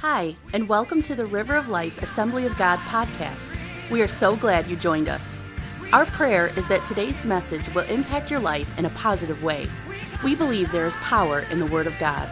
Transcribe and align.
Hi, 0.00 0.36
and 0.52 0.68
welcome 0.68 1.02
to 1.02 1.16
the 1.16 1.26
River 1.26 1.56
of 1.56 1.70
Life 1.70 2.04
Assembly 2.04 2.46
of 2.46 2.56
God 2.56 2.78
podcast. 2.78 3.52
We 3.90 4.00
are 4.00 4.06
so 4.06 4.36
glad 4.36 4.68
you 4.68 4.76
joined 4.76 5.08
us. 5.08 5.36
Our 5.92 6.06
prayer 6.06 6.52
is 6.56 6.68
that 6.68 6.84
today's 6.84 7.24
message 7.24 7.68
will 7.74 7.82
impact 7.86 8.30
your 8.30 8.38
life 8.38 8.78
in 8.78 8.84
a 8.84 8.90
positive 8.90 9.42
way. 9.42 9.66
We 10.22 10.36
believe 10.36 10.70
there 10.70 10.86
is 10.86 10.94
power 10.94 11.40
in 11.50 11.58
the 11.58 11.66
Word 11.66 11.88
of 11.88 11.98
God. 11.98 12.28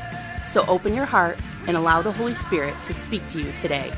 So 0.47 0.65
open 0.69 0.95
your 0.95 1.07
heart 1.07 1.41
and 1.67 1.77
allow 1.77 2.03
the 2.03 2.13
Holy 2.13 2.35
Spirit 2.35 2.77
to 2.85 2.95
speak 2.95 3.29
to 3.31 3.43
you 3.43 3.51
today. 3.61 3.91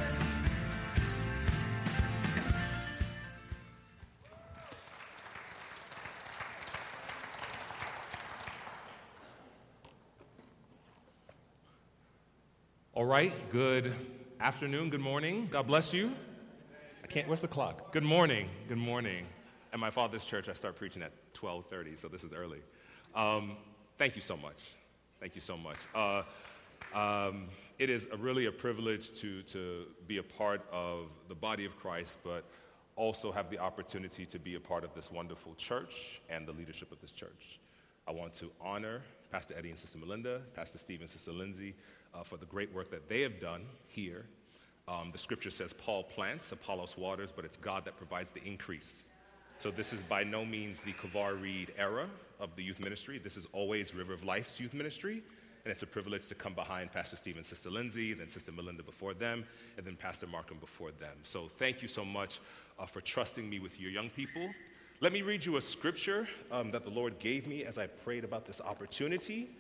All 12.99 13.07
right, 13.07 13.33
good 13.53 13.95
afternoon, 14.41 14.91
good 14.91 15.01
morning. 15.01 15.47
God 15.53 15.69
bless 15.69 15.95
you. 15.95 16.11
I 17.05 17.07
can't, 17.07 17.29
where's 17.29 17.41
the 17.41 17.47
clock? 17.47 17.93
Good 17.93 18.03
morning, 18.03 18.49
good 18.67 18.77
morning. 18.77 19.25
At 19.73 19.79
my 19.79 19.89
father's 19.89 20.25
church, 20.25 20.49
I 20.49 20.53
start 20.53 20.75
preaching 20.75 21.03
at 21.03 21.13
12.30, 21.33 21.97
so 21.97 22.09
this 22.09 22.25
is 22.25 22.33
early. 22.33 22.59
Um, 23.15 23.57
thank 23.99 24.17
you 24.17 24.21
so 24.21 24.37
much. 24.37 24.75
Thank 25.21 25.37
you 25.37 25.41
so 25.41 25.57
much. 25.57 25.77
Uh, 25.95 26.25
um, 26.93 27.47
it 27.79 27.89
is 27.89 28.09
a 28.11 28.17
really 28.17 28.47
a 28.47 28.51
privilege 28.51 29.13
to, 29.21 29.43
to 29.43 29.85
be 30.09 30.19
a 30.19 30.23
part 30.25 30.63
of 30.73 31.07
the 31.29 31.37
body 31.37 31.65
of 31.65 31.79
Christ, 31.79 32.17
but 32.25 32.43
also 32.97 33.31
have 33.31 33.49
the 33.49 33.61
opportunity 33.61 34.27
to 34.27 34.41
be 34.41 34.57
a 34.57 34.61
part 34.61 34.83
of 34.83 34.93
this 34.93 35.13
wonderful 35.13 35.55
church 35.55 36.21
and 36.29 36.49
the 36.49 36.53
leadership 36.53 36.91
of 36.91 37.01
this 37.01 37.13
church. 37.13 37.61
I 38.09 38.11
want 38.11 38.33
to 38.35 38.51
honor 38.61 39.03
Pastor 39.31 39.55
Eddie 39.57 39.69
and 39.69 39.79
Sister 39.79 39.99
Melinda, 39.99 40.41
Pastor 40.57 40.79
Steve 40.79 41.01
and 41.01 41.09
Sister 41.09 41.31
Lindsay, 41.31 41.75
uh, 42.15 42.23
for 42.23 42.37
the 42.37 42.47
great 42.47 42.73
work 42.75 42.91
that 42.91 43.09
they 43.09 43.21
have 43.21 43.41
done 43.41 43.63
here. 43.87 44.25
Um, 44.87 45.11
the 45.11 45.19
scripture 45.19 45.51
says 45.51 45.73
Paul 45.73 46.03
plants, 46.03 46.51
Apollos 46.53 46.97
waters, 46.97 47.31
but 47.35 47.45
it's 47.45 47.57
God 47.57 47.85
that 47.85 47.97
provides 47.97 48.31
the 48.31 48.43
increase. 48.45 49.13
So 49.59 49.71
this 49.71 49.93
is 49.93 50.01
by 50.01 50.25
no 50.25 50.45
means 50.45 50.83
the 50.83 50.93
Kavar 50.93 51.41
Reed 51.41 51.73
era 51.77 52.09
of 52.41 52.55
the 52.57 52.63
youth 52.63 52.81
ministry. 52.81 53.19
This 53.19 53.37
is 53.37 53.47
always 53.53 53.95
River 53.95 54.13
of 54.13 54.25
Life's 54.25 54.61
youth 54.61 54.73
ministry. 54.73 55.23
And 55.65 55.73
it's 55.73 55.83
a 55.83 55.87
privilege 55.87 56.29
to 56.29 56.35
come 56.35 56.55
behind 56.55 56.93
Pastor 56.93 57.17
Steve 57.17 57.37
and 57.37 57.45
Sister 57.45 57.69
Lindsay, 57.69 58.15
then 58.15 58.31
Sister 58.31 58.53
Melinda 58.53 58.83
before 58.83 59.13
them, 59.13 59.45
and 59.77 59.85
then 59.85 59.97
Pastor 59.97 60.27
Markham 60.27 60.57
before 60.59 60.93
them. 60.93 61.17
So 61.25 61.49
thank 61.59 61.83
you 61.83 61.89
so 61.89 62.05
much 62.05 62.41
uh, 62.79 62.87
for 62.87 63.01
trusting 63.01 63.51
me 63.51 63.59
with 63.59 63.79
your 63.79 63.91
young 63.91 64.09
people. 64.09 64.49
Let 65.01 65.13
me 65.13 65.23
read 65.23 65.45
you 65.45 65.57
a 65.57 65.61
scripture 65.61 66.27
um, 66.51 66.71
that 66.71 66.85
the 66.85 66.91
Lord 66.91 67.19
gave 67.19 67.47
me 67.47 67.65
as 67.65 67.77
I 67.77 67.87
prayed 67.87 68.25
about 68.25 68.47
this 68.47 68.61
opportunity, 68.61 69.51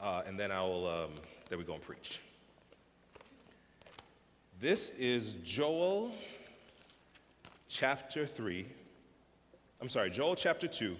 uh, 0.00 0.22
and 0.26 0.38
then 0.38 0.50
I 0.50 0.62
will, 0.62 0.88
um, 0.88 1.10
then 1.50 1.58
we 1.58 1.64
go 1.64 1.74
and 1.74 1.82
preach. 1.82 2.20
This 4.60 4.90
is 4.90 5.34
Joel 5.44 6.12
chapter 7.68 8.24
3. 8.24 8.66
I'm 9.80 9.88
sorry, 9.88 10.10
Joel 10.10 10.36
chapter 10.36 10.68
2, 10.68 10.96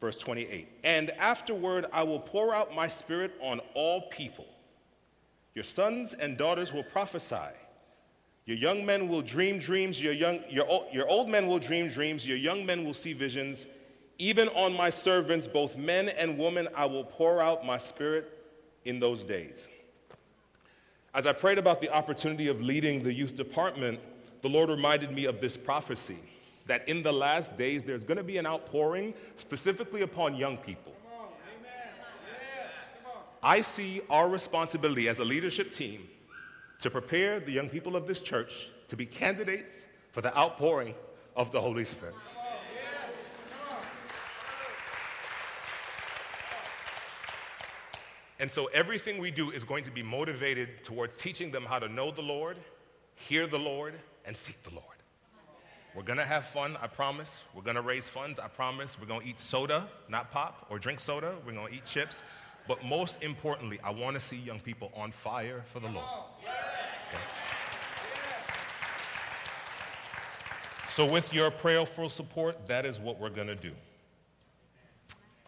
verse 0.00 0.16
28. 0.16 0.68
And 0.84 1.10
afterward 1.10 1.86
I 1.92 2.04
will 2.04 2.20
pour 2.20 2.54
out 2.54 2.72
my 2.74 2.86
spirit 2.86 3.32
on 3.42 3.60
all 3.74 4.02
people. 4.10 4.46
Your 5.54 5.64
sons 5.64 6.14
and 6.14 6.38
daughters 6.38 6.72
will 6.72 6.84
prophesy. 6.84 7.50
Your 8.46 8.56
young 8.56 8.86
men 8.86 9.08
will 9.08 9.22
dream 9.22 9.58
dreams, 9.58 10.00
your, 10.00 10.12
young, 10.12 10.40
your, 10.48 10.86
your 10.92 11.08
old 11.08 11.28
men 11.28 11.48
will 11.48 11.58
dream 11.58 11.88
dreams, 11.88 12.26
your 12.26 12.36
young 12.36 12.64
men 12.64 12.84
will 12.84 12.94
see 12.94 13.12
visions. 13.12 13.66
Even 14.18 14.48
on 14.50 14.72
my 14.72 14.90
servants, 14.90 15.48
both 15.48 15.76
men 15.76 16.10
and 16.10 16.38
women, 16.38 16.68
I 16.76 16.84
will 16.84 17.04
pour 17.04 17.42
out 17.42 17.66
my 17.66 17.76
spirit 17.76 18.36
in 18.84 19.00
those 19.00 19.24
days. 19.24 19.66
As 21.12 21.26
I 21.26 21.32
prayed 21.32 21.58
about 21.58 21.80
the 21.80 21.92
opportunity 21.92 22.46
of 22.48 22.60
leading 22.60 23.02
the 23.02 23.12
youth 23.12 23.34
department, 23.34 23.98
the 24.42 24.48
Lord 24.48 24.70
reminded 24.70 25.12
me 25.12 25.24
of 25.24 25.40
this 25.40 25.56
prophecy 25.56 26.18
that 26.66 26.88
in 26.88 27.02
the 27.02 27.12
last 27.12 27.58
days 27.58 27.82
there's 27.82 28.04
going 28.04 28.16
to 28.16 28.22
be 28.22 28.38
an 28.38 28.46
outpouring 28.46 29.12
specifically 29.34 30.02
upon 30.02 30.36
young 30.36 30.56
people. 30.56 30.94
I 33.42 33.60
see 33.62 34.02
our 34.08 34.28
responsibility 34.28 35.08
as 35.08 35.18
a 35.18 35.24
leadership 35.24 35.72
team 35.72 36.08
to 36.78 36.90
prepare 36.90 37.40
the 37.40 37.52
young 37.52 37.68
people 37.68 37.96
of 37.96 38.06
this 38.06 38.20
church 38.20 38.68
to 38.88 38.96
be 38.96 39.06
candidates 39.06 39.82
for 40.12 40.20
the 40.20 40.36
outpouring 40.36 40.94
of 41.36 41.50
the 41.50 41.60
Holy 41.60 41.84
Spirit. 41.84 42.14
And 48.40 48.50
so 48.50 48.66
everything 48.68 49.18
we 49.18 49.30
do 49.30 49.50
is 49.50 49.64
going 49.64 49.84
to 49.84 49.90
be 49.90 50.02
motivated 50.02 50.82
towards 50.82 51.16
teaching 51.16 51.50
them 51.50 51.62
how 51.62 51.78
to 51.78 51.88
know 51.88 52.10
the 52.10 52.22
Lord, 52.22 52.56
hear 53.14 53.46
the 53.46 53.58
Lord, 53.58 53.94
and 54.24 54.34
seek 54.34 54.62
the 54.62 54.70
Lord. 54.70 54.86
We're 55.94 56.04
gonna 56.04 56.24
have 56.24 56.46
fun, 56.46 56.78
I 56.80 56.86
promise. 56.86 57.42
We're 57.52 57.62
gonna 57.62 57.82
raise 57.82 58.08
funds, 58.08 58.38
I 58.38 58.48
promise. 58.48 58.98
We're 58.98 59.08
gonna 59.08 59.26
eat 59.26 59.38
soda, 59.38 59.86
not 60.08 60.30
pop, 60.30 60.66
or 60.70 60.78
drink 60.78 61.00
soda. 61.00 61.34
We're 61.44 61.52
gonna 61.52 61.68
eat 61.68 61.84
chips. 61.84 62.22
But 62.66 62.82
most 62.82 63.22
importantly, 63.22 63.78
I 63.84 63.90
wanna 63.90 64.20
see 64.20 64.36
young 64.36 64.60
people 64.60 64.90
on 64.96 65.12
fire 65.12 65.62
for 65.66 65.80
the 65.80 65.88
Lord. 65.88 66.06
Okay? 66.38 67.20
So, 70.90 71.04
with 71.04 71.32
your 71.34 71.50
prayerful 71.50 72.08
support, 72.08 72.66
that 72.68 72.86
is 72.86 72.98
what 73.00 73.18
we're 73.18 73.30
gonna 73.30 73.54
do. 73.54 73.72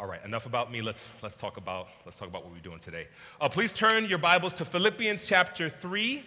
All 0.03 0.09
right, 0.09 0.25
enough 0.25 0.47
about 0.47 0.73
me. 0.73 0.83
Let's, 0.83 1.13
let's, 1.23 1.37
talk, 1.37 1.59
about, 1.59 1.87
let's 2.05 2.19
talk 2.19 2.27
about 2.27 2.43
what 2.43 2.53
we're 2.53 2.59
doing 2.59 2.81
today. 2.81 3.07
Uh, 3.41 3.49
please 3.49 3.73
turn 3.73 4.07
your 4.07 4.19
Bibles 4.19 4.53
to 4.55 4.65
Philippians 4.65 5.29
chapter 5.29 5.69
3. 5.69 6.25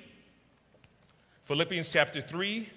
Philippians 1.44 1.90
chapter 1.90 2.22
3. 2.22 2.70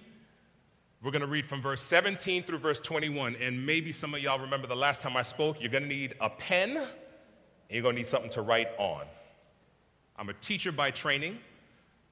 We're 1.01 1.13
going 1.13 1.21
to 1.21 1.29
read 1.29 1.47
from 1.47 1.63
verse 1.63 1.81
17 1.83 2.43
through 2.43 2.59
verse 2.59 2.81
21. 2.81 3.37
And 3.37 3.65
maybe 3.65 3.93
some 3.93 4.13
of 4.13 4.21
y'all 4.21 4.41
remember 4.41 4.67
the 4.67 4.75
last 4.75 5.01
time 5.01 5.17
I 5.17 5.23
spoke. 5.23 5.61
You're 5.61 5.71
going 5.71 5.85
to 5.85 5.89
need 5.89 6.17
a 6.21 6.29
pen, 6.29 6.77
and 6.77 6.89
you're 7.71 7.83
going 7.83 7.95
to 7.95 8.01
need 8.01 8.09
something 8.09 8.31
to 8.31 8.43
write 8.43 8.73
on. 8.77 9.05
I'm 10.17 10.31
a 10.31 10.35
teacher 10.41 10.73
by 10.73 10.91
training, 10.91 11.39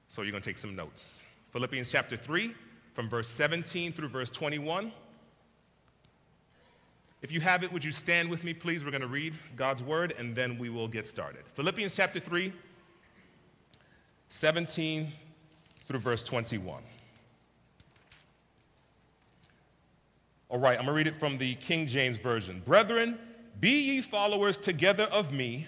so 0.07 0.21
you're 0.21 0.31
going 0.31 0.43
to 0.43 0.49
take 0.49 0.57
some 0.57 0.77
notes. 0.77 1.23
Philippians 1.51 1.91
chapter 1.91 2.15
3, 2.15 2.55
from 2.93 3.09
verse 3.09 3.27
17 3.27 3.91
through 3.91 4.07
verse 4.07 4.29
21. 4.29 4.93
If 7.21 7.31
you 7.31 7.41
have 7.41 7.63
it, 7.63 7.73
would 7.73 7.83
you 7.83 7.91
stand 7.91 8.29
with 8.29 8.43
me, 8.43 8.53
please? 8.53 8.85
We're 8.85 8.91
going 8.91 9.01
to 9.01 9.07
read 9.07 9.33
God's 9.55 9.81
word 9.81 10.13
and 10.19 10.35
then 10.35 10.57
we 10.57 10.69
will 10.69 10.87
get 10.87 11.07
started. 11.07 11.43
Philippians 11.55 11.95
chapter 11.95 12.19
3, 12.19 12.53
17 14.29 15.11
through 15.87 15.99
verse 15.99 16.23
21. 16.23 16.83
All 20.49 20.59
right, 20.59 20.79
I'm 20.79 20.85
going 20.85 20.87
to 20.87 20.93
read 20.93 21.07
it 21.07 21.19
from 21.19 21.37
the 21.37 21.55
King 21.55 21.87
James 21.87 22.17
Version. 22.17 22.61
Brethren, 22.65 23.17
be 23.59 23.71
ye 23.71 24.01
followers 24.01 24.57
together 24.57 25.05
of 25.05 25.33
me, 25.33 25.67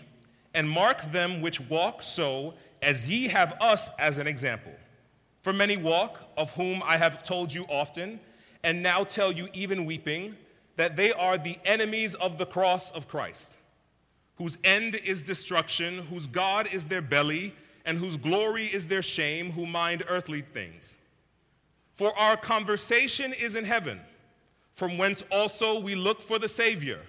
and 0.54 0.70
mark 0.70 1.12
them 1.12 1.42
which 1.42 1.60
walk 1.62 2.02
so, 2.02 2.54
as 2.81 3.08
ye 3.08 3.28
have 3.28 3.58
us 3.60 3.90
as 4.00 4.20
an 4.20 4.28
example. 4.28 4.72
For 5.42 5.52
many 5.52 5.78
walk, 5.78 6.20
of 6.38 6.52
whom 6.52 6.81
I 6.86 6.96
have 6.98 7.24
told 7.24 7.52
you 7.52 7.66
often, 7.66 8.20
and 8.64 8.81
now 8.81 9.04
tell 9.04 9.31
you 9.31 9.50
even 9.54 9.86
weeping, 9.86 10.36
that 10.80 10.96
they 10.96 11.12
are 11.12 11.38
the 11.38 11.58
enemies 11.66 12.16
of 12.16 12.38
the 12.38 12.46
cross 12.46 12.90
of 12.92 13.06
Christ, 13.06 13.58
whose 14.38 14.58
end 14.64 14.96
is 14.96 15.22
destruction, 15.22 15.98
whose 16.06 16.26
God 16.26 16.70
is 16.72 16.86
their 16.86 17.02
belly, 17.02 17.54
and 17.84 17.98
whose 17.98 18.16
glory 18.16 18.68
is 18.68 18.88
their 18.88 19.02
shame, 19.02 19.52
who 19.52 19.66
mind 19.66 20.06
earthly 20.08 20.42
things. 20.42 20.96
For 21.96 22.18
our 22.18 22.38
conversation 22.38 23.34
is 23.34 23.56
in 23.56 23.66
heaven, 23.66 24.00
from 24.74 24.98
whence 24.98 25.22
also 25.34 25.82
we 25.82 25.96
look 25.96 26.22
for 26.22 26.40
the 26.40 26.48
Savior, 26.48 27.02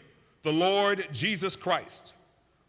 the 0.42 0.52
Lord 0.52 1.06
Jesus 1.12 1.54
Christ, 1.54 2.14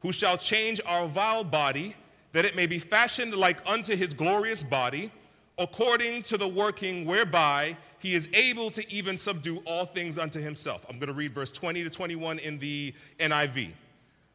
who 0.02 0.12
shall 0.12 0.38
change 0.38 0.80
our 0.86 1.08
vile 1.08 1.44
body, 1.44 1.96
that 2.32 2.46
it 2.46 2.56
may 2.56 2.68
be 2.68 2.78
fashioned 2.78 3.34
like 3.34 3.58
unto 3.66 3.96
his 3.96 4.14
glorious 4.14 4.62
body, 4.62 5.12
according 5.58 6.22
to 6.22 6.38
the 6.38 6.48
working 6.48 7.06
whereby 7.06 7.76
he 8.02 8.16
is 8.16 8.28
able 8.34 8.72
to 8.72 8.92
even 8.92 9.16
subdue 9.16 9.58
all 9.66 9.86
things 9.86 10.18
unto 10.18 10.40
himself. 10.42 10.86
I'm 10.90 10.98
going 10.98 11.08
to 11.08 11.14
read 11.14 11.34
verse 11.34 11.52
20 11.52 11.84
to 11.84 11.90
21 11.90 12.40
in 12.40 12.58
the 12.58 12.94
NIV. 13.20 13.72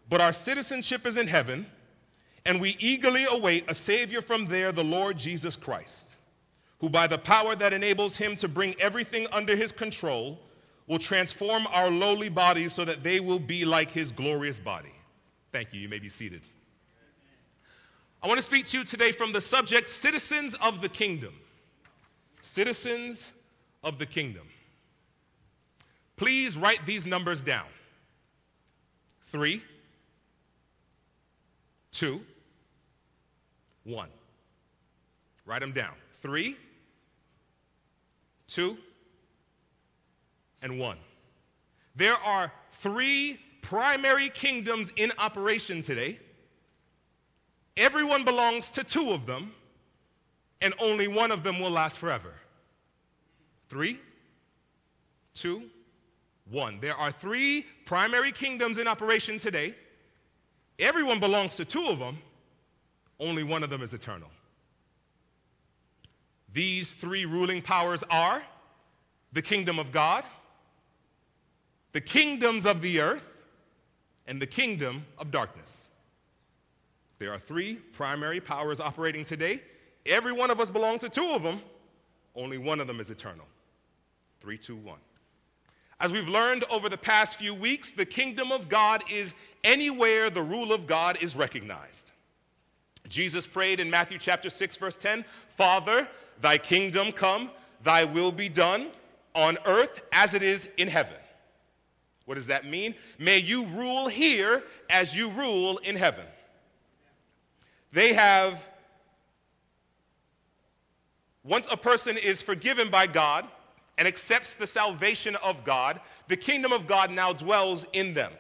But 0.09 0.21
our 0.21 0.33
citizenship 0.33 1.05
is 1.05 1.17
in 1.17 1.27
heaven, 1.27 1.67
and 2.45 2.61
we 2.61 2.77
eagerly 2.79 3.27
await 3.29 3.65
a 3.69 3.75
Savior 3.75 4.23
from 4.23 4.47
there, 4.47 4.71
the 4.71 4.85
Lord 4.85 5.19
Jesus 5.19 5.57
Christ, 5.57 6.17
who 6.79 6.89
by 6.89 7.09
the 7.09 7.19
power 7.19 7.57
that 7.57 7.73
enables 7.73 8.17
him 8.17 8.37
to 8.37 8.47
bring 8.47 8.81
everything 8.81 9.27
under 9.33 9.57
his 9.57 9.73
control 9.73 10.39
will 10.87 11.01
transform 11.01 11.67
our 11.69 11.91
lowly 11.91 12.29
bodies 12.29 12.73
so 12.73 12.85
that 12.85 13.03
they 13.03 13.19
will 13.19 13.41
be 13.41 13.65
like 13.65 13.91
his 13.91 14.13
glorious 14.13 14.61
body. 14.61 14.93
Thank 15.51 15.73
you. 15.73 15.81
You 15.81 15.89
may 15.89 15.99
be 15.99 16.09
seated. 16.09 16.43
I 18.23 18.29
want 18.29 18.39
to 18.39 18.45
speak 18.45 18.67
to 18.67 18.79
you 18.79 18.85
today 18.85 19.11
from 19.11 19.33
the 19.33 19.41
subject 19.41 19.91
citizens 19.91 20.55
of 20.61 20.81
the 20.81 20.89
kingdom. 20.89 21.35
Citizens 22.41 23.31
of 23.87 23.99
the 23.99 24.05
kingdom. 24.05 24.47
Please 26.17 26.57
write 26.57 26.85
these 26.85 27.07
numbers 27.07 27.41
down 27.41 27.67
three, 29.27 29.63
two, 31.93 32.21
one. 33.85 34.09
Write 35.47 35.61
them 35.61 35.73
down. 35.73 35.93
Three, 36.21 36.57
two, 38.49 38.77
and 40.63 40.81
one. 40.81 40.99
There 41.95 42.17
are 42.17 42.53
three 42.81 43.39
primary 43.63 44.29
kingdoms 44.31 44.93
in 44.97 45.13
operation 45.19 45.83
today. 45.83 46.19
Everyone 47.77 48.25
belongs 48.25 48.71
to 48.73 48.83
two 48.83 49.11
of 49.11 49.27
them, 49.27 49.53
and 50.61 50.75
only 50.81 51.07
one 51.07 51.31
of 51.31 51.43
them 51.45 51.61
will 51.61 51.71
last 51.71 51.99
forever. 51.99 52.33
Three, 53.69 53.99
two, 55.35 55.63
one. 56.51 56.79
There 56.81 56.97
are 56.97 57.11
three 57.11 57.67
primary 57.85 58.33
kingdoms 58.33 58.79
in 58.79 58.87
operation 58.87 59.39
today. 59.39 59.75
Everyone 60.79 61.21
belongs 61.21 61.57
to 61.57 61.65
two 61.65 61.87
of 61.87 61.99
them, 61.99 62.19
only 63.19 63.43
one 63.43 63.63
of 63.63 63.71
them 63.71 63.83
is 63.83 63.95
eternal. 63.95 64.29
These 66.53 66.93
three 66.93 67.25
ruling 67.25 67.61
powers 67.61 68.05
are 68.11 68.43
the 69.33 69.43
kingdom 69.43 69.79
of 69.79 69.93
God, 69.93 70.25
the 71.93 72.01
kingdoms 72.01 72.67
of 72.67 72.81
the 72.81 73.01
earth, 73.01 73.27
and 74.27 74.41
the 74.41 74.47
kingdom 74.47 75.05
of 75.19 75.31
darkness. 75.31 75.89
There 77.19 77.33
are 77.33 77.39
three 77.39 77.77
primary 77.93 78.41
powers 78.41 78.81
operating 78.81 79.25
today. 79.25 79.63
Every 80.05 80.33
one 80.33 80.51
of 80.51 80.61
us 80.61 80.71
belongs 80.71 81.01
to 81.01 81.09
two 81.09 81.31
of 81.31 81.43
them, 81.43 81.61
only 82.35 82.59
one 82.59 82.81
of 82.81 82.87
them 82.87 83.01
is 83.01 83.11
eternal. 83.11 83.47
Three, 84.41 84.59
two, 84.59 84.77
one. 84.77 84.99
As 85.99 86.13
we've 86.13 86.29
learned 86.29 86.65
over 86.71 86.89
the 86.89 86.99
past 86.99 87.37
few 87.37 87.55
weeks, 87.55 87.91
the 87.91 88.05
kingdom 88.05 88.53
of 88.53 88.69
God 88.69 89.03
is 89.11 89.35
anywhere 89.65 90.29
the 90.29 90.43
rule 90.43 90.73
of 90.73 90.87
God 90.87 91.19
is 91.23 91.35
recognized. 91.35 92.13
Jesus 93.09 93.47
prayed 93.47 93.81
in 93.81 93.89
Matthew 93.89 94.19
chapter 94.19 94.51
6 94.51 94.77
verse 94.77 94.97
10, 94.99 95.25
"Father, 95.57 96.09
thy 96.41 96.59
kingdom 96.59 97.13
come, 97.13 97.51
thy 97.83 98.05
will 98.05 98.33
be 98.33 98.49
done 98.49 98.93
on 99.35 99.59
earth 99.65 100.01
as 100.13 100.35
it 100.35 100.43
is 100.43 100.69
in 100.77 100.89
heaven." 100.89 101.17
What 102.27 102.35
does 102.35 102.49
that 102.49 102.67
mean? 102.67 102.95
May 103.19 103.39
you 103.39 103.65
rule 103.65 104.09
here 104.09 104.65
as 104.91 105.15
you 105.15 105.31
rule 105.31 105.79
in 105.79 105.97
heaven. 105.97 106.27
They 107.93 108.13
have 108.13 108.69
once 111.45 111.69
a 111.71 111.77
person 111.77 112.19
is 112.19 112.43
forgiven 112.43 112.91
by 112.91 113.07
God, 113.07 113.49
and 113.99 114.07
accepts 114.07 114.55
the 114.55 114.67
salvation 114.67 115.37
of 115.37 115.65
God, 115.65 116.01
the 116.29 116.37
kingdom 116.37 116.73
of 116.73 116.87
God 116.87 117.11
now 117.11 117.33
dwells 117.33 117.87
in 117.93 118.15
them. 118.15 118.33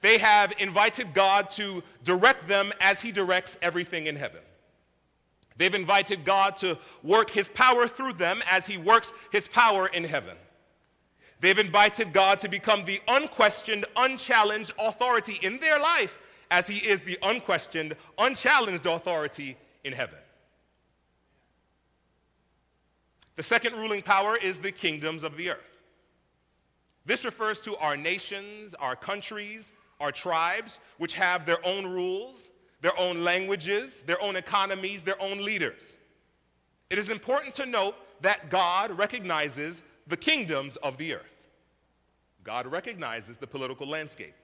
They 0.00 0.18
have 0.18 0.52
invited 0.58 1.14
God 1.14 1.48
to 1.50 1.82
direct 2.02 2.48
them 2.48 2.72
as 2.80 3.00
He 3.00 3.12
directs 3.12 3.56
everything 3.62 4.06
in 4.06 4.16
heaven. 4.16 4.40
They've 5.56 5.74
invited 5.74 6.24
God 6.24 6.56
to 6.56 6.76
work 7.04 7.30
His 7.30 7.48
power 7.48 7.86
through 7.86 8.14
them 8.14 8.42
as 8.50 8.66
He 8.66 8.78
works 8.78 9.12
His 9.30 9.46
power 9.46 9.86
in 9.86 10.02
heaven. 10.02 10.36
They've 11.40 11.58
invited 11.58 12.12
God 12.12 12.38
to 12.40 12.48
become 12.48 12.84
the 12.84 13.00
unquestioned, 13.06 13.84
unchallenged 13.96 14.72
authority 14.78 15.38
in 15.42 15.58
their 15.60 15.78
life 15.78 16.18
as 16.50 16.66
He 16.66 16.78
is 16.78 17.00
the 17.00 17.18
unquestioned, 17.22 17.94
unchallenged 18.18 18.86
authority 18.86 19.56
in 19.84 19.92
heaven. 19.92 20.18
The 23.36 23.42
second 23.42 23.74
ruling 23.74 24.02
power 24.02 24.36
is 24.36 24.58
the 24.58 24.72
kingdoms 24.72 25.24
of 25.24 25.36
the 25.36 25.50
earth. 25.50 25.80
This 27.04 27.24
refers 27.24 27.62
to 27.62 27.76
our 27.78 27.96
nations, 27.96 28.74
our 28.74 28.94
countries, 28.94 29.72
our 30.00 30.12
tribes, 30.12 30.78
which 30.98 31.14
have 31.14 31.46
their 31.46 31.64
own 31.66 31.86
rules, 31.86 32.50
their 32.80 32.98
own 32.98 33.24
languages, 33.24 34.02
their 34.06 34.20
own 34.20 34.36
economies, 34.36 35.02
their 35.02 35.20
own 35.20 35.44
leaders. 35.44 35.96
It 36.90 36.98
is 36.98 37.08
important 37.08 37.54
to 37.54 37.66
note 37.66 37.94
that 38.20 38.50
God 38.50 38.96
recognizes 38.96 39.82
the 40.06 40.16
kingdoms 40.16 40.76
of 40.78 40.96
the 40.98 41.14
earth. 41.14 41.22
God 42.44 42.66
recognizes 42.66 43.36
the 43.36 43.46
political 43.46 43.86
landscape. 43.86 44.34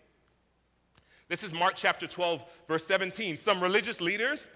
This 1.28 1.42
is 1.42 1.52
Mark 1.52 1.74
chapter 1.76 2.06
12, 2.06 2.44
verse 2.66 2.86
17. 2.86 3.36
Some 3.36 3.60
religious 3.60 4.00
leaders 4.00 4.46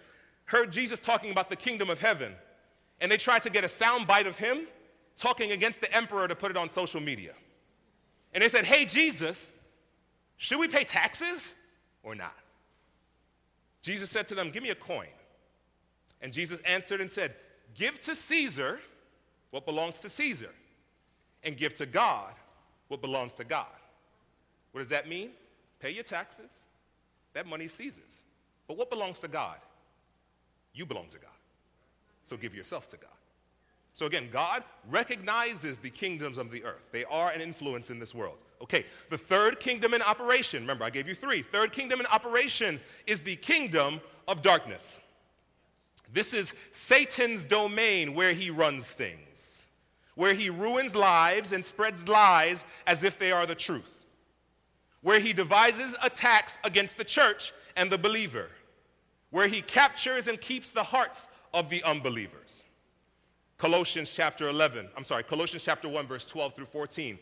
heard 0.47 0.73
Jesus 0.73 1.01
talking 1.01 1.31
about 1.31 1.51
the 1.51 1.57
kingdom 1.57 1.91
of 1.91 2.01
heaven 2.01 2.35
and 3.03 3.11
they 3.11 3.17
tried 3.17 3.43
to 3.43 3.51
get 3.51 3.65
a 3.65 3.69
sound 3.69 4.07
bite 4.07 4.29
of 4.29 4.39
him 4.39 4.67
talking 5.19 5.51
against 5.51 5.81
the 5.81 5.95
emperor 5.95 6.29
to 6.29 6.37
put 6.37 6.53
it 6.53 6.57
on 6.57 6.71
social 6.71 7.01
media. 7.01 7.33
And 8.33 8.43
they 8.43 8.49
said, 8.49 8.65
Hey, 8.65 8.87
Jesus, 8.87 9.53
should 10.37 10.59
we 10.59 10.69
pay 10.69 10.85
taxes 10.85 11.53
or 12.05 12.15
not? 12.15 12.37
Jesus 13.83 14.09
said 14.09 14.29
to 14.29 14.35
them, 14.37 14.51
Give 14.51 14.63
me 14.63 14.71
a 14.71 14.77
coin. 14.77 15.09
And 16.23 16.33
Jesus 16.33 16.61
answered 16.61 17.01
and 17.01 17.11
said, 17.11 17.35
Give 17.75 17.99
to 18.01 18.15
Caesar 18.15 18.79
what 19.51 19.67
belongs 19.67 19.99
to 19.99 20.09
Caesar, 20.09 20.51
and 21.43 21.57
give 21.57 21.75
to 21.75 21.85
God 21.85 22.33
what 22.89 23.03
belongs 23.03 23.35
to 23.35 23.45
God. 23.45 23.67
What 24.71 24.81
does 24.81 24.89
that 24.89 25.09
mean? 25.09 25.31
Pay 25.81 25.91
your 25.91 26.05
taxes. 26.05 26.53
That 27.35 27.47
money 27.47 27.65
is 27.65 27.73
Caesar's. 27.75 28.23
But 28.69 28.77
what 28.77 28.91
belongs 28.91 29.19
to 29.21 29.29
God? 29.29 29.57
You 30.73 30.87
belong 30.87 31.09
to 31.09 31.19
God. 31.19 31.31
So 32.33 32.39
give 32.39 32.55
yourself 32.55 32.89
to 32.89 32.97
God. 32.97 33.11
So 33.93 34.07
again, 34.07 34.31
God 34.33 34.65
recognizes 34.89 35.77
the 35.77 35.91
kingdoms 35.91 36.39
of 36.39 36.51
the 36.51 36.65
earth. 36.65 36.89
They 36.91 37.05
are 37.05 37.29
an 37.29 37.43
influence 37.43 37.91
in 37.91 37.99
this 37.99 38.15
world. 38.15 38.39
Okay, 38.63 38.87
the 39.11 39.19
third 39.19 39.61
kingdom 39.61 39.93
in 39.93 40.01
operation, 40.01 40.63
remember 40.63 40.83
I 40.83 40.89
gave 40.89 41.07
you 41.07 41.15
three. 41.15 41.43
Third 41.43 41.75
kingdom 41.75 42.01
in 42.01 42.07
operation 42.07 42.81
is 43.07 43.21
the 43.21 43.37
kingdom 43.37 44.01
of 44.27 44.41
darkness. 44.41 44.99
This 46.11 46.33
is 46.33 46.55
Satan's 46.73 47.45
domain 47.45 48.15
where 48.15 48.33
he 48.33 48.49
runs 48.49 48.87
things, 48.87 49.65
where 50.15 50.33
he 50.33 50.49
ruins 50.49 50.95
lives 50.95 51.53
and 51.53 51.63
spreads 51.63 52.09
lies 52.09 52.65
as 52.87 53.05
if 53.05 53.19
they 53.19 53.31
are 53.31 53.45
the 53.45 53.55
truth, 53.55 54.07
where 55.03 55.19
he 55.19 55.35
devises 55.35 55.95
attacks 56.03 56.57
against 56.65 56.97
the 56.97 57.05
church 57.05 57.53
and 57.77 57.93
the 57.93 57.99
believer, 57.99 58.49
where 59.29 59.49
he 59.49 59.61
captures 59.61 60.29
and 60.29 60.41
keeps 60.41 60.71
the 60.71 60.83
hearts 60.83 61.29
of 61.55 61.69
the 61.69 61.83
unbelievers. 61.85 62.65
Colossians 63.59 64.13
chapter 64.13 64.49
11, 64.49 64.89
I'm 64.97 65.05
sorry, 65.05 65.23
Colossians 65.23 65.65
chapter 65.65 65.89
1, 65.89 66.07
verse 66.07 66.27
12 66.27 66.55
through 66.55 66.67
14. 66.67 67.19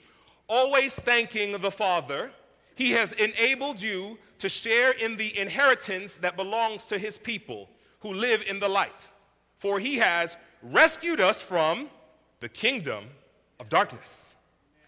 Always 0.49 0.95
thanking 0.95 1.53
the 1.61 1.71
Father, 1.71 2.31
He 2.75 2.93
has 2.93 3.13
enabled 3.13 3.81
you 3.81 4.19
to 4.39 4.49
share 4.49 4.93
in 4.93 5.17
the 5.17 5.39
inheritance 5.39 6.17
that 6.17 6.37
belongs 6.37 6.87
to 6.87 6.99
His 6.99 7.19
people 7.19 7.69
who 8.01 8.15
live 8.15 8.43
in 8.49 8.59
the 8.59 8.69
light. 8.69 9.09
For 9.59 9.79
He 9.79 9.97
has 9.97 10.37
rescued 10.63 11.21
us 11.21 11.43
from 11.43 11.89
the 12.41 12.49
kingdom 12.49 13.05
of 13.59 13.69
darkness 13.69 14.35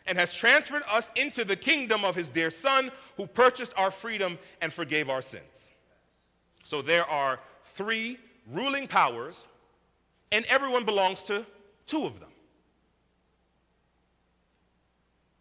and 0.07 0.17
has 0.19 0.33
transferred 0.35 0.83
us 0.90 1.11
into 1.17 1.45
the 1.45 1.55
kingdom 1.55 2.05
of 2.05 2.17
His 2.17 2.31
dear 2.31 2.50
Son 2.50 2.90
who 3.17 3.26
purchased 3.26 3.73
our 3.76 3.90
freedom 3.90 4.38
and 4.62 4.73
forgave 4.73 5.11
our 5.11 5.23
sins. 5.23 5.69
So 6.64 6.81
there 6.81 7.09
are 7.09 7.40
three 7.75 8.19
ruling 8.51 8.89
powers, 8.89 9.47
and 10.31 10.45
everyone 10.47 10.85
belongs 10.85 11.23
to 11.25 11.47
two 11.87 12.07
of 12.07 12.21
them. 12.21 12.31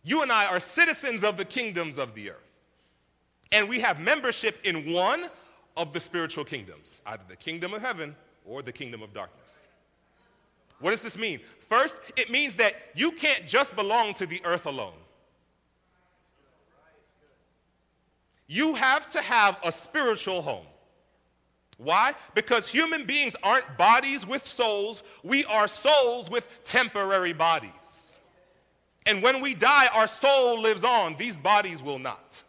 You 0.03 0.21
and 0.21 0.31
I 0.31 0.45
are 0.45 0.59
citizens 0.59 1.23
of 1.23 1.37
the 1.37 1.45
kingdoms 1.45 1.99
of 1.99 2.15
the 2.15 2.31
earth, 2.31 2.49
and 3.51 3.69
we 3.69 3.79
have 3.79 3.99
membership 3.99 4.57
in 4.63 4.91
one 4.91 5.29
of 5.77 5.93
the 5.93 5.99
spiritual 5.99 6.43
kingdoms, 6.43 7.01
either 7.05 7.23
the 7.27 7.35
kingdom 7.35 7.73
of 7.73 7.81
heaven 7.81 8.15
or 8.45 8.61
the 8.61 8.71
kingdom 8.71 9.01
of 9.01 9.13
darkness. 9.13 9.53
What 10.79 10.91
does 10.91 11.01
this 11.01 11.17
mean? 11.17 11.39
First, 11.69 11.97
it 12.17 12.31
means 12.31 12.55
that 12.55 12.75
you 12.95 13.11
can't 13.11 13.47
just 13.47 13.75
belong 13.75 14.13
to 14.15 14.25
the 14.25 14.43
earth 14.43 14.65
alone. 14.65 14.93
You 18.47 18.73
have 18.73 19.09
to 19.11 19.21
have 19.21 19.57
a 19.63 19.71
spiritual 19.71 20.41
home. 20.41 20.65
Why? 21.83 22.13
Because 22.35 22.67
human 22.67 23.05
beings 23.05 23.35
aren't 23.41 23.77
bodies 23.77 24.27
with 24.27 24.47
souls, 24.47 25.03
we 25.23 25.45
are 25.45 25.67
souls 25.67 26.29
with 26.29 26.47
temporary 26.63 27.33
bodies. 27.33 28.19
And 29.07 29.23
when 29.23 29.41
we 29.41 29.55
die, 29.55 29.87
our 29.87 30.05
soul 30.05 30.61
lives 30.61 30.83
on, 30.83 31.15
these 31.17 31.39
bodies 31.39 31.81
will 31.81 31.97
not. 31.97 32.41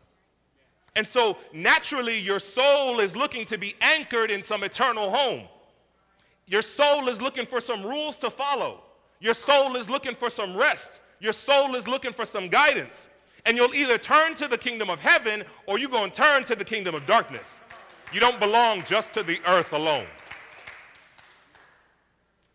And 0.97 1.07
so 1.07 1.39
naturally, 1.55 2.19
your 2.19 2.39
soul 2.39 3.01
is 3.01 3.17
looking 3.17 3.47
to 3.47 3.57
be 3.57 3.75
anchored 3.81 4.31
in 4.31 4.43
some 4.43 4.63
eternal 4.63 5.11
home. 5.11 5.45
Your 6.47 6.61
soul 6.61 7.09
is 7.09 7.23
looking 7.23 7.47
for 7.47 7.61
some 7.61 7.83
rules 7.83 8.19
to 8.19 8.29
follow. 8.29 8.83
Your 9.21 9.33
soul 9.33 9.77
is 9.77 9.89
looking 9.89 10.15
for 10.15 10.29
some 10.29 10.55
rest. 10.55 11.01
Your 11.21 11.33
soul 11.33 11.75
is 11.75 11.89
looking 11.89 12.13
for 12.13 12.27
some 12.27 12.49
guidance. 12.49 13.09
And 13.47 13.57
you'll 13.57 13.75
either 13.75 13.97
turn 13.97 14.35
to 14.35 14.47
the 14.47 14.59
kingdom 14.59 14.91
of 14.91 15.01
heaven 15.01 15.45
or 15.67 15.79
you're 15.79 15.89
going 15.89 16.11
to 16.11 16.17
turn 16.17 16.45
to 16.45 16.55
the 16.55 16.65
kingdom 16.65 16.95
of 16.95 17.07
darkness. 17.07 17.61
You 18.13 18.21
don't 18.21 18.39
belong 18.39 18.83
just 18.85 19.15
to 19.15 19.23
the 19.23 19.41
earth 19.47 19.73
alone. 19.73 20.07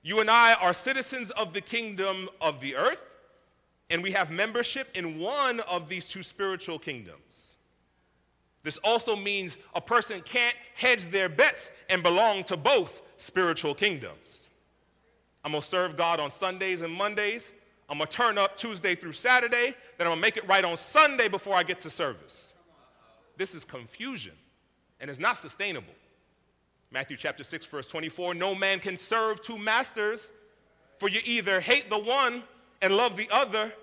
You 0.03 0.19
and 0.19 0.29
I 0.29 0.53
are 0.53 0.71
citizens 0.71 1.31
of 1.31 1.51
the 1.51 1.61
kingdom 1.61 2.29
of 2.39 2.61
the 2.61 2.75
earth, 2.75 3.01
and 3.89 4.03
we 4.03 4.11
have 4.11 4.29
membership 4.29 4.87
in 4.93 5.19
one 5.19 5.59
of 5.61 5.89
these 5.89 6.07
two 6.07 6.21
spiritual 6.21 6.77
kingdoms. 6.77 7.57
This 8.61 8.77
also 8.77 9.15
means 9.15 9.57
a 9.73 9.81
person 9.81 10.21
can't 10.21 10.55
hedge 10.75 11.07
their 11.07 11.27
bets 11.27 11.71
and 11.89 12.03
belong 12.03 12.43
to 12.45 12.57
both 12.57 13.01
spiritual 13.17 13.73
kingdoms. 13.73 14.49
I'm 15.43 15.53
going 15.53 15.61
to 15.61 15.67
serve 15.67 15.97
God 15.97 16.19
on 16.19 16.29
Sundays 16.29 16.83
and 16.83 16.93
Mondays. 16.93 17.53
I'm 17.89 17.97
going 17.97 18.07
to 18.07 18.15
turn 18.15 18.37
up 18.37 18.57
Tuesday 18.57 18.93
through 18.93 19.13
Saturday. 19.13 19.73
Then 19.97 20.05
I'm 20.05 20.11
going 20.11 20.17
to 20.17 20.21
make 20.21 20.37
it 20.37 20.47
right 20.47 20.63
on 20.63 20.77
Sunday 20.77 21.27
before 21.27 21.55
I 21.55 21.63
get 21.63 21.79
to 21.79 21.89
service. 21.89 22.53
This 23.37 23.55
is 23.55 23.65
confusion 23.65 24.33
and 24.99 25.09
it's 25.09 25.19
not 25.19 25.37
sustainable. 25.37 25.93
Matthew 26.91 27.17
chapter 27.17 27.43
6, 27.43 27.65
verse 27.65 27.87
24 27.87 28.33
No 28.33 28.55
man 28.55 28.79
can 28.79 28.97
serve 28.97 29.41
two 29.41 29.57
masters, 29.57 30.31
for 30.99 31.09
you 31.09 31.19
either 31.25 31.59
hate 31.59 31.89
the 31.89 31.99
one 31.99 32.43
and 32.81 32.95
love 32.95 33.17
the 33.17 33.29
other, 33.29 33.73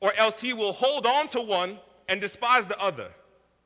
or 0.00 0.12
else 0.14 0.40
he 0.40 0.52
will 0.52 0.72
hold 0.72 1.06
on 1.06 1.28
to 1.28 1.40
one 1.40 1.78
and 2.08 2.20
despise 2.20 2.66
the 2.66 2.78
other. 2.80 3.08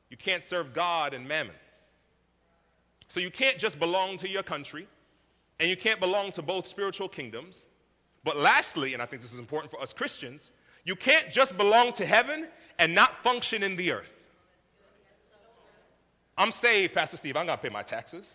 You 0.09 0.17
can't 0.17 0.43
serve 0.43 0.73
God 0.73 1.13
and 1.13 1.27
mammon. 1.27 1.55
So 3.07 3.19
you 3.19 3.31
can't 3.31 3.57
just 3.57 3.79
belong 3.79 4.17
to 4.17 4.29
your 4.29 4.43
country, 4.43 4.87
and 5.59 5.69
you 5.69 5.77
can't 5.77 5.99
belong 5.99 6.31
to 6.33 6.41
both 6.41 6.67
spiritual 6.67 7.09
kingdoms. 7.09 7.67
But 8.23 8.37
lastly, 8.37 8.93
and 8.93 9.01
I 9.01 9.05
think 9.05 9.21
this 9.21 9.33
is 9.33 9.39
important 9.39 9.71
for 9.71 9.81
us 9.81 9.93
Christians, 9.93 10.51
you 10.85 10.95
can't 10.95 11.29
just 11.29 11.57
belong 11.57 11.91
to 11.93 12.05
heaven 12.05 12.47
and 12.79 12.93
not 12.93 13.15
function 13.23 13.63
in 13.63 13.75
the 13.75 13.91
earth. 13.91 14.20
I'm 16.37 16.51
saved, 16.51 16.93
Pastor 16.93 17.17
Steve. 17.17 17.37
I'm 17.37 17.45
going 17.45 17.57
to 17.57 17.61
pay 17.61 17.69
my 17.69 17.83
taxes. 17.83 18.33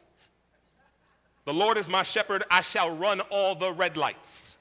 The 1.44 1.54
Lord 1.54 1.78
is 1.78 1.88
my 1.88 2.02
shepherd. 2.02 2.44
I 2.50 2.60
shall 2.60 2.96
run 2.96 3.20
all 3.30 3.54
the 3.54 3.72
red 3.72 3.96
lights. 3.96 4.56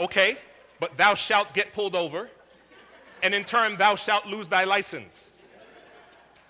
Okay, 0.00 0.36
but 0.80 0.96
thou 0.96 1.14
shalt 1.14 1.54
get 1.54 1.72
pulled 1.72 1.94
over, 1.94 2.28
and 3.22 3.34
in 3.34 3.44
turn, 3.44 3.76
thou 3.76 3.96
shalt 3.96 4.26
lose 4.26 4.48
thy 4.48 4.64
license. 4.64 5.40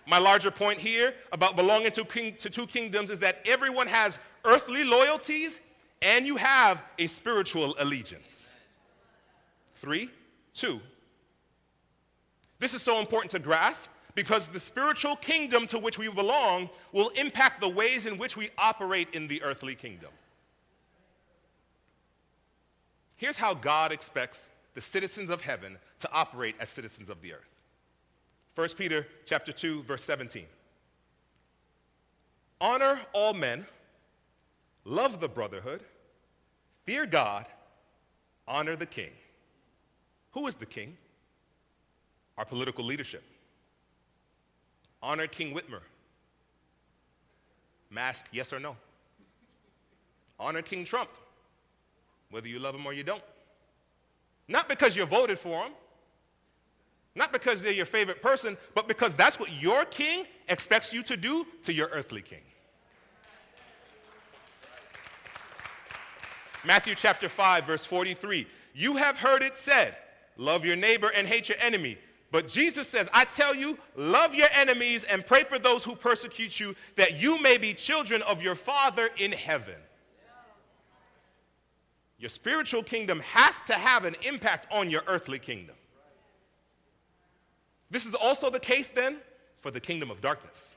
My 0.06 0.18
larger 0.18 0.50
point 0.52 0.78
here 0.78 1.14
about 1.32 1.56
belonging 1.56 1.90
to, 1.92 2.04
king, 2.04 2.36
to 2.38 2.48
two 2.48 2.66
kingdoms 2.66 3.10
is 3.10 3.18
that 3.20 3.40
everyone 3.44 3.88
has 3.88 4.20
earthly 4.44 4.84
loyalties 4.84 5.58
and 6.00 6.24
you 6.26 6.36
have 6.36 6.82
a 6.98 7.08
spiritual 7.08 7.74
allegiance. 7.78 8.54
Three, 9.76 10.10
two. 10.54 10.80
This 12.60 12.72
is 12.72 12.82
so 12.82 13.00
important 13.00 13.32
to 13.32 13.40
grasp 13.40 13.88
because 14.16 14.48
the 14.48 14.58
spiritual 14.58 15.14
kingdom 15.14 15.66
to 15.68 15.78
which 15.78 15.98
we 15.98 16.08
belong 16.08 16.70
will 16.90 17.10
impact 17.10 17.60
the 17.60 17.68
ways 17.68 18.06
in 18.06 18.16
which 18.16 18.36
we 18.36 18.48
operate 18.58 19.08
in 19.12 19.28
the 19.28 19.40
earthly 19.42 19.76
kingdom. 19.76 20.10
Here's 23.16 23.36
how 23.36 23.52
God 23.54 23.92
expects 23.92 24.48
the 24.74 24.80
citizens 24.80 25.28
of 25.30 25.42
heaven 25.42 25.76
to 26.00 26.10
operate 26.10 26.56
as 26.58 26.70
citizens 26.70 27.10
of 27.10 27.20
the 27.20 27.34
earth. 27.34 27.48
1 28.54 28.68
Peter 28.70 29.06
chapter 29.26 29.52
2 29.52 29.82
verse 29.82 30.02
17. 30.02 30.46
Honor 32.58 32.98
all 33.12 33.34
men, 33.34 33.66
love 34.86 35.20
the 35.20 35.28
brotherhood, 35.28 35.82
fear 36.84 37.04
God, 37.04 37.46
honor 38.48 38.76
the 38.76 38.86
king. 38.86 39.10
Who 40.32 40.46
is 40.46 40.54
the 40.54 40.64
king? 40.64 40.96
Our 42.38 42.46
political 42.46 42.84
leadership. 42.84 43.22
Honor 45.06 45.26
King 45.26 45.54
Whitmer. 45.54 45.80
Mask, 47.90 48.26
yes 48.32 48.52
or 48.52 48.58
no. 48.58 48.76
Honor 50.38 50.62
King 50.62 50.84
Trump 50.84 51.10
whether 52.30 52.48
you 52.48 52.58
love 52.58 52.74
him 52.74 52.84
or 52.84 52.92
you 52.92 53.04
don't. 53.04 53.22
Not 54.48 54.68
because 54.68 54.96
you 54.96 55.04
voted 55.04 55.38
for 55.38 55.64
him, 55.64 55.72
not 57.14 57.32
because 57.32 57.62
they're 57.62 57.72
your 57.72 57.86
favorite 57.86 58.20
person, 58.20 58.56
but 58.74 58.88
because 58.88 59.14
that's 59.14 59.40
what 59.40 59.50
your 59.52 59.84
king 59.86 60.26
expects 60.48 60.92
you 60.92 61.02
to 61.04 61.16
do 61.16 61.46
to 61.62 61.72
your 61.72 61.88
earthly 61.88 62.20
king. 62.20 62.42
Matthew 66.64 66.94
chapter 66.94 67.28
5, 67.28 67.64
verse 67.64 67.86
43. 67.86 68.46
You 68.74 68.96
have 68.96 69.16
heard 69.16 69.42
it 69.42 69.56
said, 69.56 69.96
Love 70.36 70.64
your 70.64 70.76
neighbor 70.76 71.10
and 71.14 71.26
hate 71.26 71.48
your 71.48 71.58
enemy. 71.60 71.96
But 72.36 72.48
Jesus 72.48 72.86
says, 72.86 73.08
I 73.14 73.24
tell 73.24 73.54
you, 73.54 73.78
love 73.94 74.34
your 74.34 74.48
enemies 74.52 75.04
and 75.04 75.26
pray 75.26 75.44
for 75.44 75.58
those 75.58 75.82
who 75.82 75.96
persecute 75.96 76.60
you, 76.60 76.76
that 76.96 77.18
you 77.18 77.40
may 77.40 77.56
be 77.56 77.72
children 77.72 78.20
of 78.20 78.42
your 78.42 78.54
Father 78.54 79.08
in 79.16 79.32
heaven. 79.32 79.76
Your 82.18 82.28
spiritual 82.28 82.82
kingdom 82.82 83.20
has 83.20 83.62
to 83.62 83.72
have 83.72 84.04
an 84.04 84.16
impact 84.22 84.66
on 84.70 84.90
your 84.90 85.02
earthly 85.06 85.38
kingdom. 85.38 85.76
This 87.90 88.04
is 88.04 88.14
also 88.14 88.50
the 88.50 88.60
case 88.60 88.88
then 88.88 89.16
for 89.62 89.70
the 89.70 89.80
kingdom 89.80 90.10
of 90.10 90.20
darkness. 90.20 90.74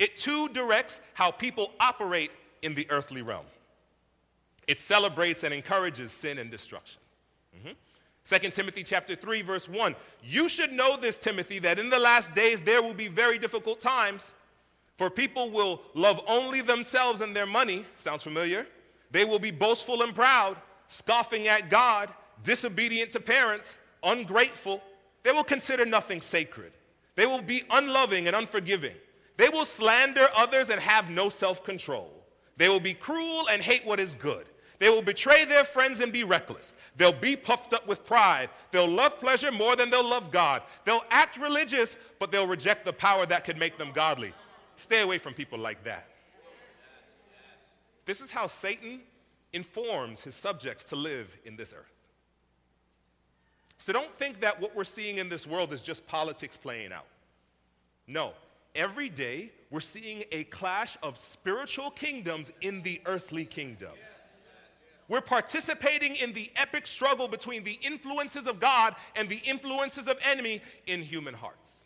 It 0.00 0.16
too 0.16 0.48
directs 0.48 0.98
how 1.14 1.30
people 1.30 1.70
operate 1.78 2.32
in 2.62 2.74
the 2.74 2.90
earthly 2.90 3.22
realm. 3.22 3.46
It 4.66 4.80
celebrates 4.80 5.44
and 5.44 5.54
encourages 5.54 6.10
sin 6.10 6.38
and 6.38 6.50
destruction. 6.50 7.00
Mm-hmm. 7.56 7.74
2 8.28 8.50
Timothy 8.50 8.82
chapter 8.82 9.14
3 9.14 9.42
verse 9.42 9.68
1. 9.68 9.94
You 10.22 10.48
should 10.48 10.72
know 10.72 10.96
this 10.96 11.18
Timothy 11.18 11.58
that 11.60 11.78
in 11.78 11.88
the 11.88 11.98
last 11.98 12.34
days 12.34 12.60
there 12.60 12.82
will 12.82 12.94
be 12.94 13.08
very 13.08 13.38
difficult 13.38 13.80
times 13.80 14.34
for 14.96 15.10
people 15.10 15.50
will 15.50 15.82
love 15.94 16.20
only 16.26 16.60
themselves 16.60 17.20
and 17.20 17.36
their 17.36 17.46
money. 17.46 17.84
Sounds 17.96 18.22
familiar? 18.22 18.66
They 19.10 19.24
will 19.24 19.38
be 19.38 19.50
boastful 19.50 20.02
and 20.02 20.14
proud, 20.14 20.56
scoffing 20.88 21.48
at 21.48 21.70
God, 21.70 22.10
disobedient 22.42 23.10
to 23.12 23.20
parents, 23.20 23.78
ungrateful. 24.02 24.82
They 25.22 25.32
will 25.32 25.44
consider 25.44 25.84
nothing 25.84 26.20
sacred. 26.20 26.72
They 27.14 27.26
will 27.26 27.42
be 27.42 27.64
unloving 27.70 28.26
and 28.26 28.34
unforgiving. 28.34 28.96
They 29.36 29.48
will 29.48 29.64
slander 29.64 30.28
others 30.34 30.70
and 30.70 30.80
have 30.80 31.10
no 31.10 31.28
self 31.28 31.62
control. 31.62 32.10
They 32.56 32.68
will 32.68 32.80
be 32.80 32.94
cruel 32.94 33.48
and 33.48 33.60
hate 33.60 33.84
what 33.84 34.00
is 34.00 34.14
good. 34.14 34.46
They 34.78 34.90
will 34.90 35.02
betray 35.02 35.44
their 35.44 35.64
friends 35.64 36.00
and 36.00 36.12
be 36.12 36.24
reckless. 36.24 36.74
They'll 36.96 37.12
be 37.12 37.36
puffed 37.36 37.72
up 37.72 37.86
with 37.86 38.04
pride. 38.04 38.50
They'll 38.70 38.88
love 38.88 39.18
pleasure 39.18 39.50
more 39.50 39.76
than 39.76 39.90
they'll 39.90 40.08
love 40.08 40.30
God. 40.30 40.62
They'll 40.84 41.04
act 41.10 41.38
religious, 41.38 41.96
but 42.18 42.30
they'll 42.30 42.46
reject 42.46 42.84
the 42.84 42.92
power 42.92 43.26
that 43.26 43.44
could 43.44 43.56
make 43.56 43.78
them 43.78 43.92
godly. 43.92 44.32
Stay 44.76 45.00
away 45.00 45.18
from 45.18 45.34
people 45.34 45.58
like 45.58 45.82
that. 45.84 46.08
This 48.04 48.20
is 48.20 48.30
how 48.30 48.46
Satan 48.46 49.00
informs 49.52 50.20
his 50.20 50.34
subjects 50.34 50.84
to 50.84 50.96
live 50.96 51.34
in 51.44 51.56
this 51.56 51.72
earth. 51.72 51.92
So 53.78 53.92
don't 53.92 54.16
think 54.18 54.40
that 54.40 54.60
what 54.60 54.74
we're 54.74 54.84
seeing 54.84 55.18
in 55.18 55.28
this 55.28 55.46
world 55.46 55.72
is 55.72 55.82
just 55.82 56.06
politics 56.06 56.56
playing 56.56 56.92
out. 56.92 57.06
No, 58.06 58.32
every 58.74 59.08
day 59.08 59.50
we're 59.70 59.80
seeing 59.80 60.24
a 60.32 60.44
clash 60.44 60.96
of 61.02 61.18
spiritual 61.18 61.90
kingdoms 61.90 62.52
in 62.60 62.82
the 62.82 63.00
earthly 63.06 63.44
kingdom. 63.44 63.92
We're 65.08 65.20
participating 65.20 66.16
in 66.16 66.32
the 66.32 66.50
epic 66.56 66.86
struggle 66.86 67.28
between 67.28 67.62
the 67.62 67.78
influences 67.82 68.46
of 68.46 68.58
God 68.58 68.96
and 69.14 69.28
the 69.28 69.38
influences 69.44 70.08
of 70.08 70.18
enemy 70.28 70.60
in 70.86 71.02
human 71.02 71.34
hearts 71.34 71.84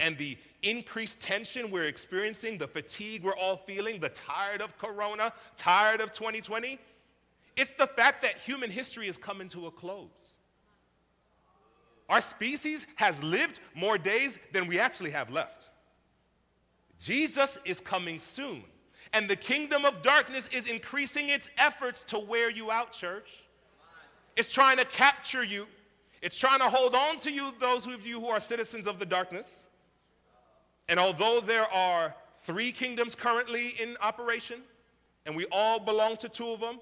and 0.00 0.16
the 0.18 0.36
increased 0.62 1.20
tension 1.20 1.70
we're 1.70 1.84
experiencing, 1.84 2.58
the 2.58 2.68
fatigue 2.68 3.24
we're 3.24 3.36
all 3.36 3.56
feeling, 3.56 3.98
the 3.98 4.08
tired 4.10 4.60
of 4.60 4.76
Corona, 4.78 5.32
tired 5.56 6.00
of 6.00 6.12
2020, 6.12 6.78
it's 7.56 7.72
the 7.72 7.86
fact 7.86 8.22
that 8.22 8.36
human 8.36 8.70
history 8.70 9.08
is 9.08 9.16
coming 9.16 9.48
to 9.48 9.66
a 9.66 9.70
close. 9.70 10.10
Our 12.08 12.20
species 12.20 12.86
has 12.96 13.20
lived 13.22 13.60
more 13.74 13.98
days 13.98 14.38
than 14.52 14.66
we 14.66 14.78
actually 14.78 15.10
have 15.10 15.30
left. 15.30 15.70
Jesus 17.00 17.58
is 17.64 17.80
coming 17.80 18.20
soon, 18.20 18.62
and 19.16 19.30
the 19.30 19.36
kingdom 19.36 19.86
of 19.86 20.02
darkness 20.02 20.46
is 20.52 20.66
increasing 20.66 21.30
its 21.30 21.48
efforts 21.56 22.04
to 22.04 22.18
wear 22.18 22.50
you 22.50 22.70
out, 22.70 22.92
church. 22.92 23.44
It's 24.36 24.52
trying 24.52 24.76
to 24.76 24.84
capture 24.84 25.42
you. 25.42 25.66
It's 26.20 26.36
trying 26.36 26.58
to 26.58 26.68
hold 26.68 26.94
on 26.94 27.18
to 27.20 27.32
you, 27.32 27.50
those 27.58 27.86
of 27.86 28.06
you 28.06 28.20
who 28.20 28.26
are 28.26 28.38
citizens 28.38 28.86
of 28.86 28.98
the 28.98 29.06
darkness. 29.06 29.46
And 30.90 31.00
although 31.00 31.40
there 31.40 31.64
are 31.72 32.14
three 32.44 32.70
kingdoms 32.70 33.14
currently 33.14 33.68
in 33.80 33.96
operation, 34.02 34.60
and 35.24 35.34
we 35.34 35.46
all 35.46 35.80
belong 35.80 36.18
to 36.18 36.28
two 36.28 36.50
of 36.50 36.60
them, 36.60 36.78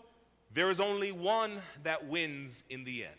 there 0.52 0.70
is 0.70 0.80
only 0.80 1.12
one 1.12 1.62
that 1.84 2.04
wins 2.04 2.64
in 2.68 2.82
the 2.82 3.04
end. 3.04 3.14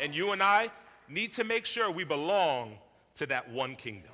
And 0.00 0.14
you 0.14 0.32
and 0.32 0.42
I 0.42 0.70
need 1.06 1.34
to 1.34 1.44
make 1.44 1.66
sure 1.66 1.90
we 1.90 2.04
belong 2.04 2.78
to 3.16 3.26
that 3.26 3.50
one 3.50 3.76
kingdom. 3.76 4.12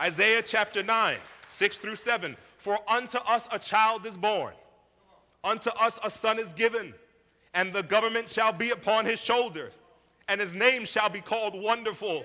Isaiah 0.00 0.42
chapter 0.42 0.82
9, 0.82 1.16
6 1.48 1.76
through 1.76 1.96
7. 1.96 2.36
For 2.58 2.78
unto 2.88 3.18
us 3.18 3.48
a 3.52 3.58
child 3.58 4.06
is 4.06 4.16
born, 4.16 4.54
unto 5.44 5.70
us 5.70 5.98
a 6.02 6.10
son 6.10 6.38
is 6.38 6.52
given, 6.52 6.94
and 7.54 7.72
the 7.72 7.82
government 7.82 8.28
shall 8.28 8.52
be 8.52 8.70
upon 8.70 9.04
his 9.04 9.20
shoulders 9.20 9.72
and 10.30 10.40
his 10.40 10.54
name 10.54 10.84
shall 10.84 11.10
be 11.10 11.20
called 11.20 11.60
Wonderful, 11.60 12.24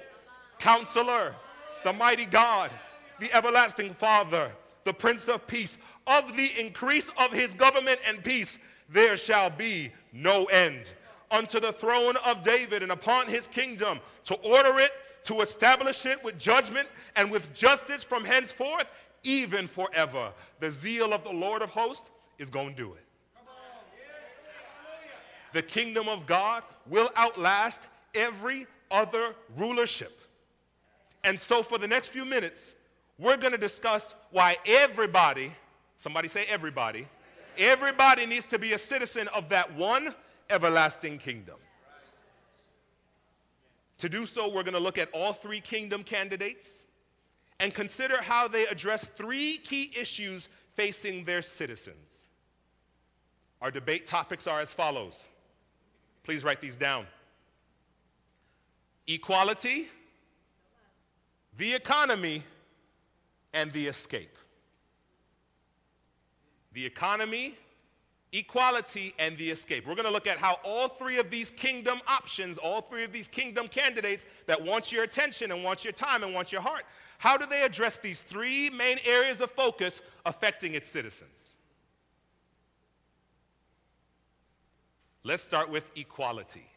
Counselor, 0.59 1.33
the 1.83 1.91
Mighty 1.91 2.27
God, 2.27 2.69
the 3.19 3.35
Everlasting 3.35 3.95
Father, 3.95 4.51
the 4.83 4.93
Prince 4.93 5.27
of 5.27 5.45
Peace. 5.47 5.79
Of 6.05 6.37
the 6.37 6.51
increase 6.59 7.09
of 7.17 7.31
his 7.31 7.55
government 7.55 7.99
and 8.07 8.23
peace, 8.23 8.59
there 8.89 9.17
shall 9.17 9.49
be 9.49 9.91
no 10.13 10.45
end. 10.45 10.93
Unto 11.31 11.59
the 11.59 11.73
throne 11.73 12.15
of 12.17 12.43
David 12.43 12.83
and 12.83 12.91
upon 12.91 13.27
his 13.27 13.47
kingdom, 13.47 13.99
to 14.25 14.35
order 14.35 14.77
it 14.79 14.91
to 15.25 15.41
establish 15.41 16.05
it 16.05 16.23
with 16.23 16.37
judgment 16.39 16.87
and 17.15 17.29
with 17.29 17.53
justice 17.53 18.03
from 18.03 18.23
henceforth, 18.23 18.87
even 19.23 19.67
forever. 19.67 20.31
The 20.59 20.69
zeal 20.69 21.13
of 21.13 21.23
the 21.23 21.31
Lord 21.31 21.61
of 21.61 21.69
hosts 21.69 22.09
is 22.39 22.49
going 22.49 22.69
to 22.69 22.75
do 22.75 22.93
it. 22.93 23.01
The 25.53 25.61
kingdom 25.61 26.09
of 26.09 26.25
God 26.25 26.63
will 26.87 27.09
outlast 27.15 27.87
every 28.13 28.67
other 28.91 29.33
rulership. 29.57 30.19
And 31.23 31.39
so, 31.39 31.63
for 31.63 31.77
the 31.77 31.87
next 31.87 32.09
few 32.09 32.25
minutes, 32.25 32.75
we're 33.17 33.37
going 33.37 33.53
to 33.53 33.57
discuss 33.57 34.13
why 34.31 34.57
everybody, 34.65 35.53
somebody 35.97 36.27
say 36.27 36.45
everybody, 36.49 37.07
everybody 37.57 38.25
needs 38.25 38.47
to 38.49 38.59
be 38.59 38.73
a 38.73 38.77
citizen 38.77 39.27
of 39.29 39.49
that 39.49 39.73
one 39.75 40.13
everlasting 40.49 41.17
kingdom. 41.17 41.55
To 43.99 44.09
do 44.09 44.25
so, 44.25 44.47
we're 44.47 44.63
going 44.63 44.73
to 44.73 44.79
look 44.79 44.97
at 44.97 45.09
all 45.13 45.33
three 45.33 45.61
kingdom 45.61 46.03
candidates 46.03 46.83
and 47.59 47.73
consider 47.73 48.21
how 48.21 48.47
they 48.47 48.65
address 48.67 49.09
three 49.15 49.57
key 49.59 49.91
issues 49.97 50.49
facing 50.75 51.23
their 51.23 51.41
citizens. 51.41 52.27
Our 53.61 53.71
debate 53.71 54.05
topics 54.05 54.47
are 54.47 54.59
as 54.59 54.73
follows. 54.73 55.27
Please 56.23 56.43
write 56.43 56.61
these 56.61 56.77
down 56.77 57.05
equality, 59.07 59.87
the 61.57 61.73
economy, 61.73 62.43
and 63.53 63.71
the 63.71 63.87
escape. 63.87 64.35
The 66.73 66.85
economy, 66.85 67.55
equality, 68.35 69.13
and 69.17 69.37
the 69.37 69.49
escape. 69.49 69.87
We're 69.87 69.95
going 69.95 70.05
to 70.05 70.11
look 70.11 70.27
at 70.27 70.37
how 70.37 70.59
all 70.63 70.89
three 70.89 71.17
of 71.17 71.29
these 71.29 71.49
kingdom 71.49 72.01
options, 72.07 72.57
all 72.57 72.81
three 72.81 73.03
of 73.03 73.13
these 73.13 73.29
kingdom 73.29 73.69
candidates 73.69 74.25
that 74.45 74.61
want 74.61 74.91
your 74.91 75.03
attention 75.03 75.51
and 75.51 75.63
want 75.63 75.83
your 75.85 75.93
time 75.93 76.21
and 76.23 76.33
want 76.33 76.51
your 76.51 76.61
heart, 76.61 76.83
how 77.17 77.37
do 77.37 77.45
they 77.45 77.61
address 77.61 77.97
these 77.97 78.21
three 78.21 78.69
main 78.69 78.97
areas 79.05 79.39
of 79.39 79.51
focus 79.51 80.01
affecting 80.25 80.73
its 80.73 80.87
citizens? 80.87 81.55
Let's 85.23 85.43
start 85.43 85.69
with 85.69 85.89
equality. 85.95 86.67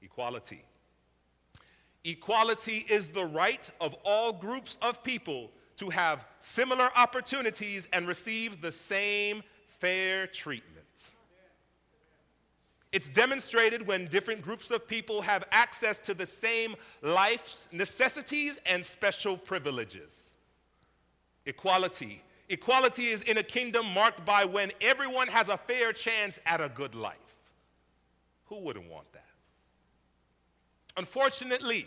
Equality. 0.00 0.64
Equality 2.04 2.86
is 2.88 3.08
the 3.08 3.26
right 3.26 3.68
of 3.80 3.94
all 4.04 4.32
groups 4.32 4.78
of 4.80 5.02
people 5.04 5.50
to 5.76 5.90
have 5.90 6.24
similar 6.38 6.90
opportunities 6.96 7.88
and 7.92 8.08
receive 8.08 8.60
the 8.60 8.72
same 8.72 9.42
fair 9.84 10.26
treatment. 10.26 10.86
It's 12.90 13.10
demonstrated 13.10 13.86
when 13.86 14.06
different 14.06 14.40
groups 14.40 14.70
of 14.70 14.88
people 14.88 15.20
have 15.20 15.44
access 15.52 15.98
to 15.98 16.14
the 16.14 16.24
same 16.24 16.74
life 17.02 17.68
necessities 17.70 18.58
and 18.64 18.82
special 18.82 19.36
privileges. 19.36 20.38
Equality. 21.44 22.22
Equality 22.48 23.08
is 23.08 23.20
in 23.22 23.36
a 23.36 23.42
kingdom 23.42 23.84
marked 23.84 24.24
by 24.24 24.46
when 24.46 24.72
everyone 24.80 25.28
has 25.28 25.50
a 25.50 25.58
fair 25.58 25.92
chance 25.92 26.40
at 26.46 26.62
a 26.62 26.70
good 26.70 26.94
life. 26.94 27.36
Who 28.46 28.60
wouldn't 28.60 28.88
want 28.90 29.12
that? 29.12 29.24
Unfortunately, 30.96 31.86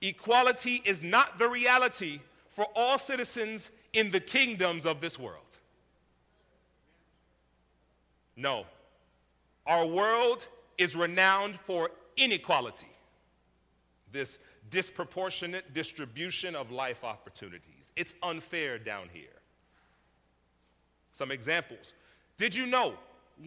equality 0.00 0.82
is 0.84 1.00
not 1.00 1.38
the 1.38 1.48
reality 1.48 2.18
for 2.48 2.66
all 2.74 2.98
citizens 2.98 3.70
in 3.92 4.10
the 4.10 4.20
kingdoms 4.20 4.84
of 4.84 5.00
this 5.00 5.16
world. 5.16 5.49
No. 8.40 8.64
Our 9.66 9.86
world 9.86 10.48
is 10.78 10.96
renowned 10.96 11.58
for 11.66 11.90
inequality, 12.16 12.88
this 14.12 14.38
disproportionate 14.70 15.74
distribution 15.74 16.56
of 16.56 16.70
life 16.70 17.04
opportunities. 17.04 17.92
It's 17.96 18.14
unfair 18.22 18.78
down 18.78 19.10
here. 19.12 19.28
Some 21.12 21.30
examples. 21.30 21.92
Did 22.38 22.54
you 22.54 22.66
know 22.66 22.94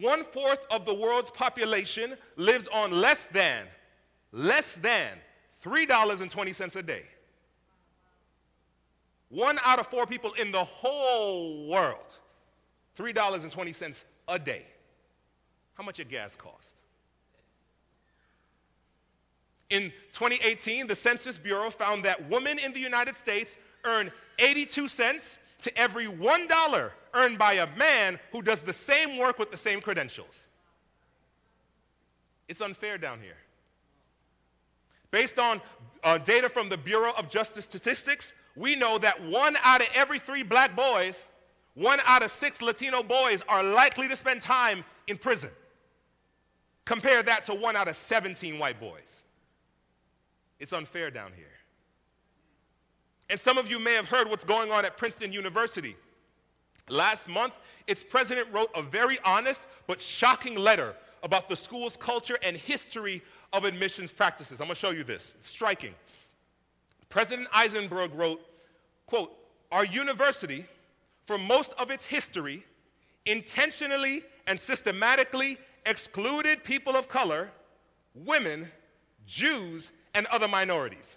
one 0.00 0.22
fourth 0.22 0.64
of 0.70 0.86
the 0.86 0.94
world's 0.94 1.30
population 1.30 2.14
lives 2.36 2.68
on 2.68 2.92
less 2.92 3.26
than, 3.26 3.66
less 4.30 4.76
than 4.76 5.18
$3.20 5.64 6.76
a 6.76 6.82
day? 6.82 7.02
One 9.30 9.58
out 9.64 9.80
of 9.80 9.88
four 9.88 10.06
people 10.06 10.32
in 10.34 10.52
the 10.52 10.62
whole 10.62 11.68
world, 11.68 12.18
$3.20 12.96 14.04
a 14.28 14.38
day. 14.38 14.66
How 15.74 15.84
much 15.84 15.98
a 15.98 16.04
gas 16.04 16.36
cost? 16.36 16.80
In 19.70 19.92
2018, 20.12 20.86
the 20.86 20.94
Census 20.94 21.36
Bureau 21.36 21.70
found 21.70 22.04
that 22.04 22.28
women 22.30 22.58
in 22.58 22.72
the 22.72 22.80
United 22.80 23.16
States 23.16 23.56
earn 23.84 24.10
82 24.38 24.88
cents 24.88 25.38
to 25.62 25.76
every 25.78 26.06
$1 26.06 26.90
earned 27.14 27.38
by 27.38 27.54
a 27.54 27.66
man 27.76 28.18
who 28.32 28.42
does 28.42 28.62
the 28.62 28.72
same 28.72 29.18
work 29.18 29.38
with 29.38 29.50
the 29.50 29.56
same 29.56 29.80
credentials. 29.80 30.46
It's 32.48 32.60
unfair 32.60 32.98
down 32.98 33.20
here. 33.20 33.36
Based 35.10 35.38
on 35.38 35.60
uh, 36.02 36.18
data 36.18 36.48
from 36.48 36.68
the 36.68 36.76
Bureau 36.76 37.12
of 37.16 37.30
Justice 37.30 37.64
Statistics, 37.64 38.34
we 38.56 38.76
know 38.76 38.98
that 38.98 39.20
one 39.24 39.56
out 39.62 39.80
of 39.80 39.88
every 39.94 40.18
three 40.18 40.42
black 40.42 40.76
boys, 40.76 41.24
one 41.74 41.98
out 42.04 42.22
of 42.22 42.30
six 42.30 42.60
Latino 42.60 43.02
boys 43.02 43.42
are 43.48 43.62
likely 43.62 44.08
to 44.08 44.16
spend 44.16 44.42
time 44.42 44.84
in 45.06 45.16
prison. 45.16 45.50
Compare 46.84 47.22
that 47.22 47.44
to 47.44 47.54
one 47.54 47.76
out 47.76 47.88
of 47.88 47.96
17 47.96 48.58
white 48.58 48.78
boys. 48.78 49.22
It's 50.58 50.72
unfair 50.72 51.10
down 51.10 51.32
here. 51.34 51.46
And 53.30 53.40
some 53.40 53.56
of 53.56 53.70
you 53.70 53.78
may 53.78 53.94
have 53.94 54.06
heard 54.06 54.28
what's 54.28 54.44
going 54.44 54.70
on 54.70 54.84
at 54.84 54.96
Princeton 54.96 55.32
University. 55.32 55.96
Last 56.88 57.28
month, 57.28 57.54
its 57.86 58.02
president 58.02 58.48
wrote 58.52 58.70
a 58.74 58.82
very 58.82 59.18
honest 59.24 59.66
but 59.86 60.00
shocking 60.00 60.54
letter 60.54 60.94
about 61.22 61.48
the 61.48 61.56
school's 61.56 61.96
culture 61.96 62.38
and 62.42 62.56
history 62.56 63.22
of 63.54 63.64
admissions 63.64 64.12
practices. 64.12 64.60
I'm 64.60 64.66
going 64.66 64.74
to 64.74 64.80
show 64.80 64.90
you 64.90 65.04
this. 65.04 65.34
It's 65.38 65.48
striking. 65.48 65.94
President 67.08 67.48
Eisgruber 67.50 68.14
wrote, 68.14 68.42
quote, 69.06 69.32
our 69.72 69.86
university, 69.86 70.66
for 71.26 71.38
most 71.38 71.72
of 71.78 71.90
its 71.90 72.04
history, 72.04 72.62
intentionally 73.24 74.22
and 74.46 74.60
systematically 74.60 75.58
excluded 75.86 76.64
people 76.64 76.96
of 76.96 77.08
color, 77.08 77.50
women, 78.14 78.70
Jews, 79.26 79.92
and 80.14 80.26
other 80.26 80.48
minorities. 80.48 81.16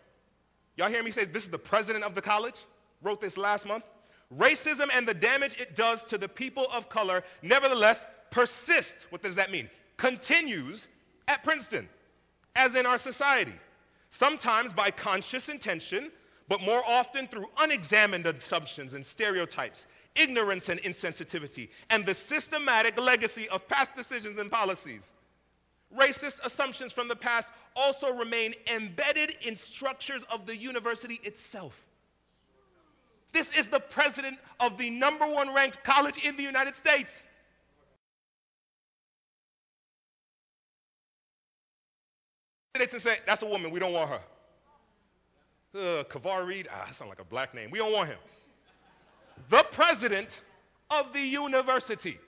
Y'all 0.76 0.90
hear 0.90 1.04
me 1.04 1.12
say 1.12 1.26
this 1.26 1.44
is 1.44 1.50
the 1.50 1.58
president 1.58 2.04
of 2.04 2.16
the 2.16 2.22
college? 2.22 2.66
Wrote 3.02 3.22
this 3.22 3.38
last 3.38 3.66
month. 3.66 3.84
Racism 4.36 4.90
and 4.94 5.08
the 5.08 5.14
damage 5.14 5.60
it 5.60 5.76
does 5.76 6.04
to 6.06 6.18
the 6.18 6.28
people 6.28 6.68
of 6.72 6.90
color 6.90 7.24
nevertheless 7.42 8.06
persists. 8.30 9.06
What 9.10 9.24
does 9.24 9.36
that 9.36 9.52
mean? 9.52 9.70
Continues 9.96 10.88
at 11.28 11.44
Princeton, 11.44 11.88
as 12.56 12.76
in 12.76 12.86
our 12.86 12.98
society. 12.98 13.54
Sometimes 14.10 14.74
by 14.74 14.92
conscious 14.92 15.50
intention, 15.50 16.12
but 16.48 16.62
more 16.62 16.84
often 16.86 17.28
through 17.28 17.48
unexamined 17.60 18.26
assumptions 18.26 18.94
and 18.94 19.06
stereotypes 19.06 19.88
ignorance 20.18 20.70
and 20.70 20.82
insensitivity, 20.82 21.70
and 21.90 22.06
the 22.06 22.14
systematic 22.14 23.00
legacy 23.00 23.48
of 23.50 23.68
past 23.68 23.96
decisions 23.96 24.40
and 24.40 24.52
policies. 24.52 25.14
Racist 25.96 26.46
assumptions 26.46 26.92
from 26.92 27.08
the 27.08 27.16
past 27.16 27.48
also 27.76 28.14
remain 28.14 28.54
embedded 28.74 29.36
in 29.42 29.56
structures 29.56 30.24
of 30.30 30.46
the 30.46 30.56
university 30.56 31.20
itself. 31.24 31.86
This 33.32 33.56
is 33.58 33.68
the 33.68 33.80
president 33.80 34.38
of 34.60 34.78
the 34.78 34.90
number 34.90 35.26
one 35.26 35.54
ranked 35.54 35.84
college 35.84 36.18
in 36.26 36.36
the 36.36 36.44
United 36.44 36.76
States. 36.76 37.26
And 42.80 42.90
say, 43.02 43.18
that's 43.26 43.42
a 43.42 43.46
woman, 43.46 43.72
we 43.72 43.80
don't 43.80 43.94
want 43.94 44.10
her. 44.10 44.22
Uh, 45.76 46.04
Kavar 46.04 46.46
Reed, 46.46 46.68
ah, 46.72 46.84
that 46.86 46.96
sounds 46.96 47.10
like 47.10 47.20
a 47.20 47.26
black 47.26 47.54
name. 47.54 47.72
We 47.72 47.80
don't 47.80 47.92
want 47.92 48.10
him 48.10 48.18
the 49.50 49.64
president 49.72 50.42
of 50.90 51.14
the 51.14 51.22
university. 51.22 52.20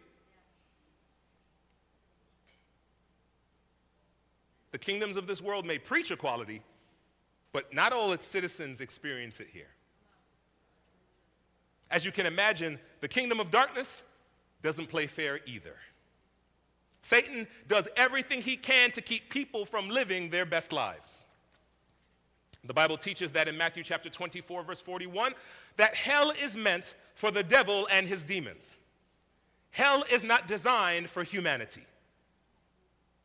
The 4.72 4.78
kingdoms 4.78 5.18
of 5.18 5.28
this 5.28 5.42
world 5.42 5.66
may 5.66 5.78
preach 5.78 6.12
equality, 6.12 6.62
but 7.52 7.74
not 7.74 7.92
all 7.92 8.12
its 8.12 8.26
citizens 8.26 8.82
experience 8.82 9.40
it 9.40 9.48
here. 9.52 9.70
As 11.92 12.06
you 12.06 12.12
can 12.12 12.28
imagine, 12.28 12.80
the 13.02 13.08
kingdom 13.08 13.40
of 13.40 13.50
darkness 13.50 14.04
doesn't 14.62 14.88
play 14.88 15.08
fair 15.08 15.40
either. 15.46 15.76
Satan 17.02 17.48
does 17.68 17.88
everything 17.96 18.42
he 18.42 18.58
can 18.58 18.92
to 18.92 19.02
keep 19.02 19.30
people 19.30 19.66
from 19.66 19.90
living 19.90 20.30
their 20.30 20.46
best 20.46 20.72
lives. 20.72 21.26
The 22.66 22.74
Bible 22.74 22.98
teaches 22.98 23.32
that 23.32 23.48
in 23.48 23.58
Matthew 23.58 23.84
chapter 23.84 24.10
24, 24.10 24.64
verse 24.64 24.82
41, 24.82 25.34
that 25.78 25.96
hell 25.96 26.32
is 26.32 26.58
meant 26.58 26.94
for 27.20 27.32
the 27.32 27.44
devil 27.44 27.86
and 27.92 28.08
his 28.08 28.24
demons. 28.24 28.78
Hell 29.72 30.06
is 30.10 30.24
not 30.24 30.48
designed 30.48 31.10
for 31.10 31.22
humanity. 31.22 31.84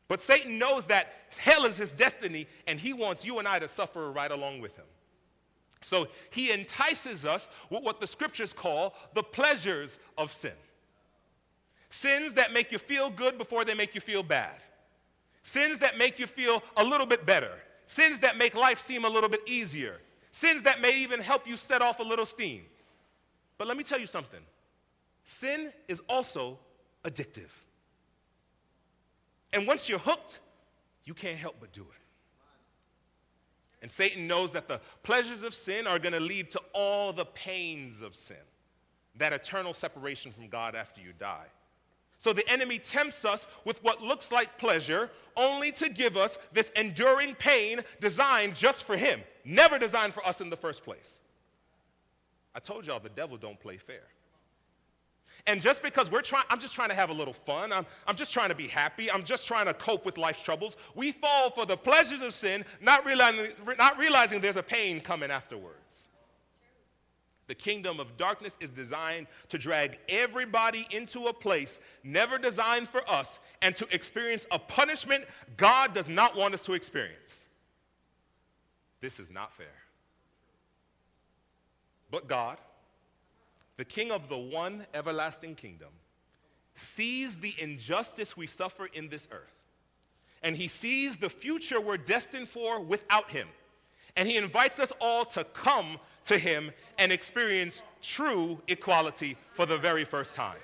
But 0.08 0.20
Satan 0.20 0.58
knows 0.58 0.84
that 0.86 1.12
hell 1.38 1.64
is 1.64 1.76
his 1.76 1.92
destiny, 1.92 2.48
and 2.66 2.80
he 2.80 2.92
wants 2.92 3.24
you 3.24 3.38
and 3.38 3.46
I 3.46 3.60
to 3.60 3.68
suffer 3.68 4.10
right 4.10 4.32
along 4.32 4.60
with 4.60 4.74
him. 4.74 4.84
So 5.84 6.08
he 6.30 6.50
entices 6.50 7.24
us 7.24 7.48
with 7.70 7.84
what 7.84 8.00
the 8.00 8.06
scriptures 8.08 8.52
call 8.52 8.96
the 9.14 9.22
pleasures 9.22 10.00
of 10.18 10.32
sin. 10.32 10.58
Sins 11.88 12.32
that 12.34 12.52
make 12.52 12.72
you 12.72 12.80
feel 12.80 13.10
good 13.10 13.38
before 13.38 13.64
they 13.64 13.74
make 13.74 13.94
you 13.94 14.00
feel 14.00 14.24
bad. 14.24 14.56
Sins 15.44 15.78
that 15.78 15.98
make 15.98 16.18
you 16.18 16.26
feel 16.26 16.64
a 16.76 16.82
little 16.82 17.06
bit 17.06 17.24
better. 17.24 17.52
Sins 17.86 18.18
that 18.18 18.38
make 18.38 18.56
life 18.56 18.80
seem 18.80 19.04
a 19.04 19.08
little 19.08 19.28
bit 19.28 19.42
easier. 19.46 20.00
Sins 20.32 20.62
that 20.62 20.80
may 20.80 20.98
even 20.98 21.20
help 21.20 21.46
you 21.46 21.56
set 21.56 21.80
off 21.80 22.00
a 22.00 22.02
little 22.02 22.26
steam. 22.26 22.64
But 23.58 23.68
let 23.68 23.76
me 23.76 23.84
tell 23.84 24.00
you 24.00 24.06
something 24.06 24.40
sin 25.22 25.72
is 25.88 26.00
also 26.08 26.58
addictive. 27.04 27.50
And 29.52 29.66
once 29.66 29.88
you're 29.88 29.98
hooked, 29.98 30.40
you 31.04 31.14
can't 31.14 31.38
help 31.38 31.56
but 31.60 31.72
do 31.72 31.82
it. 31.82 32.04
And 33.82 33.90
Satan 33.90 34.26
knows 34.26 34.50
that 34.52 34.66
the 34.66 34.80
pleasures 35.02 35.42
of 35.42 35.54
sin 35.54 35.86
are 35.86 35.98
going 35.98 36.14
to 36.14 36.20
lead 36.20 36.50
to 36.52 36.60
all 36.72 37.12
the 37.12 37.26
pains 37.26 38.00
of 38.00 38.16
sin, 38.16 38.36
that 39.16 39.32
eternal 39.32 39.74
separation 39.74 40.32
from 40.32 40.48
God 40.48 40.74
after 40.74 41.00
you 41.00 41.12
die. 41.18 41.46
So 42.18 42.32
the 42.32 42.48
enemy 42.50 42.78
tempts 42.78 43.26
us 43.26 43.46
with 43.66 43.82
what 43.84 44.00
looks 44.00 44.32
like 44.32 44.56
pleasure, 44.56 45.10
only 45.36 45.70
to 45.72 45.90
give 45.90 46.16
us 46.16 46.38
this 46.52 46.70
enduring 46.70 47.34
pain 47.34 47.82
designed 48.00 48.54
just 48.54 48.84
for 48.84 48.96
him, 48.96 49.20
never 49.44 49.78
designed 49.78 50.14
for 50.14 50.26
us 50.26 50.40
in 50.40 50.48
the 50.48 50.56
first 50.56 50.82
place. 50.82 51.20
I 52.54 52.60
told 52.60 52.86
y'all 52.86 53.00
the 53.00 53.08
devil 53.08 53.36
don't 53.36 53.58
play 53.58 53.76
fair. 53.76 54.04
And 55.46 55.60
just 55.60 55.82
because 55.82 56.10
we're 56.10 56.22
trying, 56.22 56.44
I'm 56.48 56.58
just 56.58 56.74
trying 56.74 56.88
to 56.88 56.94
have 56.94 57.10
a 57.10 57.12
little 57.12 57.34
fun, 57.34 57.72
I'm, 57.72 57.84
I'm 58.06 58.16
just 58.16 58.32
trying 58.32 58.48
to 58.48 58.54
be 58.54 58.66
happy, 58.66 59.10
I'm 59.10 59.24
just 59.24 59.46
trying 59.46 59.66
to 59.66 59.74
cope 59.74 60.06
with 60.06 60.16
life's 60.16 60.42
troubles, 60.42 60.76
we 60.94 61.12
fall 61.12 61.50
for 61.50 61.66
the 61.66 61.76
pleasures 61.76 62.22
of 62.22 62.32
sin, 62.32 62.64
not 62.80 63.04
realizing, 63.04 63.48
not 63.76 63.98
realizing 63.98 64.40
there's 64.40 64.56
a 64.56 64.62
pain 64.62 65.00
coming 65.00 65.30
afterwards. 65.30 66.08
The 67.46 67.54
kingdom 67.54 68.00
of 68.00 68.16
darkness 68.16 68.56
is 68.60 68.70
designed 68.70 69.26
to 69.50 69.58
drag 69.58 69.98
everybody 70.08 70.86
into 70.90 71.26
a 71.26 71.32
place 71.32 71.78
never 72.02 72.38
designed 72.38 72.88
for 72.88 73.08
us 73.08 73.38
and 73.60 73.76
to 73.76 73.86
experience 73.94 74.46
a 74.50 74.58
punishment 74.58 75.26
God 75.58 75.92
does 75.92 76.08
not 76.08 76.34
want 76.36 76.54
us 76.54 76.62
to 76.62 76.72
experience. 76.72 77.46
This 79.02 79.20
is 79.20 79.30
not 79.30 79.52
fair. 79.52 79.66
But 82.14 82.28
God, 82.28 82.58
the 83.76 83.84
king 83.84 84.12
of 84.12 84.28
the 84.28 84.38
one 84.38 84.86
everlasting 84.94 85.56
kingdom, 85.56 85.88
sees 86.72 87.38
the 87.38 87.52
injustice 87.58 88.36
we 88.36 88.46
suffer 88.46 88.86
in 88.86 89.08
this 89.08 89.26
earth. 89.32 89.52
And 90.44 90.54
he 90.56 90.68
sees 90.68 91.16
the 91.16 91.28
future 91.28 91.80
we're 91.80 91.96
destined 91.96 92.48
for 92.48 92.78
without 92.78 93.30
him. 93.30 93.48
And 94.14 94.28
he 94.28 94.36
invites 94.36 94.78
us 94.78 94.92
all 95.00 95.24
to 95.24 95.42
come 95.42 95.98
to 96.26 96.38
him 96.38 96.70
and 96.98 97.10
experience 97.10 97.82
true 98.00 98.62
equality 98.68 99.36
for 99.52 99.66
the 99.66 99.76
very 99.76 100.04
first 100.04 100.36
time. 100.36 100.58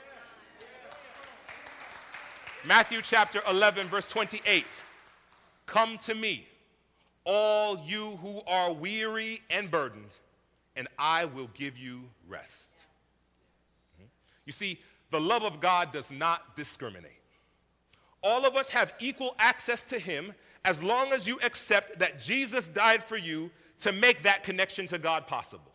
Matthew 2.64 3.02
chapter 3.02 3.42
11, 3.50 3.88
verse 3.88 4.06
28. 4.06 4.84
Come 5.66 5.98
to 5.98 6.14
me, 6.14 6.46
all 7.24 7.82
you 7.84 8.20
who 8.22 8.40
are 8.46 8.72
weary 8.72 9.42
and 9.50 9.68
burdened, 9.68 10.10
and 10.76 10.88
I 10.98 11.24
will 11.24 11.50
give 11.54 11.76
you 11.76 12.02
rest. 12.28 12.70
You 14.46 14.52
see, 14.52 14.80
the 15.10 15.20
love 15.20 15.44
of 15.44 15.60
God 15.60 15.92
does 15.92 16.10
not 16.10 16.56
discriminate. 16.56 17.12
All 18.22 18.44
of 18.44 18.56
us 18.56 18.68
have 18.68 18.92
equal 18.98 19.34
access 19.38 19.84
to 19.84 19.98
Him 19.98 20.32
as 20.64 20.82
long 20.82 21.12
as 21.12 21.26
you 21.26 21.38
accept 21.42 21.98
that 21.98 22.18
Jesus 22.18 22.68
died 22.68 23.02
for 23.02 23.16
you 23.16 23.50
to 23.78 23.92
make 23.92 24.22
that 24.22 24.42
connection 24.42 24.86
to 24.88 24.98
God 24.98 25.26
possible. 25.26 25.72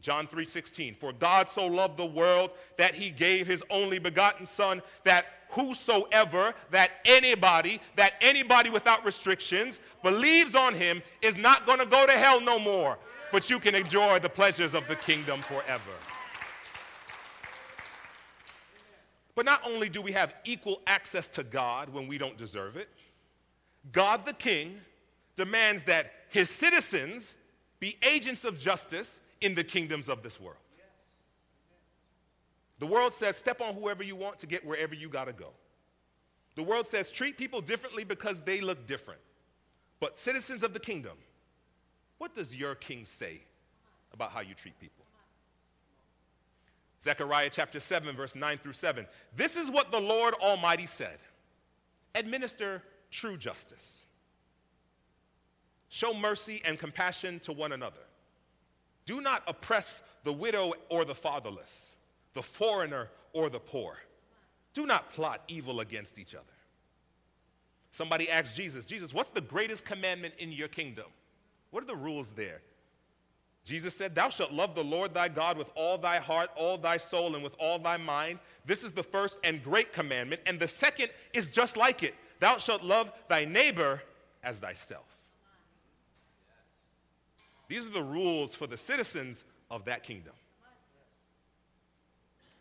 John 0.00 0.26
3:16 0.28 0.96
For 0.96 1.12
God 1.12 1.48
so 1.48 1.66
loved 1.66 1.96
the 1.96 2.06
world 2.06 2.52
that 2.76 2.94
he 2.94 3.10
gave 3.10 3.46
his 3.46 3.62
only 3.70 3.98
begotten 3.98 4.46
son 4.46 4.80
that 5.04 5.26
whosoever 5.48 6.54
that 6.70 6.92
anybody 7.04 7.80
that 7.96 8.14
anybody 8.20 8.70
without 8.70 9.04
restrictions 9.04 9.80
believes 10.02 10.54
on 10.54 10.74
him 10.74 11.02
is 11.22 11.36
not 11.36 11.66
going 11.66 11.78
to 11.78 11.86
go 11.86 12.06
to 12.06 12.12
hell 12.12 12.40
no 12.40 12.58
more 12.58 12.98
but 13.32 13.50
you 13.50 13.58
can 13.58 13.74
enjoy 13.74 14.18
the 14.18 14.28
pleasures 14.28 14.74
of 14.74 14.86
the 14.88 14.96
kingdom 14.96 15.40
forever. 15.42 15.92
But 19.34 19.44
not 19.44 19.60
only 19.66 19.88
do 19.88 20.00
we 20.00 20.12
have 20.12 20.34
equal 20.44 20.80
access 20.86 21.28
to 21.30 21.44
God 21.44 21.90
when 21.90 22.08
we 22.08 22.16
don't 22.18 22.38
deserve 22.38 22.76
it, 22.76 22.88
God 23.92 24.24
the 24.24 24.32
King 24.32 24.80
demands 25.36 25.82
that 25.84 26.12
his 26.30 26.48
citizens 26.48 27.36
be 27.78 27.98
agents 28.02 28.44
of 28.44 28.58
justice 28.58 29.20
in 29.42 29.54
the 29.54 29.62
kingdoms 29.62 30.08
of 30.08 30.22
this 30.22 30.40
world. 30.40 30.56
The 32.78 32.86
world 32.86 33.12
says, 33.12 33.36
step 33.36 33.60
on 33.60 33.74
whoever 33.74 34.02
you 34.02 34.16
want 34.16 34.38
to 34.40 34.46
get 34.46 34.64
wherever 34.64 34.94
you 34.94 35.08
got 35.08 35.26
to 35.26 35.32
go. 35.32 35.48
The 36.56 36.62
world 36.62 36.86
says, 36.86 37.10
treat 37.10 37.36
people 37.36 37.60
differently 37.60 38.04
because 38.04 38.40
they 38.40 38.60
look 38.60 38.86
different. 38.86 39.20
But 40.00 40.18
citizens 40.18 40.62
of 40.62 40.72
the 40.72 40.80
kingdom, 40.80 41.16
what 42.18 42.34
does 42.34 42.54
your 42.54 42.74
king 42.74 43.04
say 43.04 43.40
about 44.12 44.30
how 44.30 44.40
you 44.40 44.54
treat 44.54 44.78
people? 44.80 45.04
Zechariah 47.02 47.50
chapter 47.50 47.78
7, 47.78 48.16
verse 48.16 48.34
9 48.34 48.58
through 48.58 48.72
7. 48.72 49.06
This 49.36 49.56
is 49.56 49.70
what 49.70 49.90
the 49.90 50.00
Lord 50.00 50.34
Almighty 50.34 50.86
said 50.86 51.18
Administer 52.14 52.82
true 53.10 53.36
justice, 53.36 54.06
show 55.88 56.12
mercy 56.12 56.60
and 56.64 56.78
compassion 56.78 57.38
to 57.40 57.52
one 57.52 57.72
another. 57.72 58.00
Do 59.04 59.20
not 59.20 59.42
oppress 59.46 60.02
the 60.24 60.32
widow 60.32 60.72
or 60.88 61.04
the 61.04 61.14
fatherless, 61.14 61.96
the 62.34 62.42
foreigner 62.42 63.08
or 63.32 63.48
the 63.48 63.60
poor. 63.60 63.96
Do 64.74 64.84
not 64.86 65.12
plot 65.12 65.42
evil 65.46 65.80
against 65.80 66.18
each 66.18 66.34
other. 66.34 66.44
Somebody 67.90 68.28
asked 68.28 68.56
Jesus, 68.56 68.84
Jesus, 68.84 69.14
what's 69.14 69.30
the 69.30 69.40
greatest 69.40 69.84
commandment 69.84 70.34
in 70.38 70.50
your 70.52 70.68
kingdom? 70.68 71.06
What 71.76 71.84
are 71.84 71.88
the 71.88 71.94
rules 71.94 72.32
there? 72.32 72.62
Jesus 73.66 73.94
said, 73.94 74.14
Thou 74.14 74.30
shalt 74.30 74.50
love 74.50 74.74
the 74.74 74.82
Lord 74.82 75.12
thy 75.12 75.28
God 75.28 75.58
with 75.58 75.70
all 75.74 75.98
thy 75.98 76.16
heart, 76.16 76.48
all 76.56 76.78
thy 76.78 76.96
soul, 76.96 77.34
and 77.34 77.44
with 77.44 77.54
all 77.58 77.78
thy 77.78 77.98
mind. 77.98 78.38
This 78.64 78.82
is 78.82 78.92
the 78.92 79.02
first 79.02 79.36
and 79.44 79.62
great 79.62 79.92
commandment. 79.92 80.40
And 80.46 80.58
the 80.58 80.68
second 80.68 81.10
is 81.34 81.50
just 81.50 81.76
like 81.76 82.02
it 82.02 82.14
Thou 82.40 82.56
shalt 82.56 82.82
love 82.82 83.12
thy 83.28 83.44
neighbor 83.44 84.00
as 84.42 84.56
thyself. 84.56 85.04
These 87.68 87.86
are 87.86 87.90
the 87.90 88.02
rules 88.02 88.54
for 88.54 88.66
the 88.66 88.78
citizens 88.78 89.44
of 89.70 89.84
that 89.84 90.02
kingdom. 90.02 90.32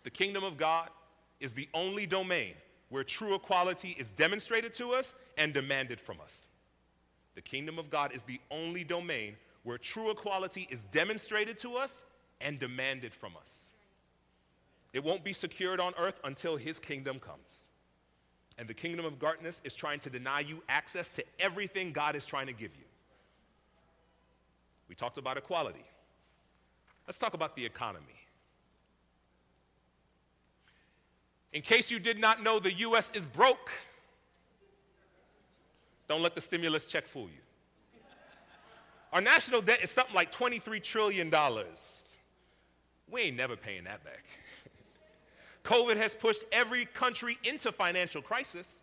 The 0.03 0.09
kingdom 0.09 0.43
of 0.43 0.57
God 0.57 0.89
is 1.39 1.53
the 1.53 1.69
only 1.73 2.05
domain 2.05 2.55
where 2.89 3.05
true 3.05 3.33
equality 3.33 3.95
is 3.97 4.11
demonstrated 4.11 4.73
to 4.73 4.91
us 4.91 5.15
and 5.37 5.53
demanded 5.53 6.01
from 6.01 6.19
us. 6.19 6.47
The 7.35 7.41
kingdom 7.41 7.77
of 7.77 7.89
God 7.89 8.13
is 8.13 8.21
the 8.23 8.39
only 8.49 8.83
domain 8.83 9.35
where 9.63 9.77
true 9.77 10.09
equality 10.09 10.67
is 10.71 10.83
demonstrated 10.85 11.57
to 11.59 11.75
us 11.75 12.03
and 12.41 12.57
demanded 12.57 13.13
from 13.13 13.33
us. 13.37 13.61
It 14.93 15.03
won't 15.03 15.23
be 15.23 15.33
secured 15.33 15.79
on 15.79 15.93
earth 15.97 16.19
until 16.23 16.55
his 16.55 16.79
kingdom 16.79 17.19
comes. 17.19 17.67
And 18.57 18.67
the 18.67 18.73
kingdom 18.73 19.05
of 19.05 19.19
darkness 19.19 19.61
is 19.65 19.75
trying 19.75 19.99
to 19.99 20.09
deny 20.09 20.39
you 20.39 20.63
access 20.69 21.11
to 21.11 21.23
everything 21.39 21.91
God 21.91 22.15
is 22.15 22.25
trying 22.25 22.47
to 22.47 22.53
give 22.53 22.71
you. 22.77 22.85
We 24.87 24.95
talked 24.95 25.17
about 25.17 25.35
equality. 25.35 25.83
Let's 27.07 27.19
talk 27.19 27.33
about 27.33 27.55
the 27.55 27.65
economy. 27.65 28.05
In 31.51 31.61
case 31.61 31.91
you 31.91 31.99
did 31.99 32.19
not 32.19 32.43
know, 32.43 32.59
the 32.59 32.71
U.S. 32.73 33.11
is 33.13 33.25
broke. 33.25 33.71
Don't 36.07 36.21
let 36.21 36.35
the 36.35 36.41
stimulus 36.41 36.85
check 36.85 37.07
fool 37.07 37.27
you. 37.27 37.41
Our 39.13 39.21
national 39.21 39.61
debt 39.61 39.79
is 39.81 39.89
something 39.89 40.13
like 40.13 40.31
$23 40.31 40.83
trillion. 40.83 41.33
We 43.09 43.21
ain't 43.21 43.37
never 43.37 43.55
paying 43.55 43.85
that 43.85 44.03
back. 44.03 44.25
COVID 45.63 45.97
has 45.97 46.13
pushed 46.13 46.43
every 46.51 46.85
country 46.85 47.37
into 47.43 47.71
financial 47.71 48.21
crisis. 48.21 48.75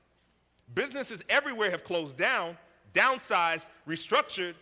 Businesses 0.74 1.22
everywhere 1.28 1.70
have 1.70 1.84
closed 1.84 2.16
down, 2.16 2.56
downsized, 2.94 3.68
restructured. 3.86 4.54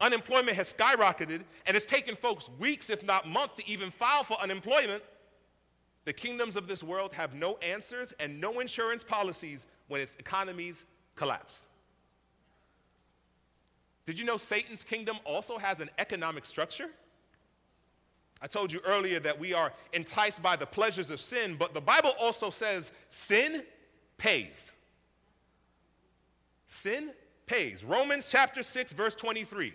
Unemployment 0.00 0.56
has 0.56 0.72
skyrocketed, 0.72 1.42
and 1.66 1.76
it's 1.76 1.86
taken 1.86 2.14
folks 2.14 2.50
weeks, 2.58 2.90
if 2.90 3.02
not 3.02 3.28
months, 3.28 3.54
to 3.56 3.68
even 3.68 3.90
file 3.90 4.24
for 4.24 4.38
unemployment. 4.40 5.02
The 6.04 6.12
kingdoms 6.12 6.56
of 6.56 6.66
this 6.68 6.82
world 6.82 7.14
have 7.14 7.34
no 7.34 7.56
answers 7.62 8.12
and 8.20 8.38
no 8.40 8.60
insurance 8.60 9.02
policies 9.02 9.66
when 9.88 10.00
its 10.00 10.16
economies 10.18 10.84
collapse. 11.14 11.66
Did 14.06 14.18
you 14.18 14.24
know 14.24 14.36
Satan's 14.36 14.84
kingdom 14.84 15.16
also 15.24 15.58
has 15.58 15.80
an 15.80 15.90
economic 15.98 16.44
structure? 16.44 16.90
I 18.42 18.46
told 18.46 18.70
you 18.70 18.80
earlier 18.84 19.20
that 19.20 19.38
we 19.38 19.54
are 19.54 19.72
enticed 19.94 20.42
by 20.42 20.56
the 20.56 20.66
pleasures 20.66 21.10
of 21.10 21.20
sin, 21.20 21.56
but 21.58 21.72
the 21.72 21.80
Bible 21.80 22.12
also 22.20 22.50
says 22.50 22.92
sin 23.08 23.62
pays. 24.18 24.72
Sin 26.66 27.12
pays. 27.46 27.82
Romans 27.82 28.28
chapter 28.30 28.62
6, 28.62 28.92
verse 28.92 29.14
23. 29.14 29.72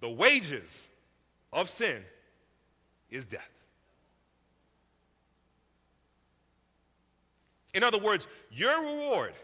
The 0.00 0.08
wages 0.08 0.88
of 1.52 1.68
sin 1.68 2.02
is 3.10 3.26
death. 3.26 3.50
In 7.74 7.82
other 7.82 7.98
words, 7.98 8.26
your 8.50 8.80
reward 8.80 9.34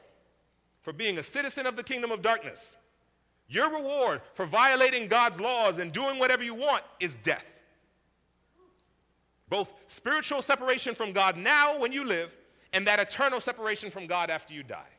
for 0.83 0.93
being 0.93 1.19
a 1.19 1.23
citizen 1.23 1.67
of 1.67 1.77
the 1.77 1.83
kingdom 1.83 2.11
of 2.11 2.23
darkness, 2.23 2.77
your 3.49 3.71
reward 3.71 4.21
for 4.35 4.47
violating 4.47 5.09
God's 5.09 5.41
laws 5.41 5.79
and 5.79 5.93
doing 5.93 6.19
whatever 6.19 6.43
you 6.43 6.55
want 6.55 6.83
is 7.01 7.17
death. 7.23 7.45
Both 9.49 9.71
spiritual 9.87 10.43
separation 10.43 10.95
from 10.95 11.13
God 11.13 11.37
now 11.37 11.79
when 11.79 11.93
you 11.93 12.05
live, 12.05 12.37
and 12.73 12.87
that 12.87 12.99
eternal 12.99 13.41
separation 13.41 13.91
from 13.91 14.07
God 14.07 14.29
after 14.29 14.53
you 14.53 14.63
die. 14.63 14.91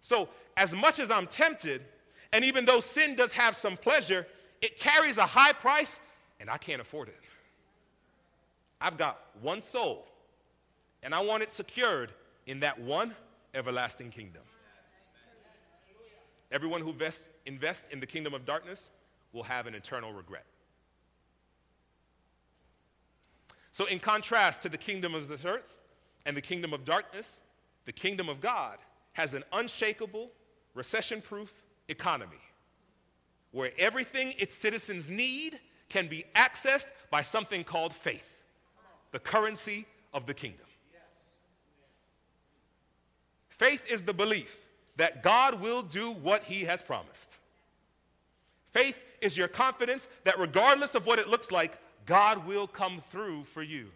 So, 0.00 0.28
as 0.56 0.74
much 0.74 0.98
as 0.98 1.10
I'm 1.10 1.26
tempted, 1.26 1.82
and 2.32 2.44
even 2.44 2.64
though 2.64 2.80
sin 2.80 3.14
does 3.14 3.32
have 3.32 3.54
some 3.54 3.76
pleasure, 3.76 4.26
it 4.62 4.78
carries 4.78 5.18
a 5.18 5.26
high 5.26 5.52
price, 5.52 6.00
and 6.40 6.48
I 6.48 6.56
can't 6.56 6.80
afford 6.80 7.08
it. 7.08 7.20
I've 8.80 8.96
got 8.96 9.20
one 9.40 9.62
soul 9.62 10.08
and 11.02 11.14
I 11.14 11.20
want 11.20 11.42
it 11.42 11.50
secured 11.50 12.12
in 12.46 12.60
that 12.60 12.78
one 12.78 13.14
everlasting 13.54 14.10
kingdom. 14.10 14.42
Everyone 16.52 16.82
who 16.82 16.94
invests 17.46 17.88
in 17.90 17.98
the 17.98 18.06
kingdom 18.06 18.34
of 18.34 18.44
darkness 18.44 18.90
will 19.32 19.42
have 19.42 19.66
an 19.66 19.74
eternal 19.74 20.12
regret. 20.12 20.44
So, 23.70 23.86
in 23.86 23.98
contrast 23.98 24.60
to 24.62 24.68
the 24.68 24.76
kingdom 24.76 25.14
of 25.14 25.28
this 25.28 25.46
earth 25.46 25.76
and 26.26 26.36
the 26.36 26.42
kingdom 26.42 26.74
of 26.74 26.84
darkness, 26.84 27.40
the 27.86 27.92
kingdom 27.92 28.28
of 28.28 28.40
God 28.42 28.78
has 29.14 29.32
an 29.32 29.44
unshakable, 29.52 30.30
recession 30.74 31.22
proof 31.22 31.52
economy 31.88 32.38
where 33.52 33.70
everything 33.78 34.34
its 34.38 34.54
citizens 34.54 35.10
need 35.10 35.58
can 35.88 36.08
be 36.08 36.24
accessed 36.36 36.86
by 37.10 37.22
something 37.22 37.62
called 37.64 37.94
faith, 37.94 38.34
the 39.12 39.18
currency 39.18 39.86
of 40.12 40.26
the 40.26 40.34
kingdom. 40.34 40.66
Faith 43.50 43.82
is 43.90 44.02
the 44.02 44.12
belief 44.12 44.58
that 45.02 45.20
God 45.20 45.60
will 45.60 45.82
do 45.82 46.12
what 46.12 46.44
he 46.44 46.60
has 46.62 46.80
promised. 46.80 47.38
Faith 48.70 48.96
is 49.20 49.36
your 49.36 49.48
confidence 49.48 50.06
that 50.22 50.38
regardless 50.38 50.94
of 50.94 51.06
what 51.06 51.18
it 51.18 51.26
looks 51.26 51.50
like, 51.50 51.76
God 52.06 52.46
will 52.46 52.68
come 52.68 53.02
through 53.10 53.42
for 53.42 53.64
you. 53.64 53.88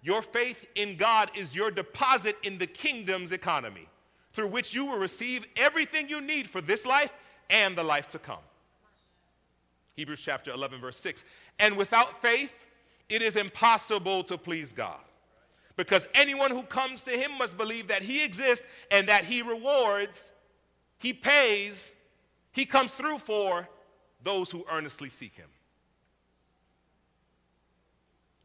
Your 0.00 0.22
faith 0.22 0.64
in 0.76 0.96
God 0.96 1.30
is 1.36 1.54
your 1.54 1.70
deposit 1.70 2.38
in 2.42 2.56
the 2.56 2.66
kingdom's 2.66 3.32
economy, 3.32 3.86
through 4.32 4.48
which 4.48 4.72
you 4.72 4.86
will 4.86 4.96
receive 4.96 5.46
everything 5.58 6.08
you 6.08 6.22
need 6.22 6.48
for 6.48 6.62
this 6.62 6.86
life 6.86 7.12
and 7.50 7.76
the 7.76 7.84
life 7.84 8.08
to 8.08 8.18
come. 8.18 8.38
Hebrews 9.96 10.22
chapter 10.22 10.52
11, 10.52 10.80
verse 10.80 10.96
6. 10.96 11.26
And 11.58 11.76
without 11.76 12.22
faith, 12.22 12.54
it 13.10 13.20
is 13.20 13.36
impossible 13.36 14.24
to 14.24 14.38
please 14.38 14.72
God. 14.72 15.00
Because 15.78 16.08
anyone 16.12 16.50
who 16.50 16.64
comes 16.64 17.04
to 17.04 17.12
him 17.12 17.38
must 17.38 17.56
believe 17.56 17.86
that 17.86 18.02
he 18.02 18.24
exists 18.24 18.66
and 18.90 19.08
that 19.08 19.24
he 19.24 19.42
rewards, 19.42 20.32
he 20.98 21.12
pays, 21.12 21.92
he 22.50 22.66
comes 22.66 22.90
through 22.90 23.18
for 23.18 23.66
those 24.24 24.50
who 24.50 24.66
earnestly 24.72 25.08
seek 25.08 25.36
him. 25.36 25.48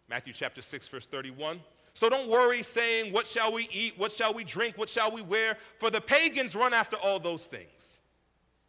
Matthew 0.08 0.32
chapter 0.32 0.62
6, 0.62 0.88
verse 0.90 1.08
31. 1.08 1.60
So 1.96 2.08
don't 2.08 2.30
worry, 2.30 2.62
saying, 2.62 3.12
What 3.12 3.26
shall 3.26 3.52
we 3.52 3.68
eat? 3.72 3.98
What 3.98 4.12
shall 4.12 4.32
we 4.32 4.44
drink? 4.44 4.78
What 4.78 4.90
shall 4.90 5.12
we 5.12 5.24
wear? 5.24 5.58
For 5.80 5.90
the 5.90 6.02
pagans 6.02 6.56
run 6.56 6.72
after 6.72 6.98
all 6.98 7.20
those 7.20 7.48
things. 7.48 8.00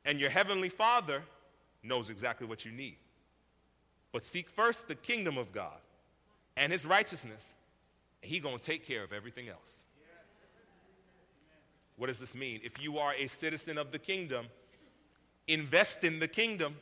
And 0.06 0.18
your 0.18 0.30
heavenly 0.30 0.70
Father 0.70 1.22
knows 1.82 2.08
exactly 2.08 2.46
what 2.46 2.64
you 2.64 2.72
need. 2.72 2.96
But 4.10 4.24
seek 4.24 4.48
first 4.48 4.88
the 4.88 4.94
kingdom 4.94 5.36
of 5.36 5.52
God 5.52 5.76
and 6.56 6.72
his 6.72 6.86
righteousness, 6.86 7.52
He's 8.24 8.40
going 8.40 8.58
to 8.58 8.64
take 8.64 8.86
care 8.86 9.04
of 9.04 9.12
everything 9.12 9.48
else. 9.48 9.84
What 11.96 12.08
does 12.08 12.18
this 12.18 12.34
mean? 12.34 12.60
If 12.64 12.82
you 12.82 12.98
are 12.98 13.14
a 13.14 13.26
citizen 13.26 13.78
of 13.78 13.92
the 13.92 13.98
kingdom, 13.98 14.46
invest 15.46 16.02
in 16.02 16.18
the 16.18 16.26
kingdom, 16.26 16.76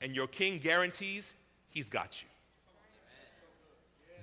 and 0.00 0.14
your 0.14 0.26
king 0.26 0.58
guarantees 0.58 1.34
he's 1.68 1.88
got 1.88 2.22
you. 2.22 2.28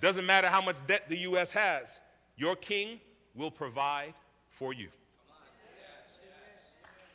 Doesn't 0.02 0.26
matter 0.26 0.48
how 0.48 0.62
much 0.62 0.86
debt 0.88 1.08
the 1.08 1.18
U.S. 1.20 1.52
has, 1.52 2.00
your 2.36 2.56
king 2.56 3.00
will 3.36 3.52
provide 3.52 4.14
for 4.50 4.74
you. 4.74 4.90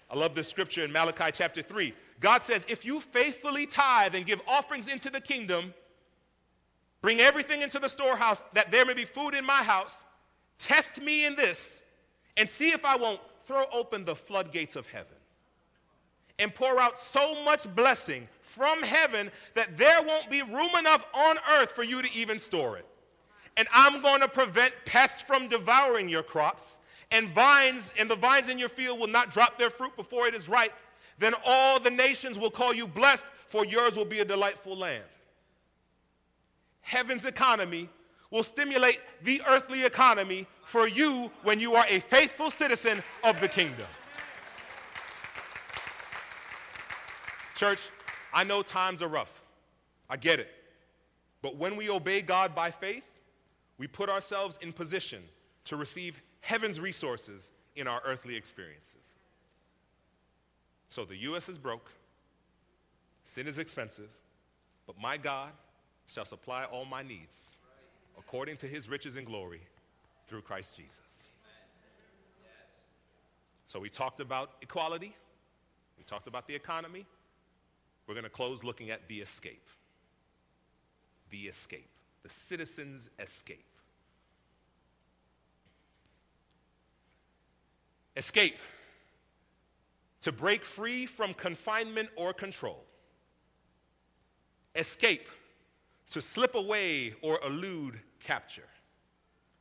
I 0.08 0.16
love 0.16 0.34
this 0.36 0.48
scripture 0.48 0.84
in 0.84 0.92
Malachi 0.92 1.32
chapter 1.32 1.62
3. 1.62 1.92
God 2.20 2.42
says, 2.42 2.64
If 2.68 2.84
you 2.84 3.00
faithfully 3.00 3.66
tithe 3.66 4.14
and 4.14 4.24
give 4.24 4.40
offerings 4.46 4.86
into 4.86 5.10
the 5.10 5.20
kingdom, 5.20 5.74
Bring 7.06 7.20
everything 7.20 7.62
into 7.62 7.78
the 7.78 7.88
storehouse 7.88 8.42
that 8.52 8.72
there 8.72 8.84
may 8.84 8.92
be 8.92 9.04
food 9.04 9.34
in 9.34 9.44
my 9.44 9.62
house. 9.62 10.02
Test 10.58 11.00
me 11.00 11.24
in 11.24 11.36
this 11.36 11.84
and 12.36 12.48
see 12.48 12.70
if 12.70 12.84
I 12.84 12.96
won't 12.96 13.20
throw 13.44 13.64
open 13.72 14.04
the 14.04 14.16
floodgates 14.16 14.74
of 14.74 14.88
heaven 14.88 15.14
and 16.40 16.52
pour 16.52 16.80
out 16.80 16.98
so 16.98 17.44
much 17.44 17.72
blessing 17.76 18.26
from 18.42 18.82
heaven 18.82 19.30
that 19.54 19.76
there 19.76 20.02
won't 20.02 20.28
be 20.28 20.42
room 20.42 20.74
enough 20.76 21.06
on 21.14 21.36
earth 21.52 21.70
for 21.70 21.84
you 21.84 22.02
to 22.02 22.12
even 22.12 22.40
store 22.40 22.76
it. 22.76 22.86
And 23.56 23.68
I'm 23.72 24.02
going 24.02 24.20
to 24.20 24.28
prevent 24.28 24.74
pests 24.84 25.22
from 25.22 25.46
devouring 25.46 26.08
your 26.08 26.24
crops, 26.24 26.80
and 27.12 27.28
vines 27.28 27.94
and 28.00 28.10
the 28.10 28.16
vines 28.16 28.48
in 28.48 28.58
your 28.58 28.68
field 28.68 28.98
will 28.98 29.06
not 29.06 29.30
drop 29.30 29.60
their 29.60 29.70
fruit 29.70 29.94
before 29.94 30.26
it 30.26 30.34
is 30.34 30.48
ripe. 30.48 30.74
Then 31.20 31.34
all 31.44 31.78
the 31.78 31.88
nations 31.88 32.36
will 32.36 32.50
call 32.50 32.74
you 32.74 32.88
blessed, 32.88 33.26
for 33.46 33.64
yours 33.64 33.96
will 33.96 34.04
be 34.04 34.18
a 34.18 34.24
delightful 34.24 34.76
land 34.76 35.04
heaven's 36.86 37.26
economy 37.26 37.88
will 38.30 38.44
stimulate 38.44 39.00
the 39.24 39.42
earthly 39.48 39.84
economy 39.84 40.46
for 40.64 40.86
you 40.86 41.30
when 41.42 41.58
you 41.58 41.74
are 41.74 41.84
a 41.88 41.98
faithful 41.98 42.48
citizen 42.48 43.02
of 43.24 43.38
the 43.40 43.48
kingdom. 43.48 43.86
Church, 47.56 47.80
I 48.32 48.44
know 48.44 48.62
times 48.62 49.02
are 49.02 49.08
rough. 49.08 49.42
I 50.08 50.16
get 50.16 50.38
it. 50.38 50.48
But 51.42 51.56
when 51.56 51.74
we 51.74 51.90
obey 51.90 52.22
God 52.22 52.54
by 52.54 52.70
faith, 52.70 53.04
we 53.78 53.88
put 53.88 54.08
ourselves 54.08 54.58
in 54.62 54.72
position 54.72 55.22
to 55.64 55.76
receive 55.76 56.22
heaven's 56.40 56.78
resources 56.78 57.50
in 57.74 57.88
our 57.88 58.00
earthly 58.04 58.36
experiences. 58.36 59.14
So 60.90 61.04
the 61.04 61.16
U.S. 61.16 61.48
is 61.48 61.58
broke, 61.58 61.90
sin 63.24 63.48
is 63.48 63.58
expensive, 63.58 64.08
but 64.86 64.94
my 65.00 65.16
God 65.16 65.50
shall 66.06 66.24
supply 66.24 66.64
all 66.64 66.84
my 66.84 67.02
needs 67.02 67.56
according 68.18 68.56
to 68.56 68.66
his 68.66 68.88
riches 68.88 69.16
and 69.16 69.26
glory 69.26 69.60
through 70.26 70.42
Christ 70.42 70.76
Jesus. 70.76 71.00
So 73.66 73.80
we 73.80 73.88
talked 73.88 74.20
about 74.20 74.52
equality, 74.62 75.14
we 75.98 76.04
talked 76.04 76.28
about 76.28 76.46
the 76.46 76.54
economy. 76.54 77.04
We're 78.06 78.14
going 78.14 78.24
to 78.24 78.30
close 78.30 78.62
looking 78.62 78.90
at 78.90 79.06
the 79.08 79.20
escape. 79.20 79.68
The 81.30 81.48
escape, 81.48 81.90
the 82.22 82.28
citizen's 82.28 83.10
escape. 83.18 83.64
Escape. 88.16 88.58
To 90.22 90.32
break 90.32 90.64
free 90.64 91.04
from 91.04 91.34
confinement 91.34 92.08
or 92.16 92.32
control. 92.32 92.84
Escape 94.76 95.28
to 96.10 96.20
slip 96.20 96.54
away 96.54 97.14
or 97.22 97.40
elude 97.44 97.98
capture. 98.20 98.68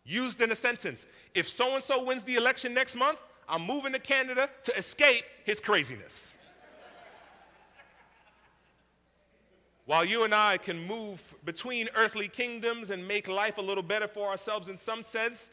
Used 0.04 0.42
in 0.42 0.52
a 0.52 0.56
sentence 0.56 1.06
if 1.34 1.50
so 1.50 1.74
and 1.74 1.84
so 1.84 2.04
wins 2.04 2.24
the 2.24 2.36
election 2.36 2.74
next 2.74 2.96
month, 2.96 3.20
I'm 3.50 3.64
moving 3.64 3.94
to 3.94 4.00
Canada 4.00 4.50
to 4.64 4.78
escape 4.78 5.24
his 5.44 5.60
craziness. 5.60 6.32
While 9.86 10.04
you 10.04 10.24
and 10.24 10.34
I 10.34 10.58
can 10.58 10.80
move 10.88 11.22
between 11.46 11.90
earthly 11.96 12.28
kingdoms 12.28 12.90
and 12.90 13.08
make 13.08 13.28
life 13.28 13.60
a 13.60 13.62
little 13.62 13.84
better 13.84 14.08
for 14.08 14.30
ourselves 14.30 14.68
in 14.68 14.78
some 14.78 15.04
sense, 15.04 15.50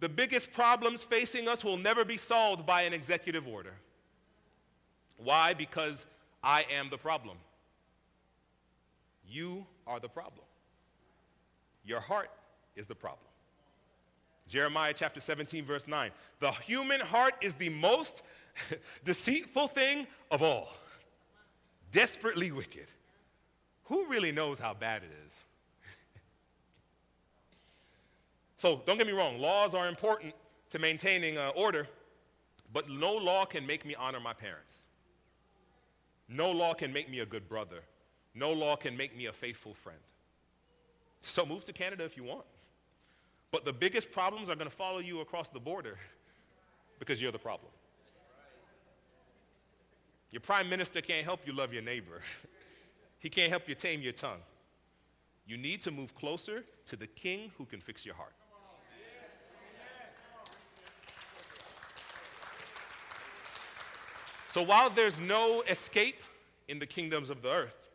the 0.00 0.08
biggest 0.08 0.52
problems 0.52 1.02
facing 1.02 1.48
us 1.48 1.64
will 1.64 1.76
never 1.76 2.04
be 2.04 2.16
solved 2.16 2.64
by 2.64 2.82
an 2.82 2.94
executive 2.94 3.46
order. 3.46 3.74
Why? 5.18 5.52
Because 5.52 6.06
I 6.42 6.64
am 6.70 6.88
the 6.88 6.96
problem. 6.96 7.36
You 9.28 9.66
are 9.88 9.98
the 9.98 10.08
problem. 10.08 10.44
Your 11.84 12.00
heart 12.00 12.30
is 12.76 12.86
the 12.86 12.94
problem. 12.94 13.24
Jeremiah 14.46 14.94
chapter 14.94 15.20
17, 15.20 15.64
verse 15.64 15.86
9. 15.88 16.10
The 16.40 16.52
human 16.52 17.00
heart 17.00 17.34
is 17.40 17.54
the 17.54 17.68
most 17.70 18.22
deceitful 19.04 19.68
thing 19.68 20.06
of 20.30 20.42
all, 20.42 20.72
desperately 21.92 22.50
wicked. 22.50 22.86
Who 23.84 24.06
really 24.06 24.32
knows 24.32 24.58
how 24.58 24.74
bad 24.74 25.02
it 25.02 25.10
is? 25.26 25.32
so 28.56 28.82
don't 28.86 28.98
get 28.98 29.06
me 29.06 29.12
wrong, 29.12 29.38
laws 29.38 29.74
are 29.74 29.88
important 29.88 30.34
to 30.70 30.78
maintaining 30.78 31.38
uh, 31.38 31.50
order, 31.54 31.88
But 32.72 32.90
no 32.90 33.14
law 33.14 33.46
can 33.46 33.66
make 33.66 33.86
me 33.86 33.94
honor 33.94 34.20
my 34.20 34.34
parents. 34.34 34.84
No 36.28 36.50
law 36.50 36.74
can 36.74 36.92
make 36.92 37.08
me 37.10 37.20
a 37.20 37.26
good 37.26 37.48
brother. 37.48 37.82
No 38.38 38.52
law 38.52 38.76
can 38.76 38.96
make 38.96 39.16
me 39.16 39.26
a 39.26 39.32
faithful 39.32 39.74
friend. 39.74 39.98
So 41.22 41.44
move 41.44 41.64
to 41.64 41.72
Canada 41.72 42.04
if 42.04 42.16
you 42.16 42.22
want. 42.22 42.44
But 43.50 43.64
the 43.64 43.72
biggest 43.72 44.12
problems 44.12 44.48
are 44.48 44.54
going 44.54 44.70
to 44.70 44.76
follow 44.76 44.98
you 44.98 45.20
across 45.20 45.48
the 45.48 45.58
border 45.58 45.98
because 46.98 47.20
you're 47.20 47.32
the 47.32 47.38
problem. 47.38 47.72
Your 50.30 50.40
prime 50.40 50.68
minister 50.68 51.00
can't 51.00 51.24
help 51.24 51.40
you 51.46 51.52
love 51.52 51.72
your 51.72 51.82
neighbor, 51.82 52.20
he 53.18 53.28
can't 53.28 53.50
help 53.50 53.68
you 53.68 53.74
tame 53.74 54.02
your 54.02 54.12
tongue. 54.12 54.40
You 55.46 55.56
need 55.56 55.80
to 55.80 55.90
move 55.90 56.14
closer 56.14 56.62
to 56.86 56.96
the 56.96 57.06
king 57.06 57.50
who 57.56 57.64
can 57.64 57.80
fix 57.80 58.04
your 58.04 58.14
heart. 58.14 58.34
So 64.48 64.62
while 64.62 64.90
there's 64.90 65.18
no 65.20 65.62
escape 65.62 66.22
in 66.68 66.78
the 66.78 66.86
kingdoms 66.86 67.30
of 67.30 67.42
the 67.42 67.50
earth, 67.50 67.87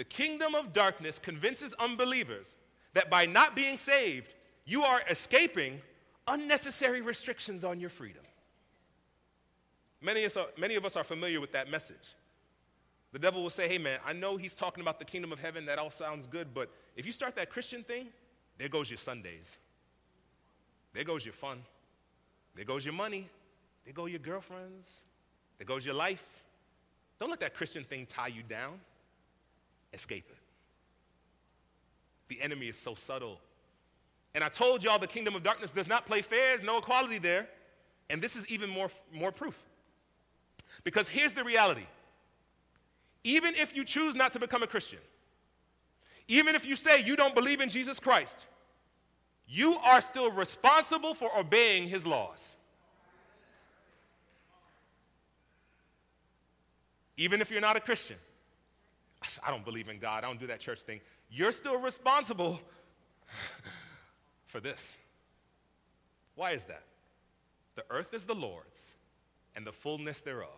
the 0.00 0.04
kingdom 0.04 0.54
of 0.54 0.72
darkness 0.72 1.18
convinces 1.18 1.74
unbelievers 1.74 2.56
that 2.94 3.10
by 3.10 3.26
not 3.26 3.54
being 3.54 3.76
saved, 3.76 4.32
you 4.64 4.82
are 4.82 5.02
escaping 5.10 5.78
unnecessary 6.26 7.02
restrictions 7.02 7.64
on 7.64 7.78
your 7.78 7.90
freedom. 7.90 8.22
Many 10.00 10.24
of, 10.24 10.30
us 10.30 10.36
are, 10.38 10.46
many 10.56 10.76
of 10.76 10.86
us 10.86 10.96
are 10.96 11.04
familiar 11.04 11.38
with 11.38 11.52
that 11.52 11.70
message. 11.70 12.14
The 13.12 13.18
devil 13.18 13.42
will 13.42 13.50
say, 13.50 13.68
hey 13.68 13.76
man, 13.76 13.98
I 14.06 14.14
know 14.14 14.38
he's 14.38 14.54
talking 14.54 14.80
about 14.80 14.98
the 14.98 15.04
kingdom 15.04 15.32
of 15.32 15.38
heaven, 15.38 15.66
that 15.66 15.78
all 15.78 15.90
sounds 15.90 16.26
good, 16.26 16.54
but 16.54 16.70
if 16.96 17.04
you 17.04 17.12
start 17.12 17.36
that 17.36 17.50
Christian 17.50 17.82
thing, 17.82 18.06
there 18.56 18.70
goes 18.70 18.88
your 18.88 18.96
Sundays. 18.96 19.58
There 20.94 21.04
goes 21.04 21.26
your 21.26 21.34
fun. 21.34 21.62
There 22.54 22.64
goes 22.64 22.86
your 22.86 22.94
money. 22.94 23.28
There 23.84 23.92
go 23.92 24.06
your 24.06 24.20
girlfriends. 24.20 24.88
There 25.58 25.66
goes 25.66 25.84
your 25.84 25.94
life. 25.94 26.24
Don't 27.20 27.28
let 27.28 27.40
that 27.40 27.54
Christian 27.54 27.84
thing 27.84 28.06
tie 28.06 28.28
you 28.28 28.42
down. 28.42 28.80
Escape 29.92 30.24
it. 30.30 30.36
The 32.28 32.40
enemy 32.40 32.68
is 32.68 32.78
so 32.78 32.94
subtle. 32.94 33.38
And 34.34 34.44
I 34.44 34.48
told 34.48 34.84
y'all 34.84 34.98
the 34.98 35.06
kingdom 35.06 35.34
of 35.34 35.42
darkness 35.42 35.72
does 35.72 35.88
not 35.88 36.06
play 36.06 36.22
fair, 36.22 36.56
there's 36.56 36.62
no 36.62 36.78
equality 36.78 37.18
there. 37.18 37.48
And 38.08 38.20
this 38.20 38.36
is 38.36 38.48
even 38.48 38.70
more, 38.70 38.90
more 39.12 39.32
proof. 39.32 39.56
Because 40.84 41.08
here's 41.08 41.32
the 41.32 41.44
reality 41.44 41.86
even 43.22 43.54
if 43.54 43.76
you 43.76 43.84
choose 43.84 44.14
not 44.14 44.32
to 44.32 44.38
become 44.38 44.62
a 44.62 44.66
Christian, 44.66 44.98
even 46.26 46.54
if 46.54 46.64
you 46.64 46.74
say 46.74 47.02
you 47.02 47.16
don't 47.16 47.34
believe 47.34 47.60
in 47.60 47.68
Jesus 47.68 48.00
Christ, 48.00 48.46
you 49.46 49.76
are 49.76 50.00
still 50.00 50.30
responsible 50.30 51.12
for 51.12 51.28
obeying 51.36 51.88
his 51.88 52.06
laws. 52.06 52.56
Even 57.16 57.42
if 57.42 57.50
you're 57.50 57.60
not 57.60 57.76
a 57.76 57.80
Christian, 57.80 58.16
I 59.44 59.50
don't 59.50 59.64
believe 59.64 59.88
in 59.88 59.98
God, 59.98 60.24
I 60.24 60.26
don't 60.26 60.40
do 60.40 60.46
that 60.46 60.60
church 60.60 60.80
thing. 60.80 61.00
You're 61.30 61.52
still 61.52 61.78
responsible 61.78 62.60
for 64.46 64.60
this. 64.60 64.96
Why 66.34 66.52
is 66.52 66.64
that? 66.64 66.82
The 67.74 67.84
earth 67.90 68.14
is 68.14 68.24
the 68.24 68.34
Lord's 68.34 68.92
and 69.56 69.66
the 69.66 69.72
fullness 69.72 70.20
thereof, 70.20 70.48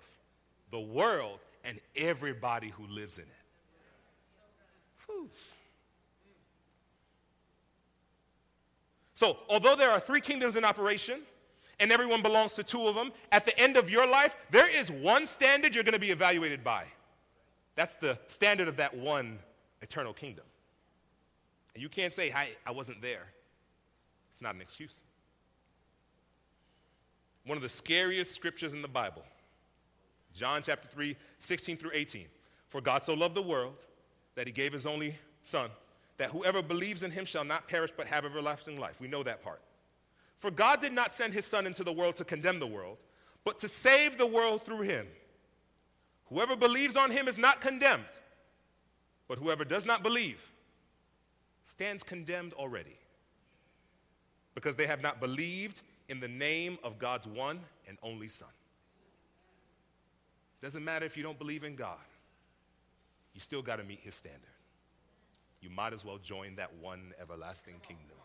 the 0.70 0.80
world 0.80 1.40
and 1.64 1.78
everybody 1.96 2.70
who 2.70 2.86
lives 2.86 3.18
in 3.18 3.24
it. 3.24 3.28
Whew. 5.06 5.28
So, 9.14 9.38
although 9.48 9.76
there 9.76 9.90
are 9.90 10.00
three 10.00 10.20
kingdoms 10.20 10.56
in 10.56 10.64
operation, 10.64 11.20
and 11.78 11.92
everyone 11.92 12.22
belongs 12.22 12.54
to 12.54 12.62
two 12.62 12.86
of 12.86 12.94
them, 12.94 13.12
at 13.30 13.44
the 13.44 13.56
end 13.58 13.76
of 13.76 13.90
your 13.90 14.06
life, 14.06 14.36
there 14.50 14.68
is 14.68 14.90
one 14.90 15.26
standard 15.26 15.74
you're 15.74 15.84
going 15.84 15.92
to 15.92 15.98
be 15.98 16.10
evaluated 16.10 16.62
by. 16.64 16.84
That's 17.74 17.94
the 17.94 18.18
standard 18.26 18.68
of 18.68 18.76
that 18.76 18.94
one 18.94 19.38
eternal 19.80 20.12
kingdom. 20.12 20.44
And 21.74 21.82
you 21.82 21.88
can't 21.88 22.12
say, 22.12 22.32
I, 22.32 22.50
I 22.66 22.70
wasn't 22.70 23.00
there. 23.00 23.26
It's 24.30 24.42
not 24.42 24.54
an 24.54 24.60
excuse. 24.60 24.96
One 27.46 27.56
of 27.56 27.62
the 27.62 27.68
scariest 27.68 28.32
scriptures 28.32 28.72
in 28.72 28.82
the 28.82 28.88
Bible 28.88 29.22
John 30.34 30.62
chapter 30.62 30.88
3, 30.88 31.14
16 31.38 31.76
through 31.76 31.90
18. 31.92 32.24
For 32.68 32.80
God 32.80 33.04
so 33.04 33.12
loved 33.12 33.34
the 33.34 33.42
world 33.42 33.74
that 34.34 34.46
he 34.46 34.52
gave 34.52 34.72
his 34.72 34.86
only 34.86 35.14
Son, 35.42 35.68
that 36.16 36.30
whoever 36.30 36.62
believes 36.62 37.02
in 37.02 37.10
him 37.10 37.26
shall 37.26 37.44
not 37.44 37.68
perish 37.68 37.90
but 37.94 38.06
have 38.06 38.24
everlasting 38.24 38.80
life. 38.80 38.98
We 38.98 39.08
know 39.08 39.22
that 39.24 39.42
part. 39.42 39.60
For 40.38 40.50
God 40.50 40.80
did 40.80 40.92
not 40.92 41.12
send 41.12 41.34
his 41.34 41.44
Son 41.44 41.66
into 41.66 41.84
the 41.84 41.92
world 41.92 42.16
to 42.16 42.24
condemn 42.24 42.60
the 42.60 42.66
world, 42.66 42.96
but 43.44 43.58
to 43.58 43.68
save 43.68 44.16
the 44.16 44.26
world 44.26 44.62
through 44.62 44.82
him. 44.82 45.06
Whoever 46.32 46.56
believes 46.56 46.96
on 46.96 47.10
him 47.10 47.28
is 47.28 47.36
not 47.36 47.60
condemned, 47.60 48.04
but 49.28 49.38
whoever 49.38 49.66
does 49.66 49.84
not 49.84 50.02
believe 50.02 50.40
stands 51.66 52.02
condemned 52.02 52.54
already 52.54 52.96
because 54.54 54.74
they 54.74 54.86
have 54.86 55.02
not 55.02 55.20
believed 55.20 55.82
in 56.08 56.20
the 56.20 56.28
name 56.28 56.78
of 56.82 56.98
God's 56.98 57.26
one 57.26 57.60
and 57.86 57.98
only 58.02 58.28
Son. 58.28 58.48
Doesn't 60.62 60.82
matter 60.82 61.04
if 61.04 61.18
you 61.18 61.22
don't 61.22 61.38
believe 61.38 61.64
in 61.64 61.76
God, 61.76 61.98
you 63.34 63.40
still 63.40 63.62
got 63.62 63.76
to 63.76 63.84
meet 63.84 64.00
his 64.00 64.14
standard. 64.14 64.40
You 65.60 65.68
might 65.68 65.92
as 65.92 66.02
well 66.02 66.18
join 66.18 66.54
that 66.56 66.70
one 66.80 67.12
everlasting 67.20 67.74
kingdom. 67.86 68.16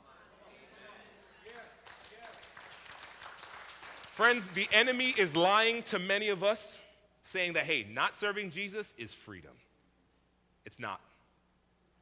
Friends, 4.14 4.48
the 4.56 4.68
enemy 4.72 5.14
is 5.18 5.36
lying 5.36 5.84
to 5.84 6.00
many 6.00 6.30
of 6.30 6.44
us, 6.44 6.80
saying 7.28 7.54
that, 7.54 7.64
hey, 7.64 7.86
not 7.92 8.16
serving 8.16 8.52
Jesus 8.52 8.94
is 8.98 9.14
freedom. 9.14 9.52
It's 10.66 10.80
not, 10.80 11.02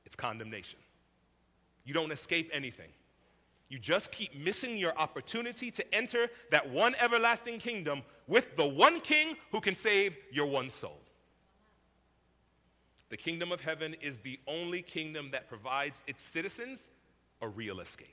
it's 0.05 0.15
condemnation. 0.15 0.79
You 1.83 1.93
don't 1.93 2.11
escape 2.11 2.49
anything. 2.51 2.89
You 3.69 3.79
just 3.79 4.11
keep 4.11 4.35
missing 4.35 4.77
your 4.77 4.97
opportunity 4.97 5.71
to 5.71 5.95
enter 5.95 6.29
that 6.51 6.69
one 6.69 6.95
everlasting 6.99 7.59
kingdom 7.59 8.01
with 8.27 8.55
the 8.55 8.67
one 8.67 9.01
king 9.01 9.35
who 9.51 9.59
can 9.59 9.75
save 9.75 10.15
your 10.31 10.45
one 10.45 10.69
soul. 10.69 10.99
The 13.09 13.17
kingdom 13.17 13.51
of 13.51 13.61
heaven 13.61 13.95
is 14.01 14.19
the 14.19 14.39
only 14.47 14.81
kingdom 14.81 15.29
that 15.31 15.47
provides 15.47 16.03
its 16.07 16.23
citizens 16.23 16.89
a 17.41 17.47
real 17.47 17.79
escape. 17.79 18.09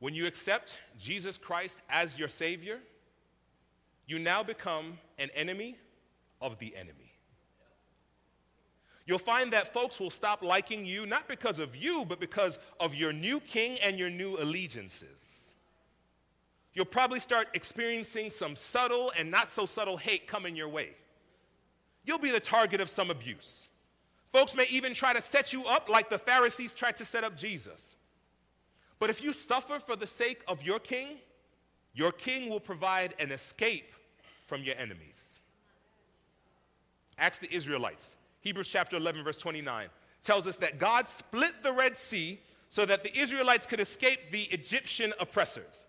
When 0.00 0.12
you 0.12 0.26
accept 0.26 0.78
Jesus 0.98 1.38
Christ 1.38 1.80
as 1.88 2.18
your 2.18 2.28
Savior, 2.28 2.80
you 4.06 4.18
now 4.18 4.42
become 4.42 4.98
an 5.18 5.30
enemy 5.34 5.76
of 6.40 6.58
the 6.58 6.74
enemy. 6.76 7.12
You'll 9.06 9.18
find 9.18 9.52
that 9.52 9.72
folks 9.72 10.00
will 10.00 10.10
stop 10.10 10.42
liking 10.42 10.86
you 10.86 11.04
not 11.04 11.28
because 11.28 11.58
of 11.58 11.76
you, 11.76 12.04
but 12.06 12.20
because 12.20 12.58
of 12.80 12.94
your 12.94 13.12
new 13.12 13.38
king 13.40 13.78
and 13.80 13.98
your 13.98 14.10
new 14.10 14.36
allegiances. 14.38 15.52
You'll 16.72 16.86
probably 16.86 17.20
start 17.20 17.48
experiencing 17.54 18.30
some 18.30 18.56
subtle 18.56 19.12
and 19.16 19.30
not 19.30 19.50
so 19.50 19.66
subtle 19.66 19.96
hate 19.96 20.26
coming 20.26 20.56
your 20.56 20.68
way. 20.68 20.90
You'll 22.04 22.18
be 22.18 22.30
the 22.30 22.40
target 22.40 22.80
of 22.80 22.88
some 22.88 23.10
abuse. 23.10 23.68
Folks 24.32 24.56
may 24.56 24.66
even 24.70 24.94
try 24.94 25.12
to 25.12 25.22
set 25.22 25.52
you 25.52 25.64
up 25.64 25.88
like 25.88 26.10
the 26.10 26.18
Pharisees 26.18 26.74
tried 26.74 26.96
to 26.96 27.04
set 27.04 27.24
up 27.24 27.36
Jesus. 27.36 27.96
But 28.98 29.10
if 29.10 29.22
you 29.22 29.32
suffer 29.32 29.78
for 29.78 29.96
the 29.96 30.06
sake 30.06 30.42
of 30.48 30.62
your 30.62 30.80
king, 30.80 31.18
your 31.94 32.12
king 32.12 32.50
will 32.50 32.60
provide 32.60 33.14
an 33.18 33.32
escape 33.32 33.92
from 34.46 34.62
your 34.62 34.76
enemies. 34.76 35.40
Ask 37.18 37.40
the 37.40 37.54
Israelites 37.54 38.16
Hebrews 38.44 38.68
chapter 38.68 38.96
11, 38.96 39.24
verse 39.24 39.38
29, 39.38 39.88
tells 40.22 40.46
us 40.46 40.56
that 40.56 40.78
God 40.78 41.08
split 41.08 41.54
the 41.62 41.72
Red 41.72 41.96
Sea 41.96 42.38
so 42.68 42.84
that 42.84 43.02
the 43.02 43.18
Israelites 43.18 43.66
could 43.66 43.80
escape 43.80 44.18
the 44.30 44.42
Egyptian 44.44 45.14
oppressors. 45.18 45.86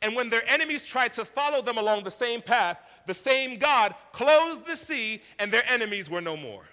And 0.00 0.16
when 0.16 0.30
their 0.30 0.48
enemies 0.48 0.86
tried 0.86 1.12
to 1.14 1.26
follow 1.26 1.60
them 1.60 1.76
along 1.76 2.04
the 2.04 2.10
same 2.10 2.40
path, 2.40 2.78
the 3.06 3.12
same 3.12 3.58
God 3.58 3.94
closed 4.12 4.64
the 4.64 4.76
sea 4.76 5.20
and 5.38 5.52
their 5.52 5.68
enemies 5.68 6.08
were 6.08 6.22
no 6.22 6.38
more. 6.38 6.64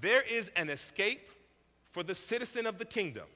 There 0.00 0.22
is 0.22 0.52
an 0.54 0.70
escape 0.70 1.28
for 1.90 2.04
the 2.04 2.14
citizen 2.14 2.66
of 2.66 2.78
the 2.78 2.84
kingdom 2.84 3.26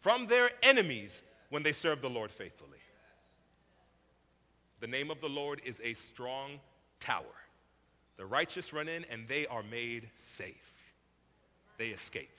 from 0.00 0.26
their 0.26 0.50
enemies 0.62 1.20
when 1.50 1.62
they 1.62 1.72
serve 1.72 2.00
the 2.00 2.08
Lord 2.08 2.30
faithfully. 2.30 2.79
The 4.80 4.86
name 4.86 5.10
of 5.10 5.20
the 5.20 5.28
Lord 5.28 5.60
is 5.64 5.80
a 5.84 5.94
strong 5.94 6.58
tower. 6.98 7.24
The 8.16 8.26
righteous 8.26 8.72
run 8.72 8.88
in 8.88 9.04
and 9.10 9.28
they 9.28 9.46
are 9.46 9.62
made 9.62 10.08
safe. 10.16 10.72
They 11.78 11.88
escape. 11.88 12.36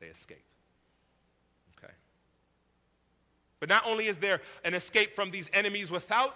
They 0.00 0.06
escape. 0.06 0.44
Okay. 1.78 1.92
But 3.60 3.68
not 3.68 3.86
only 3.86 4.06
is 4.06 4.16
there 4.16 4.40
an 4.64 4.74
escape 4.74 5.14
from 5.14 5.30
these 5.30 5.50
enemies 5.52 5.90
without, 5.90 6.34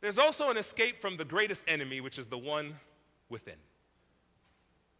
there's 0.00 0.18
also 0.18 0.48
an 0.50 0.56
escape 0.56 0.98
from 0.98 1.16
the 1.16 1.24
greatest 1.24 1.64
enemy, 1.68 2.00
which 2.00 2.18
is 2.18 2.26
the 2.26 2.38
one 2.38 2.74
within. 3.28 3.54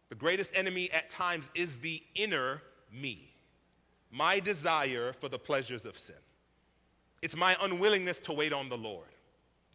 The 0.09 0.15
greatest 0.15 0.51
enemy 0.55 0.91
at 0.91 1.09
times 1.09 1.49
is 1.55 1.77
the 1.77 2.03
inner 2.15 2.61
me. 2.91 3.31
my 4.11 4.39
desire 4.39 5.13
for 5.13 5.29
the 5.29 5.39
pleasures 5.39 5.85
of 5.85 5.97
sin. 5.97 6.15
It's 7.21 7.35
my 7.35 7.55
unwillingness 7.61 8.19
to 8.21 8.33
wait 8.33 8.51
on 8.51 8.67
the 8.67 8.77
Lord. 8.77 9.07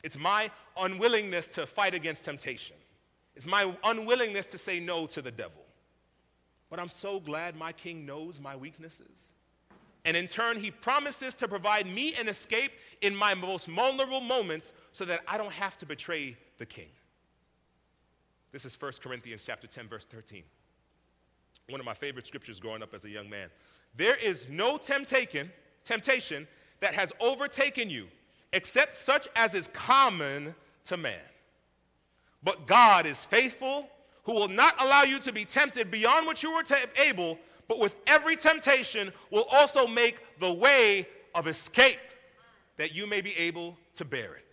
It's 0.03 0.19
my 0.19 0.51
unwillingness 0.77 1.49
to 1.49 1.67
fight 1.67 1.95
against 1.95 2.25
temptation. 2.25 2.77
It's 3.35 3.47
my 3.47 3.75
unwillingness 3.85 4.47
to 4.47 4.59
say 4.59 4.81
no 4.81 5.07
to 5.09 5.21
the 5.21 5.31
devil. 5.31 5.63
But 6.71 6.81
I'm 6.81 6.89
so 6.89 7.21
glad 7.21 7.57
my 7.57 7.73
king 7.73 8.07
knows 8.07 8.41
my 8.41 8.57
weaknesses. 8.57 9.33
And 10.05 10.17
in 10.17 10.29
turn, 10.29 10.59
he 10.59 10.71
promises 10.71 11.35
to 11.35 11.49
provide 11.49 11.87
me 11.87 12.15
an 12.15 12.29
escape 12.29 12.73
in 13.03 13.15
my 13.15 13.35
most 13.35 13.67
vulnerable 13.67 14.21
moments 14.21 14.73
so 14.93 15.05
that 15.05 15.21
I 15.27 15.37
don't 15.37 15.53
have 15.53 15.77
to 15.79 15.87
betray 15.87 16.37
the 16.59 16.67
king. 16.67 16.89
This 18.53 18.65
is 18.65 18.81
1 18.81 18.93
Corinthians 19.03 19.43
chapter 19.45 19.67
10 19.67 19.89
verse 19.89 20.05
13. 20.05 20.43
One 21.69 21.81
of 21.81 21.85
my 21.85 21.95
favorite 21.95 22.27
scriptures 22.27 22.61
growing 22.61 22.83
up 22.83 22.95
as 22.95 23.05
a 23.05 23.11
young 23.11 23.29
man. 23.29 23.51
There 23.97 24.15
is 24.17 24.49
no 24.49 24.79
temptation, 24.79 25.51
temptation 25.85 26.47
that 26.81 26.95
has 26.95 27.13
overtaken 27.21 27.91
you 27.91 28.07
except 28.57 28.95
such 28.95 29.29
as 29.37 29.55
is 29.55 29.69
common 29.75 30.55
to 30.85 30.97
man. 30.97 31.21
But 32.43 32.67
God 32.67 33.05
is 33.05 33.23
faithful, 33.23 33.87
who 34.25 34.33
will 34.33 34.49
not 34.49 34.75
allow 34.81 35.03
you 35.03 35.19
to 35.21 35.33
be 35.33 35.45
tempted 35.45 35.91
beyond 35.91 36.27
what 36.27 36.43
you 36.43 36.51
are 36.53 36.65
able, 36.99 37.39
but 37.69 37.79
with 37.79 37.97
every 38.07 38.35
temptation 38.35 39.13
will 39.31 39.45
also 39.53 39.87
make 39.87 40.17
the 40.41 40.51
way 40.51 41.07
of 41.35 41.47
escape 41.47 41.99
that 42.79 42.95
you 42.95 43.07
may 43.07 43.21
be 43.21 43.37
able 43.37 43.77
to 43.95 44.07
bear 44.07 44.37
it. 44.37 44.47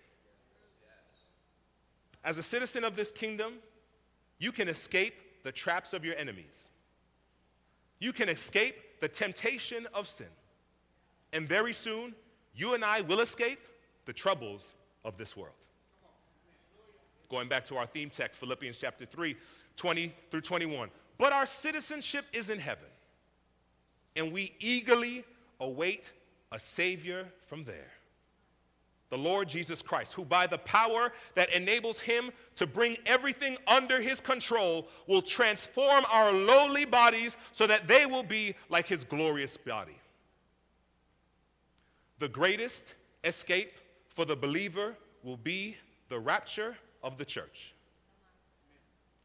As 2.25 2.37
a 2.37 2.43
citizen 2.43 2.83
of 2.83 2.97
this 2.97 3.09
kingdom, 3.09 3.53
you 4.37 4.51
can 4.51 4.67
escape 4.67 5.13
the 5.43 5.51
traps 5.51 5.93
of 5.93 6.03
your 6.03 6.15
enemies. 6.17 6.65
You 7.99 8.11
can 8.11 8.27
escape 8.27 8.99
the 8.99 9.07
temptation 9.07 9.87
of 9.93 10.09
sin. 10.09 10.27
And 11.31 11.47
very 11.47 11.73
soon, 11.73 12.13
you 12.53 12.73
and 12.73 12.83
I 12.83 12.99
will 12.99 13.21
escape 13.21 13.59
the 14.05 14.13
troubles 14.13 14.65
of 15.05 15.17
this 15.17 15.35
world. 15.35 15.53
Going 17.29 17.47
back 17.47 17.65
to 17.65 17.77
our 17.77 17.87
theme 17.87 18.09
text, 18.09 18.39
Philippians 18.39 18.77
chapter 18.79 19.05
3, 19.05 19.35
20 19.75 20.13
through 20.29 20.41
21. 20.41 20.89
But 21.17 21.33
our 21.33 21.45
citizenship 21.45 22.25
is 22.33 22.49
in 22.49 22.59
heaven, 22.59 22.89
and 24.15 24.31
we 24.31 24.53
eagerly 24.59 25.23
await 25.59 26.11
a 26.51 26.59
Savior 26.59 27.27
from 27.47 27.63
there. 27.63 27.91
The 29.09 29.17
Lord 29.17 29.47
Jesus 29.47 29.83
Christ, 29.83 30.13
who 30.13 30.25
by 30.25 30.47
the 30.47 30.57
power 30.59 31.13
that 31.35 31.53
enables 31.53 31.99
him 31.99 32.31
to 32.55 32.65
bring 32.65 32.97
everything 33.05 33.57
under 33.67 34.01
his 34.01 34.19
control 34.19 34.87
will 35.07 35.21
transform 35.21 36.03
our 36.11 36.31
lowly 36.31 36.85
bodies 36.85 37.37
so 37.51 37.67
that 37.67 37.87
they 37.87 38.07
will 38.07 38.23
be 38.23 38.55
like 38.69 38.87
his 38.87 39.03
glorious 39.03 39.55
body. 39.55 39.97
The 42.17 42.29
greatest 42.29 42.95
escape 43.23 43.73
for 44.13 44.25
the 44.25 44.35
believer 44.35 44.95
will 45.23 45.37
be 45.37 45.75
the 46.09 46.19
rapture 46.19 46.75
of 47.01 47.17
the 47.17 47.25
church. 47.25 47.73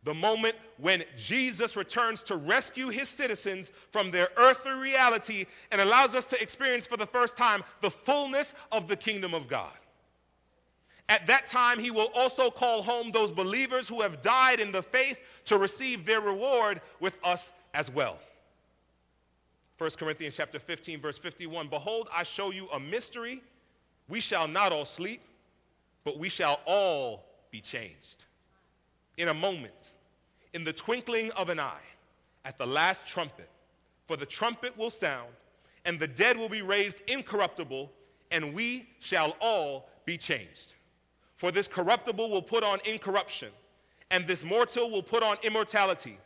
The 0.04 0.14
moment 0.14 0.54
when 0.78 1.04
Jesus 1.16 1.76
returns 1.76 2.22
to 2.24 2.36
rescue 2.36 2.88
his 2.88 3.08
citizens 3.08 3.72
from 3.90 4.10
their 4.10 4.28
earthly 4.36 4.72
reality 4.72 5.44
and 5.70 5.80
allows 5.80 6.14
us 6.14 6.24
to 6.26 6.40
experience 6.40 6.86
for 6.86 6.96
the 6.96 7.06
first 7.06 7.36
time 7.36 7.64
the 7.82 7.90
fullness 7.90 8.54
of 8.70 8.88
the 8.88 8.96
kingdom 8.96 9.34
of 9.34 9.48
God. 9.48 9.72
At 11.08 11.26
that 11.26 11.46
time, 11.46 11.78
he 11.78 11.90
will 11.90 12.10
also 12.14 12.50
call 12.50 12.82
home 12.82 13.10
those 13.10 13.30
believers 13.30 13.88
who 13.88 14.02
have 14.02 14.20
died 14.22 14.60
in 14.60 14.70
the 14.70 14.82
faith 14.82 15.18
to 15.46 15.58
receive 15.58 16.04
their 16.04 16.20
reward 16.20 16.80
with 17.00 17.18
us 17.24 17.50
as 17.74 17.90
well. 17.90 18.18
1 19.78 19.90
Corinthians 19.90 20.36
chapter 20.36 20.58
15 20.58 21.00
verse 21.00 21.18
51 21.18 21.68
Behold 21.68 22.08
I 22.12 22.24
show 22.24 22.50
you 22.50 22.68
a 22.70 22.80
mystery 22.80 23.42
we 24.08 24.20
shall 24.20 24.48
not 24.48 24.72
all 24.72 24.84
sleep 24.84 25.22
but 26.04 26.18
we 26.18 26.28
shall 26.28 26.60
all 26.64 27.24
be 27.50 27.60
changed 27.60 28.24
in 29.16 29.28
a 29.28 29.34
moment 29.34 29.92
in 30.54 30.64
the 30.64 30.72
twinkling 30.72 31.30
of 31.32 31.48
an 31.48 31.60
eye 31.60 31.86
at 32.44 32.56
the 32.58 32.66
last 32.66 33.06
trumpet 33.06 33.48
for 34.06 34.16
the 34.16 34.26
trumpet 34.26 34.76
will 34.76 34.90
sound 34.90 35.28
and 35.84 35.98
the 35.98 36.06
dead 36.06 36.36
will 36.36 36.48
be 36.48 36.62
raised 36.62 37.02
incorruptible 37.06 37.90
and 38.30 38.54
we 38.54 38.88
shall 39.00 39.36
all 39.40 39.88
be 40.04 40.16
changed 40.16 40.74
for 41.36 41.50
this 41.50 41.68
corruptible 41.68 42.30
will 42.30 42.42
put 42.42 42.62
on 42.64 42.78
incorruption 42.84 43.50
and 44.10 44.26
this 44.26 44.44
mortal 44.44 44.90
will 44.90 45.02
put 45.02 45.22
on 45.22 45.36
immortality 45.42 46.18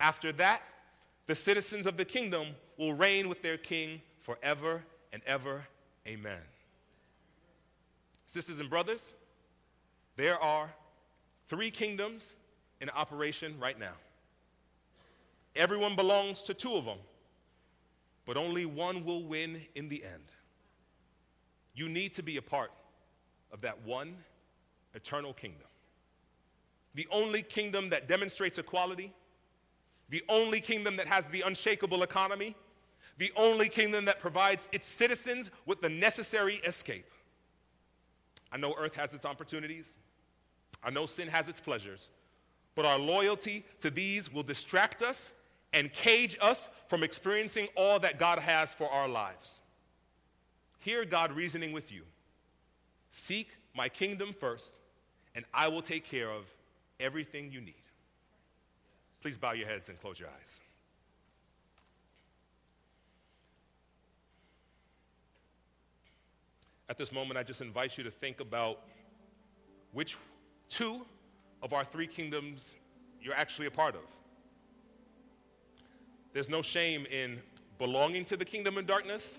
after 0.00 0.32
that 0.32 0.62
the 1.30 1.34
citizens 1.36 1.86
of 1.86 1.96
the 1.96 2.04
kingdom 2.04 2.48
will 2.76 2.92
reign 2.92 3.28
with 3.28 3.40
their 3.40 3.56
king 3.56 4.00
forever 4.20 4.82
and 5.12 5.22
ever. 5.26 5.64
Amen. 6.04 6.40
Sisters 8.30 8.60
and 8.60 8.70
brothers, 8.70 9.12
there 10.14 10.40
are 10.40 10.72
three 11.48 11.68
kingdoms 11.68 12.34
in 12.80 12.88
operation 12.90 13.56
right 13.58 13.76
now. 13.76 13.94
Everyone 15.56 15.96
belongs 15.96 16.42
to 16.42 16.54
two 16.54 16.74
of 16.74 16.84
them, 16.84 16.98
but 18.26 18.36
only 18.36 18.66
one 18.66 19.04
will 19.04 19.24
win 19.24 19.62
in 19.74 19.88
the 19.88 20.04
end. 20.04 20.22
You 21.74 21.88
need 21.88 22.14
to 22.14 22.22
be 22.22 22.36
a 22.36 22.42
part 22.42 22.70
of 23.50 23.62
that 23.62 23.82
one 23.84 24.14
eternal 24.94 25.32
kingdom. 25.32 25.66
The 26.94 27.08
only 27.10 27.42
kingdom 27.42 27.90
that 27.90 28.06
demonstrates 28.06 28.58
equality, 28.58 29.12
the 30.08 30.22
only 30.28 30.60
kingdom 30.60 30.96
that 30.98 31.08
has 31.08 31.24
the 31.32 31.40
unshakable 31.40 32.04
economy, 32.04 32.54
the 33.18 33.32
only 33.34 33.68
kingdom 33.68 34.04
that 34.04 34.20
provides 34.20 34.68
its 34.70 34.86
citizens 34.86 35.50
with 35.66 35.80
the 35.80 35.88
necessary 35.88 36.60
escape. 36.64 37.10
I 38.52 38.56
know 38.56 38.74
earth 38.78 38.94
has 38.94 39.14
its 39.14 39.24
opportunities, 39.24 39.94
I 40.82 40.90
know 40.90 41.06
sin 41.06 41.28
has 41.28 41.48
its 41.48 41.60
pleasures, 41.60 42.10
but 42.74 42.84
our 42.84 42.98
loyalty 42.98 43.64
to 43.80 43.90
these 43.90 44.32
will 44.32 44.42
distract 44.42 45.02
us 45.02 45.32
and 45.72 45.92
cage 45.92 46.36
us 46.40 46.68
from 46.88 47.02
experiencing 47.02 47.68
all 47.76 47.98
that 48.00 48.18
God 48.18 48.38
has 48.38 48.74
for 48.74 48.90
our 48.90 49.08
lives. 49.08 49.60
Hear 50.80 51.04
God 51.04 51.32
reasoning 51.32 51.72
with 51.72 51.92
you 51.92 52.02
Seek 53.10 53.48
my 53.74 53.88
kingdom 53.88 54.32
first, 54.32 54.78
and 55.34 55.44
I 55.52 55.68
will 55.68 55.82
take 55.82 56.04
care 56.04 56.30
of 56.30 56.44
everything 56.98 57.50
you 57.50 57.60
need. 57.60 57.74
Please 59.20 59.36
bow 59.36 59.52
your 59.52 59.68
heads 59.68 59.88
and 59.88 60.00
close 60.00 60.18
your 60.18 60.28
eyes. 60.28 60.60
At 66.90 66.98
this 66.98 67.12
moment, 67.12 67.38
I 67.38 67.44
just 67.44 67.62
invite 67.62 67.96
you 67.96 68.02
to 68.02 68.10
think 68.10 68.40
about 68.40 68.80
which 69.92 70.16
two 70.68 71.06
of 71.62 71.72
our 71.72 71.84
three 71.84 72.08
kingdoms 72.08 72.74
you're 73.22 73.34
actually 73.34 73.68
a 73.68 73.70
part 73.70 73.94
of. 73.94 74.02
There's 76.32 76.48
no 76.48 76.62
shame 76.62 77.06
in 77.06 77.38
belonging 77.78 78.24
to 78.24 78.36
the 78.36 78.44
kingdom 78.44 78.76
of 78.76 78.88
darkness. 78.88 79.38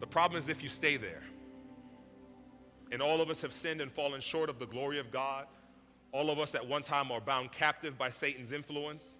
The 0.00 0.06
problem 0.06 0.38
is 0.38 0.48
if 0.48 0.62
you 0.62 0.70
stay 0.70 0.96
there. 0.96 1.22
And 2.90 3.02
all 3.02 3.20
of 3.20 3.28
us 3.28 3.42
have 3.42 3.52
sinned 3.52 3.82
and 3.82 3.92
fallen 3.92 4.22
short 4.22 4.48
of 4.48 4.58
the 4.58 4.66
glory 4.66 4.98
of 4.98 5.10
God. 5.10 5.46
All 6.12 6.30
of 6.30 6.38
us 6.38 6.54
at 6.54 6.66
one 6.66 6.82
time 6.82 7.12
are 7.12 7.20
bound 7.20 7.52
captive 7.52 7.98
by 7.98 8.08
Satan's 8.08 8.52
influence, 8.52 9.18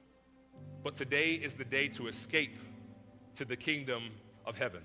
but 0.82 0.95
today 0.95 1.34
is 1.34 1.53
the 1.53 1.64
day 1.64 1.88
to 1.88 2.09
escape 2.09 2.57
to 3.34 3.45
the 3.45 3.57
kingdom 3.57 4.05
of 4.47 4.57
heaven. 4.57 4.80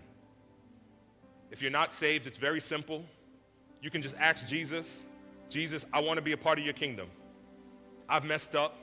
If 1.52 1.62
you're 1.62 1.72
not 1.72 1.92
saved, 1.92 2.28
it's 2.28 2.38
very 2.38 2.62
simple. 2.62 3.04
You 3.82 3.90
can 3.90 4.02
just 4.02 4.16
ask 4.18 4.48
Jesus, 4.48 5.04
Jesus, 5.50 5.86
I 5.94 6.00
want 6.00 6.18
to 6.18 6.22
be 6.22 6.34
a 6.34 6.38
part 6.38 6.60
of 6.60 6.66
your 6.66 6.74
kingdom. 6.74 7.08
I've 8.08 8.24
messed 8.24 8.56
up. 8.56 8.76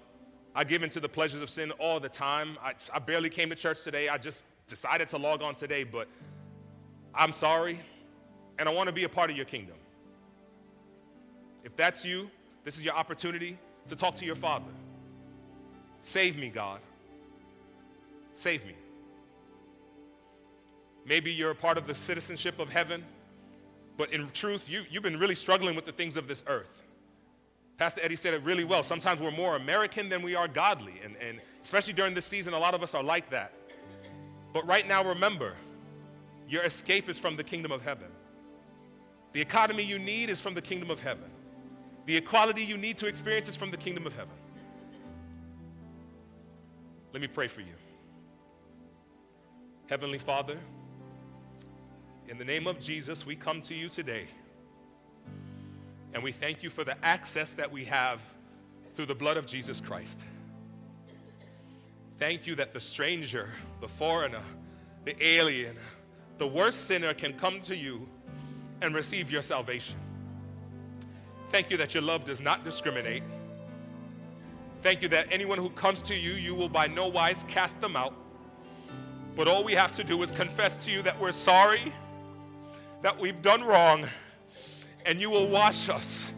I 0.55 0.65
give 0.65 0.83
into 0.83 1.01
the 1.01 1.09
pleasures 1.09 1.43
of 1.43 1.51
sin 1.51 1.71
all 1.73 2.01
the 2.01 2.09
time. 2.09 2.57
I, 2.63 2.73
I 2.93 2.99
barely 2.99 3.29
came 3.29 3.51
to 3.51 3.55
church 3.55 3.83
today. 3.83 4.09
I 4.09 4.19
just 4.19 4.43
decided 4.69 5.09
to 5.11 5.19
log 5.19 5.43
on 5.43 5.55
today, 5.55 5.85
but 5.85 6.09
I'm 7.15 7.33
sorry, 7.33 7.79
and 8.59 8.69
I 8.69 8.73
want 8.73 8.89
to 8.89 8.93
be 8.93 9.05
a 9.05 9.09
part 9.09 9.31
of 9.31 9.37
your 9.37 9.47
kingdom. 9.47 9.77
If 11.63 11.77
that's 11.77 12.05
you, 12.05 12.31
this 12.65 12.77
is 12.77 12.85
your 12.85 12.95
opportunity 12.95 13.59
to 13.89 13.97
talk 13.97 14.15
to 14.17 14.25
your 14.25 14.37
Father. 14.37 14.73
Save 16.03 16.37
me, 16.37 16.49
God. 16.49 16.81
Save 18.37 18.65
me. 18.65 18.75
Maybe 21.07 21.33
you're 21.33 21.53
a 21.53 21.57
part 21.57 21.79
of 21.79 21.87
the 21.87 21.95
citizenship 21.95 22.59
of 22.59 22.69
heaven, 22.69 23.05
but 23.97 24.13
in 24.13 24.29
truth, 24.31 24.69
you, 24.69 24.83
you've 24.91 25.05
been 25.05 25.19
really 25.19 25.37
struggling 25.37 25.77
with 25.77 25.87
the 25.87 25.93
things 25.93 26.17
of 26.17 26.27
this 26.27 26.43
earth. 26.49 26.83
Pastor 27.79 28.01
Eddie 28.03 28.17
said 28.17 28.35
it 28.35 28.43
really 28.43 28.65
well. 28.65 28.83
Sometimes 28.83 29.21
we're 29.21 29.31
more 29.31 29.57
American 29.57 30.09
than 30.09 30.23
we 30.23 30.35
are 30.35 30.49
godly, 30.49 30.95
and, 31.05 31.17
and 31.17 31.41
especially 31.63 31.93
during 31.93 32.13
this 32.13 32.27
season, 32.27 32.55
a 32.55 32.59
lot 32.59 32.75
of 32.75 32.83
us 32.83 32.93
are 32.95 33.05
like 33.05 33.31
that. 33.31 33.53
But 34.53 34.67
right 34.67 34.89
now, 34.89 35.05
remember, 35.05 35.55
your 36.49 36.63
escape 36.63 37.09
is 37.09 37.19
from 37.19 37.37
the 37.37 37.45
kingdom 37.45 37.71
of 37.71 37.83
heaven. 37.83 38.09
The 39.33 39.41
economy 39.41 39.83
you 39.83 39.99
need 39.99 40.31
is 40.31 40.41
from 40.41 40.55
the 40.55 40.63
kingdom 40.63 40.91
of 40.91 41.01
heaven. 41.01 41.31
The 42.07 42.17
equality 42.17 42.63
you 42.63 42.77
need 42.77 42.97
to 42.99 43.07
experience 43.07 43.49
is 43.49 43.57
from 43.57 43.71
the 43.71 43.77
kingdom 43.77 44.07
of 44.07 44.15
heaven. 44.15 44.35
Let 47.13 47.21
me 47.21 47.29
pray 47.29 47.49
for 47.49 47.61
you. 47.61 47.75
Heavenly 49.87 50.19
Father, 50.19 50.59
in 52.29 52.39
the 52.39 52.45
name 52.45 52.67
of 52.67 52.81
Jesus, 52.81 53.25
we 53.25 53.37
come 53.37 53.61
to 53.63 53.75
you 53.75 53.89
today. 53.89 54.27
And 56.13 56.23
we 56.23 56.33
thank 56.33 56.63
you 56.63 56.71
for 56.71 56.83
the 56.83 56.97
access 57.05 57.51
that 57.51 57.71
we 57.71 57.85
have 57.85 58.21
through 58.95 59.07
the 59.07 59.15
blood 59.15 59.37
of 59.37 59.47
Jesus 59.47 59.81
Christ. 59.81 60.25
Thank 62.19 62.47
you 62.47 62.55
that 62.55 62.73
the 62.73 62.81
stranger, 62.81 63.51
the 63.81 63.89
foreigner, 63.89 64.43
the 65.05 65.23
alien, 65.25 65.77
the 66.39 66.47
worst 66.47 66.87
sinner 66.87 67.15
can 67.15 67.33
come 67.35 67.61
to 67.63 67.77
you 67.77 68.09
and 68.81 68.95
receive 68.95 69.31
your 69.31 69.43
salvation. 69.43 69.97
Thank 71.51 71.71
you 71.71 71.77
that 71.77 71.95
your 71.95 72.03
love 72.03 72.25
does 72.25 72.41
not 72.41 72.65
discriminate. 72.65 73.23
Thank 74.83 75.03
you 75.03 75.09
that 75.09 75.29
anyone 75.31 75.59
who 75.59 75.71
comes 75.71 76.01
to 76.03 76.15
you, 76.15 76.33
you 76.33 76.55
will 76.55 76.69
by 76.69 76.87
no 76.87 77.09
wise 77.09 77.45
cast 77.47 77.81
them 77.81 77.97
out. 77.97 78.15
But 79.35 79.49
all 79.49 79.63
we 79.63 79.75
have 79.75 79.93
to 79.95 80.05
do 80.05 80.23
is 80.23 80.31
confess 80.31 80.77
to 80.87 80.91
you 80.91 81.03
that 81.03 81.19
we're 81.21 81.33
sorry, 81.33 81.93
that 83.07 83.21
we've 83.21 83.41
done 83.41 83.63
wrong, 83.63 84.05
and 85.05 85.21
you 85.21 85.31
will 85.31 85.47
wash 85.47 85.89
us 85.89 86.33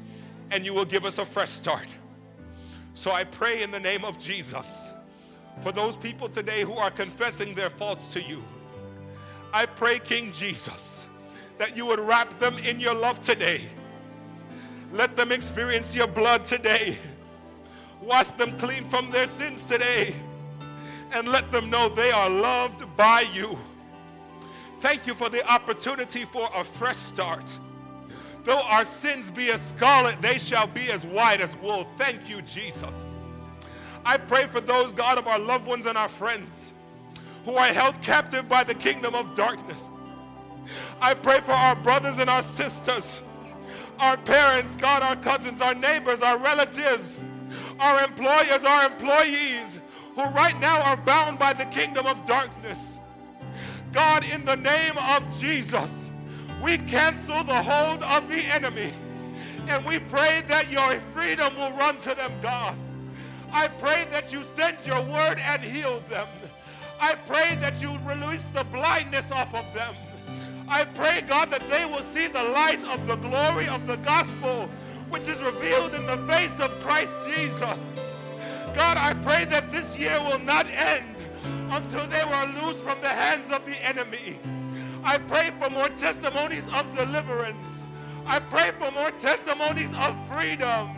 and 0.51 0.67
you 0.67 0.75
will 0.75 0.85
give 0.85 1.07
us 1.07 1.17
a 1.17 1.25
fresh 1.25 1.49
start. 1.49 1.89
So 2.93 3.11
I 3.11 3.25
pray 3.25 3.63
in 3.63 3.71
the 3.71 3.81
name 3.81 4.05
of 4.05 4.19
Jesus 4.19 4.93
for 5.63 5.73
those 5.73 5.97
people 5.97 6.29
today 6.29 6.65
who 6.65 6.75
are 6.75 6.91
confessing 6.91 7.55
their 7.55 7.71
faults 7.71 8.13
to 8.13 8.21
you. 8.21 8.45
I 9.51 9.65
pray, 9.65 9.99
King 9.99 10.31
Jesus, 10.31 11.07
that 11.57 11.75
you 11.75 11.87
would 11.87 12.01
wrap 12.01 12.39
them 12.39 12.59
in 12.59 12.79
your 12.79 12.95
love 12.95 13.23
today. 13.23 13.63
Let 14.93 15.17
them 15.17 15.33
experience 15.33 15.95
your 15.95 16.07
blood 16.07 16.45
today. 16.45 16.99
Wash 18.03 18.29
them 18.33 18.59
clean 18.59 18.91
from 18.91 19.11
their 19.11 19.27
sins 19.27 19.65
today. 19.65 20.15
And 21.13 21.29
let 21.29 21.51
them 21.51 21.71
know 21.71 21.89
they 21.89 22.11
are 22.11 22.29
loved 22.29 22.95
by 22.95 23.23
you. 23.33 23.59
Thank 24.81 25.07
you 25.07 25.15
for 25.15 25.29
the 25.29 25.47
opportunity 25.47 26.25
for 26.25 26.49
a 26.55 26.65
fresh 26.65 26.97
start. 26.97 27.45
Though 28.45 28.61
our 28.61 28.85
sins 28.85 29.31
be 29.31 29.51
as 29.51 29.61
scarlet, 29.61 30.23
they 30.23 30.39
shall 30.39 30.67
be 30.67 30.91
as 30.91 31.05
white 31.05 31.41
as 31.41 31.57
wool. 31.57 31.87
Thank 31.99 32.29
you, 32.29 32.43
Jesus. 32.43 32.95
I 34.05 34.17
pray 34.17 34.47
for 34.47 34.61
those, 34.61 34.93
God, 34.93 35.19
of 35.19 35.27
our 35.27 35.39
loved 35.39 35.67
ones 35.67 35.87
and 35.87 35.99
our 35.99 36.09
friends 36.09 36.73
who 37.45 37.55
are 37.55 37.67
held 37.67 38.01
captive 38.03 38.49
by 38.49 38.63
the 38.63 38.75
kingdom 38.75 39.15
of 39.15 39.35
darkness. 39.35 39.83
I 41.01 41.15
pray 41.15 41.41
for 41.41 41.53
our 41.53 41.77
brothers 41.77 42.19
and 42.19 42.31
our 42.31 42.43
sisters, 42.43 43.23
our 43.99 44.17
parents, 44.17 44.77
God, 44.77 45.03
our 45.03 45.17
cousins, 45.17 45.61
our 45.61 45.75
neighbors, 45.75 46.23
our 46.23 46.39
relatives, 46.39 47.23
our 47.81 48.03
employers, 48.03 48.65
our 48.65 48.87
employees, 48.87 49.81
who 50.15 50.25
right 50.31 50.59
now 50.61 50.81
are 50.83 50.97
bound 50.97 51.39
by 51.39 51.53
the 51.53 51.65
kingdom 51.67 52.07
of 52.07 52.25
darkness. 52.27 52.98
God, 53.93 54.25
in 54.25 54.45
the 54.45 54.57
name 54.57 54.97
of 54.99 55.41
Jesus, 55.41 56.11
we 56.63 56.79
cancel 56.79 57.45
the 57.45 57.63
hold 57.63 58.03
of 58.03 58.29
the 58.29 58.41
enemy 58.41 58.93
and 59.69 59.85
we 59.85 59.99
pray 59.99 60.43
that 60.49 60.71
your 60.71 60.99
freedom 61.13 61.55
will 61.57 61.73
run 61.73 61.99
to 61.99 62.15
them, 62.15 62.33
God. 62.43 62.75
I 63.53 63.69
pray 63.69 64.07
that 64.11 64.33
you 64.33 64.43
send 64.55 64.79
your 64.85 65.01
word 65.03 65.39
and 65.39 65.63
heal 65.63 66.01
them. 66.09 66.27
I 67.01 67.15
pray 67.15 67.57
that 67.61 67.81
you 67.81 67.97
release 68.05 68.45
the 68.55 68.65
blindness 68.65 69.31
off 69.31 69.55
of 69.55 69.73
them. 69.75 69.95
I 70.69 70.85
pray, 70.85 71.23
God, 71.27 71.51
that 71.51 71.69
they 71.71 71.85
will 71.85 72.03
see 72.15 72.27
the 72.27 72.43
light 72.43 72.83
of 72.85 73.07
the 73.07 73.17
glory 73.17 73.69
of 73.69 73.87
the 73.87 73.97
gospel, 73.97 74.69
which 75.09 75.29
is 75.29 75.41
revealed 75.41 75.95
in 75.95 76.07
the 76.07 76.19
face 76.27 76.59
of 76.61 76.71
Christ 76.81 77.17
Jesus. 77.27 77.81
God, 78.75 78.97
I 78.97 79.15
pray 79.23 79.45
that 79.47 79.71
this 79.73 79.99
year 79.99 80.19
will 80.21 80.41
not 80.41 80.67
end 80.67 81.05
until 81.45 82.07
they 82.09 82.25
were 82.25 82.63
loosed 82.63 82.79
from 82.81 83.01
the 83.01 83.09
hands 83.09 83.53
of 83.53 83.65
the 83.67 83.77
enemy. 83.85 84.39
I 85.05 85.19
pray 85.19 85.53
for 85.59 85.71
more 85.71 85.89
testimonies 85.91 86.65
of 86.75 86.95
deliverance. 86.95 87.87
I 88.27 88.41
pray 88.41 88.73
for 88.79 88.91
more 88.91 89.11
testimonies 89.13 89.93
of 89.95 90.17
freedom. 90.31 90.91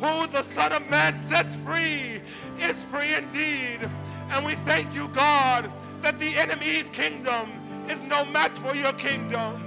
Who 0.00 0.26
the 0.26 0.42
Son 0.42 0.72
of 0.72 0.88
Man 0.90 1.18
sets 1.28 1.54
free 1.56 2.20
is 2.60 2.84
free 2.84 3.14
indeed. 3.14 3.88
And 4.30 4.44
we 4.44 4.56
thank 4.66 4.94
you, 4.94 5.08
God, 5.08 5.70
that 6.02 6.18
the 6.18 6.36
enemy's 6.36 6.90
kingdom 6.90 7.50
is 7.88 8.00
no 8.02 8.24
match 8.26 8.52
for 8.52 8.74
your 8.74 8.92
kingdom. 8.94 9.62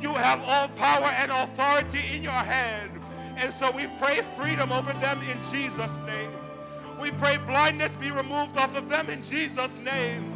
You 0.00 0.10
have 0.10 0.40
all 0.42 0.68
power 0.68 1.08
and 1.08 1.30
authority 1.30 2.16
in 2.16 2.22
your 2.22 2.32
hand. 2.32 2.90
And 3.36 3.52
so 3.54 3.70
we 3.70 3.86
pray 3.98 4.22
freedom 4.36 4.72
over 4.72 4.92
them 4.94 5.20
in 5.22 5.38
Jesus' 5.52 5.92
name. 6.06 6.30
We 7.04 7.10
pray 7.10 7.36
blindness 7.36 7.92
be 7.96 8.10
removed 8.10 8.56
off 8.56 8.74
of 8.74 8.88
them 8.88 9.10
in 9.10 9.22
Jesus' 9.22 9.78
name. 9.84 10.32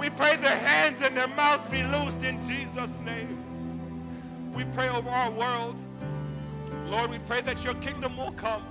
We 0.00 0.08
pray 0.08 0.36
their 0.36 0.56
hands 0.56 1.02
and 1.02 1.14
their 1.14 1.28
mouths 1.28 1.68
be 1.68 1.82
loosed 1.82 2.22
in 2.22 2.40
Jesus' 2.48 2.98
name. 3.00 3.44
We 4.54 4.64
pray 4.64 4.88
over 4.88 5.10
our 5.10 5.30
world. 5.30 5.76
Lord, 6.86 7.10
we 7.10 7.18
pray 7.18 7.42
that 7.42 7.62
your 7.62 7.74
kingdom 7.74 8.16
will 8.16 8.32
come. 8.32 8.62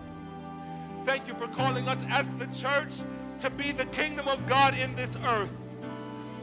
Thank 1.04 1.28
you 1.28 1.36
for 1.36 1.48
calling 1.50 1.88
us 1.88 2.04
as 2.10 2.26
the 2.40 2.48
church 2.48 2.94
to 3.38 3.52
be 3.52 3.72
the 3.72 3.86
kingdom 3.86 4.28
of 4.28 4.44
God 4.48 4.76
in 4.76 4.96
this 4.96 5.16
earth. 5.24 5.54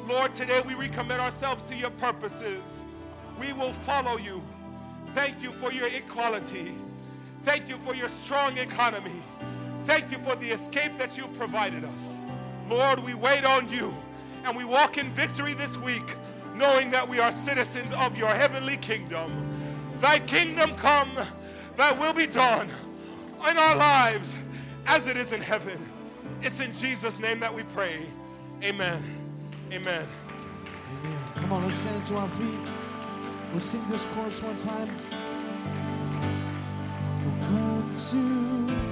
Lord, 0.07 0.33
today 0.35 0.61
we 0.61 0.75
recommit 0.75 1.19
ourselves 1.19 1.65
to 1.65 1.75
your 1.75 1.91
purposes. 1.91 2.63
We 3.41 3.53
will 3.53 3.73
follow 3.73 4.19
you. 4.19 4.41
Thank 5.17 5.43
you 5.43 5.51
for 5.51 5.73
your 5.73 5.89
equality. 5.89 6.73
Thank 7.45 7.69
you 7.69 7.77
for 7.79 7.93
your 7.93 8.09
strong 8.09 8.57
economy. 8.59 9.21
Thank 9.87 10.11
you 10.11 10.19
for 10.19 10.37
the 10.37 10.51
escape 10.51 10.97
that 10.99 11.17
you 11.17 11.27
provided 11.29 11.85
us. 11.85 12.09
Lord, 12.69 13.01
we 13.01 13.15
wait 13.15 13.45
on 13.45 13.69
you 13.69 13.95
and 14.45 14.57
we 14.57 14.65
walk 14.65 14.99
in 14.99 15.13
victory 15.13 15.55
this 15.55 15.77
week, 15.77 16.17
knowing 16.55 16.91
that 16.91 17.09
we 17.09 17.21
are 17.21 17.33
citizens 17.33 17.93
of 17.93 18.17
your 18.17 18.31
heavenly 18.31 18.77
kingdom. 18.77 19.49
Thy 20.01 20.19
kingdom 20.21 20.75
come, 20.77 21.11
thy 21.77 21.93
will 21.93 22.13
be 22.13 22.27
done 22.27 22.69
in 23.49 23.57
our 23.57 23.77
lives 23.77 24.37
as 24.87 25.07
it 25.07 25.17
is 25.17 25.33
in 25.33 25.41
heaven. 25.41 25.79
It's 26.43 26.61
in 26.61 26.73
Jesus' 26.73 27.19
name 27.19 27.41
that 27.41 27.53
we 27.53 27.63
pray. 27.65 28.07
Amen. 28.63 29.03
Amen. 29.73 30.07
Amen. 31.01 31.19
Come 31.37 31.53
on, 31.53 31.65
let's 31.65 31.77
stand 31.77 32.05
to 32.07 32.17
our 32.17 32.29
feet. 32.29 32.73
We'll 33.51 33.61
sing 33.61 33.83
this 33.91 34.05
chorus 34.07 34.43
one 34.43 34.57
time. 34.59 34.89
We'll 37.25 37.47
come 37.47 37.95
to 38.11 38.92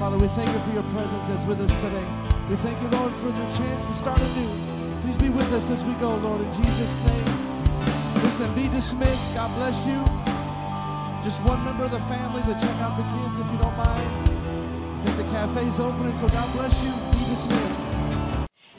Father, 0.00 0.18
we 0.18 0.26
thank 0.26 0.52
you 0.52 0.58
for 0.58 0.72
your 0.72 0.82
presence 0.90 1.28
that's 1.28 1.44
with 1.44 1.60
us 1.60 1.80
today. 1.80 2.06
We 2.48 2.56
thank 2.56 2.82
you, 2.82 2.88
Lord, 2.88 3.12
for 3.12 3.30
the 3.30 3.44
chance 3.54 3.86
to 3.86 3.92
start 3.92 4.20
anew. 4.20 4.50
Please 5.02 5.16
be 5.16 5.28
with 5.30 5.52
us 5.52 5.70
as 5.70 5.84
we 5.84 5.92
go, 5.94 6.16
Lord, 6.16 6.40
in 6.40 6.52
Jesus' 6.52 6.98
name. 7.06 7.26
Listen, 8.24 8.52
be 8.56 8.66
dismissed. 8.66 9.36
God 9.36 9.54
bless 9.54 9.86
you. 9.86 10.17
Just 11.28 11.44
one 11.44 11.62
member 11.62 11.84
of 11.84 11.90
the 11.90 11.98
family 11.98 12.40
to 12.40 12.58
check 12.58 12.74
out 12.80 12.96
the 12.96 13.02
kids 13.02 13.36
if 13.36 13.52
you 13.52 13.58
don't 13.58 13.76
mind. 13.76 14.30
I 14.30 15.04
think 15.04 15.18
the 15.18 15.24
cafe's 15.24 15.78
opening, 15.78 16.14
so 16.14 16.26
God 16.26 16.50
bless 16.54 16.82
you. 16.82 16.90
Be 16.90 17.18
dismissed. 17.28 17.86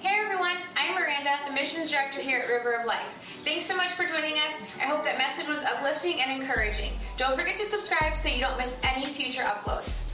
Hey 0.01 0.17
everyone, 0.19 0.57
I'm 0.75 0.95
Miranda, 0.95 1.37
the 1.45 1.53
missions 1.53 1.91
director 1.91 2.19
here 2.19 2.39
at 2.39 2.49
River 2.49 2.73
of 2.73 2.87
Life. 2.87 3.39
Thanks 3.43 3.67
so 3.67 3.77
much 3.77 3.91
for 3.91 4.03
joining 4.03 4.33
us. 4.39 4.63
I 4.79 4.85
hope 4.85 5.03
that 5.03 5.19
message 5.19 5.47
was 5.47 5.59
uplifting 5.59 6.21
and 6.21 6.41
encouraging. 6.41 6.93
Don't 7.17 7.37
forget 7.37 7.55
to 7.57 7.65
subscribe 7.65 8.17
so 8.17 8.29
you 8.29 8.41
don't 8.41 8.57
miss 8.57 8.81
any 8.81 9.05
future 9.05 9.43
uploads. 9.43 10.11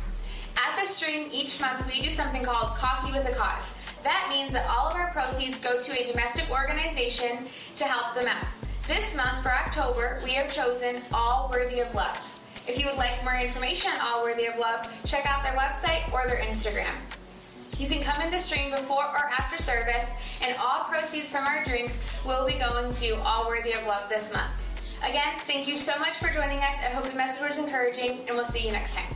At 0.57 0.77
the 0.77 0.85
stream 0.85 1.29
each 1.31 1.61
month, 1.61 1.87
we 1.87 2.01
do 2.01 2.09
something 2.09 2.43
called 2.43 2.75
Coffee 2.75 3.13
with 3.13 3.25
a 3.29 3.33
Cause. 3.33 3.71
That 4.03 4.27
means 4.29 4.51
that 4.51 4.69
all 4.69 4.89
of 4.89 4.95
our 4.95 5.09
proceeds 5.13 5.61
go 5.61 5.71
to 5.71 5.91
a 5.93 6.11
domestic 6.11 6.51
organization 6.51 7.47
to 7.77 7.85
help 7.85 8.13
them 8.13 8.27
out. 8.27 8.64
This 8.87 9.15
month, 9.15 9.41
for 9.41 9.51
October, 9.51 10.21
we 10.23 10.33
have 10.33 10.53
chosen 10.53 11.01
All 11.11 11.49
Worthy 11.51 11.79
of 11.79 11.95
Love. 11.95 12.19
If 12.67 12.79
you 12.79 12.85
would 12.85 12.97
like 12.97 13.23
more 13.23 13.33
information 13.33 13.91
on 13.91 13.99
All 13.99 14.23
Worthy 14.23 14.45
of 14.45 14.59
Love, 14.59 14.87
check 15.07 15.25
out 15.25 15.43
their 15.43 15.53
website 15.53 16.13
or 16.13 16.27
their 16.29 16.41
Instagram. 16.41 16.93
You 17.79 17.87
can 17.87 18.03
come 18.03 18.21
in 18.21 18.29
the 18.29 18.37
stream 18.37 18.69
before 18.69 19.03
or 19.03 19.31
after 19.39 19.57
service, 19.57 20.13
and 20.43 20.55
all 20.59 20.83
proceeds 20.83 21.31
from 21.31 21.45
our 21.45 21.63
drinks 21.63 22.23
will 22.23 22.45
be 22.45 22.59
going 22.59 22.93
to 22.93 23.15
All 23.25 23.47
Worthy 23.47 23.71
of 23.71 23.83
Love 23.87 24.07
this 24.07 24.31
month. 24.31 24.51
Again, 25.03 25.33
thank 25.47 25.67
you 25.67 25.79
so 25.79 25.97
much 25.97 26.13
for 26.13 26.29
joining 26.29 26.59
us. 26.59 26.75
I 26.79 26.93
hope 26.93 27.09
the 27.09 27.17
message 27.17 27.49
was 27.49 27.57
encouraging, 27.57 28.19
and 28.27 28.35
we'll 28.35 28.45
see 28.45 28.67
you 28.67 28.71
next 28.71 28.93
time. 28.93 29.15